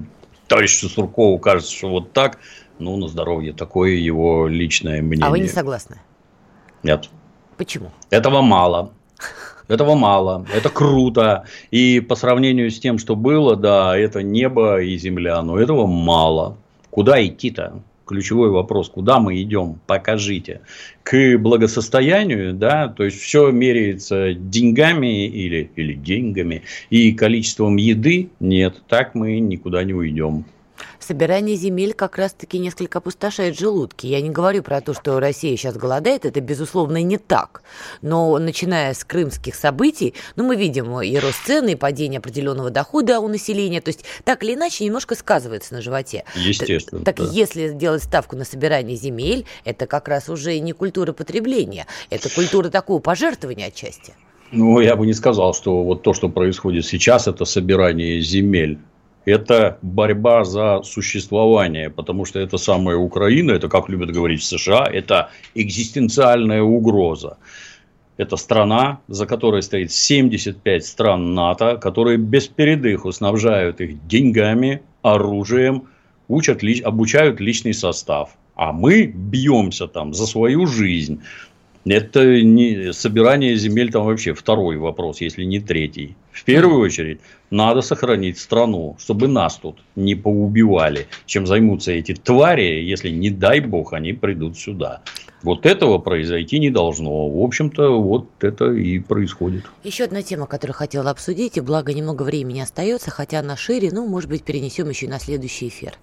товарищу 0.52 0.88
Суркову 0.88 1.38
кажется, 1.38 1.72
что 1.72 1.88
вот 1.88 2.12
так, 2.12 2.38
ну, 2.78 2.96
на 2.96 3.08
здоровье. 3.08 3.52
Такое 3.52 3.92
его 3.92 4.48
личное 4.48 5.00
мнение. 5.00 5.26
А 5.26 5.30
вы 5.30 5.38
не 5.38 5.48
согласны? 5.48 5.98
Нет. 6.82 7.08
Почему? 7.56 7.90
Этого 8.10 8.42
мало. 8.42 8.92
Этого 9.68 9.94
мало, 9.94 10.46
это 10.54 10.68
круто. 10.68 11.44
И 11.70 12.00
по 12.00 12.14
сравнению 12.14 12.70
с 12.70 12.78
тем, 12.78 12.98
что 12.98 13.16
было, 13.16 13.56
да, 13.56 13.96
это 13.96 14.22
небо 14.22 14.80
и 14.80 14.96
земля, 14.98 15.42
но 15.42 15.58
этого 15.58 15.86
мало. 15.86 16.56
Куда 16.90 17.24
идти-то? 17.24 17.80
Ключевой 18.04 18.50
вопрос, 18.50 18.90
куда 18.90 19.20
мы 19.20 19.40
идем, 19.40 19.78
покажите. 19.86 20.60
К 21.02 21.38
благосостоянию, 21.38 22.52
да, 22.52 22.88
то 22.88 23.04
есть 23.04 23.20
все 23.20 23.50
меряется 23.50 24.34
деньгами 24.34 25.26
или, 25.26 25.70
или 25.76 25.94
деньгами 25.94 26.62
и 26.90 27.12
количеством 27.12 27.76
еды, 27.76 28.28
нет, 28.40 28.82
так 28.88 29.14
мы 29.14 29.38
никуда 29.38 29.84
не 29.84 29.94
уйдем 29.94 30.44
собирание 31.02 31.56
земель 31.56 31.94
как 31.94 32.16
раз-таки 32.16 32.58
несколько 32.58 32.98
опустошает 32.98 33.58
желудки. 33.58 34.06
Я 34.06 34.20
не 34.20 34.30
говорю 34.30 34.62
про 34.62 34.80
то, 34.80 34.94
что 34.94 35.18
Россия 35.20 35.56
сейчас 35.56 35.76
голодает, 35.76 36.24
это, 36.24 36.40
безусловно, 36.40 37.02
не 37.02 37.18
так. 37.18 37.62
Но 38.00 38.38
начиная 38.38 38.94
с 38.94 39.04
крымских 39.04 39.54
событий, 39.54 40.14
ну, 40.36 40.44
мы 40.44 40.56
видим 40.56 41.00
и 41.00 41.16
рост 41.18 41.44
цены, 41.44 41.72
и 41.72 41.76
падение 41.76 42.18
определенного 42.18 42.70
дохода 42.70 43.20
у 43.20 43.28
населения, 43.28 43.80
то 43.80 43.88
есть 43.88 44.04
так 44.24 44.42
или 44.42 44.54
иначе 44.54 44.84
немножко 44.84 45.14
сказывается 45.14 45.74
на 45.74 45.82
животе. 45.82 46.24
Естественно. 46.34 47.04
Так, 47.04 47.16
да. 47.16 47.24
если 47.30 47.68
сделать 47.68 48.02
ставку 48.02 48.36
на 48.36 48.44
собирание 48.44 48.96
земель, 48.96 49.46
это 49.64 49.86
как 49.86 50.08
раз 50.08 50.28
уже 50.28 50.58
не 50.58 50.72
культура 50.72 51.12
потребления, 51.12 51.86
это 52.10 52.28
культура 52.30 52.68
такого 52.68 53.00
пожертвования 53.00 53.66
отчасти. 53.68 54.14
Ну, 54.52 54.80
я 54.80 54.96
бы 54.96 55.06
не 55.06 55.14
сказал, 55.14 55.54
что 55.54 55.82
вот 55.82 56.02
то, 56.02 56.12
что 56.12 56.28
происходит 56.28 56.84
сейчас, 56.84 57.26
это 57.26 57.46
собирание 57.46 58.20
земель 58.20 58.78
это 59.24 59.78
борьба 59.82 60.44
за 60.44 60.82
существование, 60.82 61.90
потому 61.90 62.24
что 62.24 62.40
это 62.40 62.56
самая 62.58 62.96
Украина, 62.96 63.52
это, 63.52 63.68
как 63.68 63.88
любят 63.88 64.10
говорить 64.10 64.40
в 64.40 64.44
США, 64.44 64.86
это 64.86 65.30
экзистенциальная 65.54 66.62
угроза. 66.62 67.36
Это 68.16 68.36
страна, 68.36 69.00
за 69.08 69.26
которой 69.26 69.62
стоит 69.62 69.90
75 69.92 70.84
стран 70.84 71.34
НАТО, 71.34 71.76
которые 71.76 72.18
без 72.18 72.46
передыху 72.46 73.12
снабжают 73.12 73.80
их 73.80 74.06
деньгами, 74.06 74.82
оружием, 75.02 75.88
учат, 76.28 76.62
обучают 76.84 77.40
личный 77.40 77.74
состав. 77.74 78.36
А 78.54 78.72
мы 78.72 79.06
бьемся 79.06 79.86
там 79.86 80.14
за 80.14 80.26
свою 80.26 80.66
жизнь. 80.66 81.22
Это 81.84 82.42
не 82.42 82.92
собирание 82.92 83.56
земель 83.56 83.90
там 83.90 84.04
вообще 84.04 84.34
второй 84.34 84.76
вопрос, 84.76 85.20
если 85.20 85.44
не 85.44 85.58
третий. 85.58 86.14
В 86.30 86.44
первую 86.44 86.80
очередь 86.80 87.20
надо 87.52 87.82
сохранить 87.82 88.38
страну, 88.38 88.96
чтобы 88.98 89.28
нас 89.28 89.56
тут 89.56 89.78
не 89.94 90.14
поубивали, 90.14 91.06
чем 91.26 91.46
займутся 91.46 91.92
эти 91.92 92.14
твари, 92.14 92.82
если, 92.82 93.10
не 93.10 93.30
дай 93.30 93.60
бог, 93.60 93.92
они 93.92 94.12
придут 94.14 94.58
сюда. 94.58 95.02
Вот 95.42 95.66
этого 95.66 95.98
произойти 95.98 96.60
не 96.60 96.70
должно. 96.70 97.28
В 97.28 97.42
общем-то, 97.42 98.00
вот 98.00 98.28
это 98.40 98.70
и 98.72 99.00
происходит. 99.00 99.64
Еще 99.82 100.04
одна 100.04 100.22
тема, 100.22 100.46
которую 100.46 100.76
хотела 100.76 101.10
обсудить, 101.10 101.56
и 101.56 101.60
благо 101.60 101.92
немного 101.92 102.22
времени 102.22 102.60
остается, 102.60 103.10
хотя 103.10 103.40
она 103.40 103.56
шире, 103.56 103.90
ну, 103.92 104.06
может 104.06 104.30
быть, 104.30 104.44
перенесем 104.44 104.88
еще 104.88 105.08
на 105.08 105.18
следующий 105.18 105.68
эфир. 105.68 105.94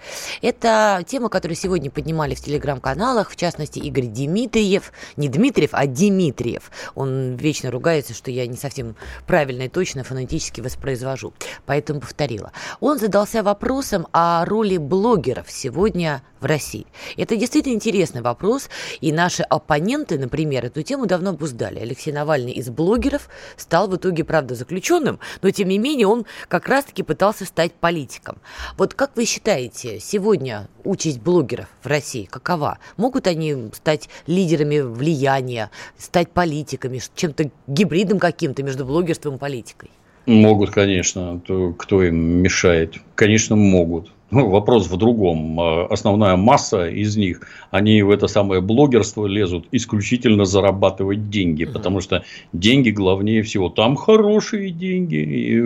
Это 0.41 1.03
тема, 1.07 1.29
которую 1.29 1.55
сегодня 1.55 1.89
поднимали 1.89 2.35
в 2.35 2.41
телеграм-каналах, 2.41 3.31
в 3.31 3.37
частности, 3.37 3.79
Игорь 3.79 4.07
Дмитриев, 4.07 4.91
не 5.15 5.29
Дмитриев, 5.29 5.69
а 5.71 5.87
Дмитриев. 5.87 6.69
Он 6.95 7.35
вечно 7.35 7.71
ругается, 7.71 8.13
что 8.13 8.31
я 8.31 8.45
не 8.45 8.57
совсем 8.57 8.95
правильно 9.25 9.63
и 9.63 9.69
точно 9.69 10.03
фонетически 10.03 10.59
воспроизвожу, 10.59 11.33
поэтому 11.65 12.01
повторила. 12.01 12.51
Он 12.79 12.99
задался 12.99 13.41
вопросом 13.41 14.07
о 14.11 14.43
роли 14.45 14.77
блогеров 14.77 15.49
сегодня 15.49 16.23
в 16.39 16.45
России. 16.45 16.87
Это 17.17 17.35
действительно 17.35 17.73
интересный 17.73 18.21
вопрос, 18.21 18.69
и 19.01 19.11
наш 19.11 19.29
Наши 19.29 19.43
оппоненты, 19.43 20.17
например, 20.17 20.65
эту 20.65 20.81
тему 20.81 21.05
давно 21.05 21.29
обуздали. 21.29 21.77
Алексей 21.77 22.11
Навальный 22.11 22.51
из 22.53 22.71
блогеров 22.71 23.29
стал 23.57 23.87
в 23.87 23.95
итоге, 23.95 24.23
правда, 24.23 24.55
заключенным, 24.55 25.19
но 25.43 25.51
тем 25.51 25.69
не 25.69 25.77
менее 25.77 26.07
он 26.07 26.25
как 26.47 26.67
раз-таки 26.67 27.03
пытался 27.03 27.45
стать 27.45 27.73
политиком. 27.73 28.39
Вот 28.75 28.95
как 28.95 29.15
вы 29.15 29.25
считаете, 29.25 29.99
сегодня 29.99 30.67
участь 30.83 31.19
блогеров 31.19 31.67
в 31.83 31.85
России 31.85 32.25
какова? 32.25 32.79
Могут 32.97 33.27
они 33.27 33.69
стать 33.75 34.09
лидерами 34.25 34.79
влияния, 34.79 35.69
стать 35.95 36.31
политиками, 36.31 36.99
чем-то 37.13 37.51
гибридом 37.67 38.17
каким-то 38.17 38.63
между 38.63 38.83
блогерством 38.83 39.35
и 39.35 39.37
политикой? 39.37 39.91
Могут, 40.25 40.71
конечно. 40.71 41.41
Кто 41.77 42.03
им 42.03 42.15
мешает? 42.15 42.95
Конечно, 43.15 43.55
могут. 43.55 44.11
Ну, 44.31 44.47
вопрос 44.47 44.87
в 44.87 44.95
другом. 44.95 45.59
А, 45.59 45.87
основная 45.87 46.35
масса 46.35 46.87
из 46.87 47.17
них, 47.17 47.41
они 47.71 48.03
в 48.03 48.11
это 48.11 48.27
самое 48.27 48.61
блогерство 48.61 49.25
лезут 49.25 49.65
исключительно 49.71 50.45
зарабатывать 50.45 51.29
деньги, 51.29 51.63
угу. 51.63 51.73
потому 51.73 52.01
что 52.01 52.23
деньги 52.53 52.91
главнее 52.91 53.41
всего. 53.41 53.69
Там 53.69 53.95
хорошие 53.95 54.69
деньги. 54.69 55.57
Э, 55.57 55.61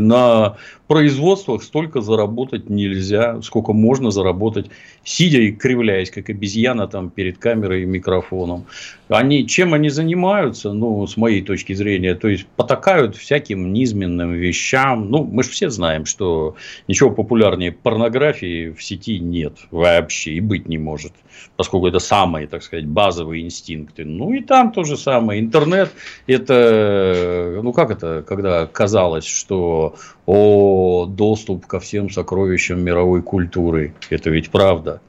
на 0.00 0.56
производствах 0.88 1.62
столько 1.62 2.00
заработать 2.00 2.68
нельзя, 2.68 3.40
сколько 3.42 3.72
можно 3.72 4.10
заработать, 4.10 4.66
сидя 5.04 5.38
и 5.38 5.52
кривляясь, 5.52 6.10
как 6.10 6.28
обезьяна 6.28 6.88
там 6.88 7.10
перед 7.10 7.38
камерой 7.38 7.82
и 7.82 7.86
микрофоном. 7.86 8.64
Они, 9.08 9.46
чем 9.46 9.74
они 9.74 9.88
занимаются, 9.88 10.72
ну, 10.72 11.06
с 11.06 11.16
моей 11.16 11.42
точки 11.42 11.72
зрения, 11.72 12.14
то 12.14 12.28
есть 12.28 12.46
потакают 12.46 13.16
всяким 13.16 13.72
низменным 13.72 14.32
вещам. 14.32 15.10
Ну, 15.10 15.24
мы 15.24 15.42
же 15.42 15.50
все 15.50 15.70
знаем, 15.70 16.04
что 16.04 16.56
ничего 16.88 17.10
популярнее 17.10 17.72
порнографии 17.72 18.70
в 18.70 18.82
сети 18.82 19.18
нет 19.18 19.54
вообще 19.70 20.32
и 20.32 20.40
быть 20.40 20.68
не 20.68 20.78
может, 20.78 21.12
поскольку 21.56 21.86
это 21.86 22.00
самые, 22.00 22.46
так 22.46 22.62
сказать, 22.62 22.86
базовые 22.86 23.44
инстинкты. 23.44 24.04
Ну, 24.04 24.32
и 24.32 24.40
там 24.40 24.72
то 24.72 24.84
же 24.84 24.96
самое. 24.96 25.40
Интернет– 25.40 25.90
это, 26.26 27.60
ну, 27.62 27.72
как 27.72 27.90
это, 27.90 28.24
когда 28.26 28.66
казалось, 28.66 29.26
что 29.26 29.96
о 30.26 31.06
доступ 31.06 31.66
ко 31.66 31.80
всем 31.80 32.10
сокровищам 32.10 32.80
мировой 32.82 33.22
культуры. 33.22 33.94
Это 34.10 34.28
ведь 34.28 34.50
правда. 34.50 35.00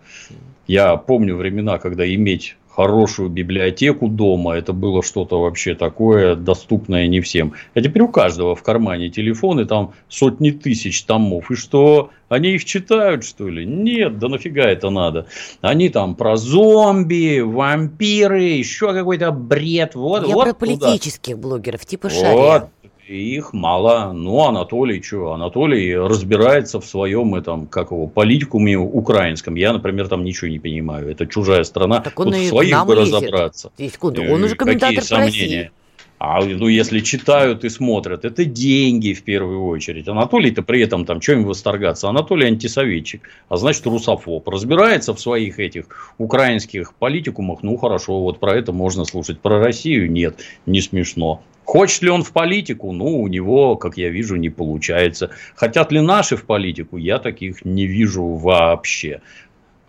Я 0.68 0.96
помню 0.98 1.36
времена, 1.36 1.80
когда 1.80 2.08
иметь 2.14 2.56
хорошую 2.70 3.30
библиотеку 3.30 4.08
дома, 4.08 4.54
это 4.56 4.74
было 4.74 5.04
что-то 5.04 5.42
вообще 5.42 5.76
такое 5.76 6.36
доступное 6.36 7.08
не 7.08 7.20
всем. 7.20 7.54
А 7.74 7.82
теперь 7.82 8.04
у 8.04 8.08
каждого 8.08 8.56
в 8.56 8.64
кармане 8.64 9.10
телефон, 9.10 9.60
и 9.60 9.66
там 9.66 9.94
сотни 10.08 10.52
тысяч 10.52 11.04
томов. 11.04 11.52
И 11.52 11.56
что, 11.56 12.12
они 12.30 12.52
их 12.52 12.66
читают, 12.66 13.26
что 13.26 13.50
ли? 13.50 13.66
Нет, 13.66 14.20
да 14.20 14.30
нафига 14.30 14.64
это 14.64 14.90
надо? 14.90 15.28
Они 15.62 15.90
там 15.90 16.16
про 16.16 16.38
зомби, 16.38 17.40
вампиры, 17.40 18.44
еще 18.44 18.94
какой-то 18.94 19.32
бред. 19.32 19.96
Вот, 19.96 20.28
Я 20.28 20.36
вот 20.36 20.44
про 20.46 20.54
политических 20.54 21.36
туда. 21.36 21.48
блогеров, 21.48 21.86
типа 21.86 22.10
Шария. 22.10 22.70
Их 23.10 23.54
мало. 23.54 24.12
Ну, 24.14 24.40
Анатолий, 24.48 25.02
что? 25.02 25.34
Анатолий 25.34 25.98
разбирается 25.98 26.80
в 26.80 26.86
своем 26.86 27.34
этом, 27.34 27.66
как 27.66 27.90
его, 27.90 28.06
политикуме 28.06 28.78
украинском. 28.78 29.56
Я, 29.56 29.74
например, 29.74 30.08
там 30.08 30.24
ничего 30.24 30.48
не 30.52 30.60
понимаю. 30.60 31.10
Это 31.10 31.26
чужая 31.26 31.64
страна. 31.64 32.02
Так 32.02 32.20
он 32.20 32.28
Тут 32.28 32.36
и 32.36 32.48
своих 32.50 32.86
бы 32.86 32.96
лезет. 32.96 33.16
разобраться. 33.16 33.72
Секунду, 33.80 34.22
он 34.22 34.44
уже 34.44 34.56
комментатор 34.56 34.98
Какие 34.98 35.08
сомнения? 35.08 35.58
России. 35.58 35.72
А 36.20 36.44
ну, 36.44 36.68
если 36.68 37.00
читают 37.00 37.64
и 37.64 37.70
смотрят, 37.70 38.26
это 38.26 38.44
деньги 38.44 39.14
в 39.14 39.24
первую 39.24 39.66
очередь. 39.66 40.10
Анатолий-то 40.10 40.62
при 40.64 40.82
этом 40.82 41.06
там, 41.06 41.22
чем 41.22 41.46
восторгаться? 41.46 42.10
Анатолий 42.10 42.46
антисоветчик, 42.46 43.22
а 43.48 43.56
значит 43.56 43.86
русофоб. 43.86 44.46
Разбирается 44.50 45.14
в 45.14 45.20
своих 45.22 45.60
этих 45.60 45.86
украинских 46.18 46.94
политикумах, 46.94 47.64
ну 47.64 47.78
хорошо, 47.78 48.20
вот 48.20 48.42
про 48.42 48.54
это 48.54 48.74
можно 48.74 49.06
слушать. 49.06 49.40
Про 49.40 49.60
Россию 49.60 50.12
нет, 50.12 50.42
не 50.66 50.82
смешно. 50.82 51.42
Хочет 51.64 52.02
ли 52.02 52.10
он 52.10 52.24
в 52.24 52.34
политику? 52.34 52.92
Ну, 52.92 53.22
у 53.22 53.28
него, 53.28 53.78
как 53.78 53.96
я 53.96 54.10
вижу, 54.10 54.36
не 54.36 54.50
получается. 54.50 55.30
Хотят 55.56 55.92
ли 55.92 56.02
наши 56.02 56.36
в 56.36 56.46
политику? 56.46 56.98
Я 56.98 57.20
таких 57.20 57.64
не 57.64 57.86
вижу 57.86 58.24
вообще. 58.24 59.22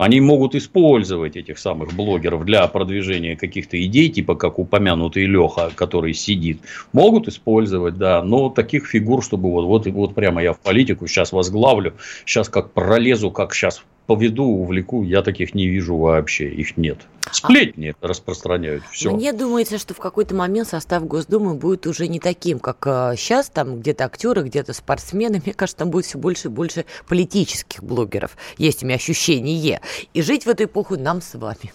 Они 0.01 0.19
могут 0.19 0.55
использовать 0.55 1.37
этих 1.37 1.59
самых 1.59 1.93
блогеров 1.93 2.47
для 2.47 2.67
продвижения 2.69 3.37
каких-то 3.37 3.77
идей, 3.85 4.09
типа 4.09 4.35
как 4.35 4.59
упомянутый 4.59 5.27
Леха, 5.27 5.71
который 5.75 6.15
сидит. 6.15 6.63
Могут 6.95 7.29
использовать, 7.29 7.99
да, 7.99 8.23
но 8.23 8.49
таких 8.49 8.87
фигур, 8.87 9.23
чтобы 9.23 9.51
вот, 9.51 9.67
вот, 9.67 9.87
вот 9.89 10.15
прямо 10.15 10.43
я 10.43 10.55
в 10.55 10.59
политику 10.59 11.07
сейчас 11.07 11.33
возглавлю, 11.33 11.93
сейчас 12.25 12.49
как 12.49 12.73
пролезу, 12.73 13.31
как 13.31 13.53
сейчас 13.53 13.85
поведу, 14.07 14.45
увлеку, 14.45 15.03
я 15.03 15.23
таких 15.23 15.55
не 15.55 15.67
вижу 15.67 15.97
вообще, 15.97 16.49
их 16.49 16.77
нет. 16.77 16.99
Сплетни 17.31 17.95
а... 18.01 18.07
распространяют 18.07 18.83
все. 18.91 19.13
Мне 19.13 19.33
думается, 19.33 19.79
что 19.79 19.95
в 19.95 19.99
какой-то 19.99 20.35
момент 20.35 20.69
состав 20.69 21.07
Госдумы 21.07 21.55
будет 21.55 21.87
уже 21.87 22.09
не 22.09 22.19
таким, 22.19 22.59
как 22.59 22.79
э, 22.87 23.15
сейчас, 23.17 23.49
там 23.49 23.81
где-то 23.81 24.05
актеры, 24.05 24.43
где-то 24.43 24.73
спортсмены. 24.73 25.41
Мне 25.45 25.55
кажется, 25.55 25.79
там 25.79 25.91
будет 25.91 26.07
все 26.07 26.19
больше 26.19 26.49
и 26.49 26.51
больше 26.51 26.87
политических 27.09 27.85
блогеров. 27.85 28.37
Есть 28.59 28.83
у 28.83 28.87
меня 28.87 28.97
ощущение. 28.97 29.81
И 30.13 30.23
жить 30.23 30.45
в 30.45 30.49
эту 30.49 30.65
эпоху 30.65 30.97
нам 30.97 31.21
с 31.21 31.35
вами. 31.35 31.73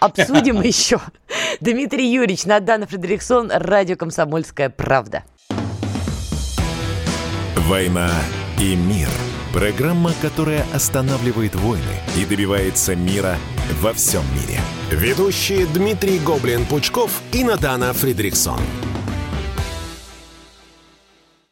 Обсудим 0.00 0.60
еще. 0.62 1.00
Дмитрий 1.60 2.10
Юрьевич, 2.12 2.44
Надана 2.44 2.86
Фредериксон, 2.86 3.50
радио 3.52 3.96
«Комсомольская 3.96 4.70
правда». 4.70 5.24
«Война 7.56 8.10
и 8.58 8.74
мир»– 8.74 9.08
Программа, 9.58 10.12
которая 10.22 10.64
останавливает 10.72 11.56
войны 11.56 11.82
и 12.16 12.24
добивается 12.24 12.94
мира 12.94 13.36
во 13.80 13.92
всем 13.92 14.22
мире. 14.32 14.60
Ведущие 14.92 15.66
Дмитрий 15.66 16.20
Гоблин-Пучков 16.20 17.10
и 17.32 17.42
Надана 17.42 17.92
Фридриксон. 17.92 18.60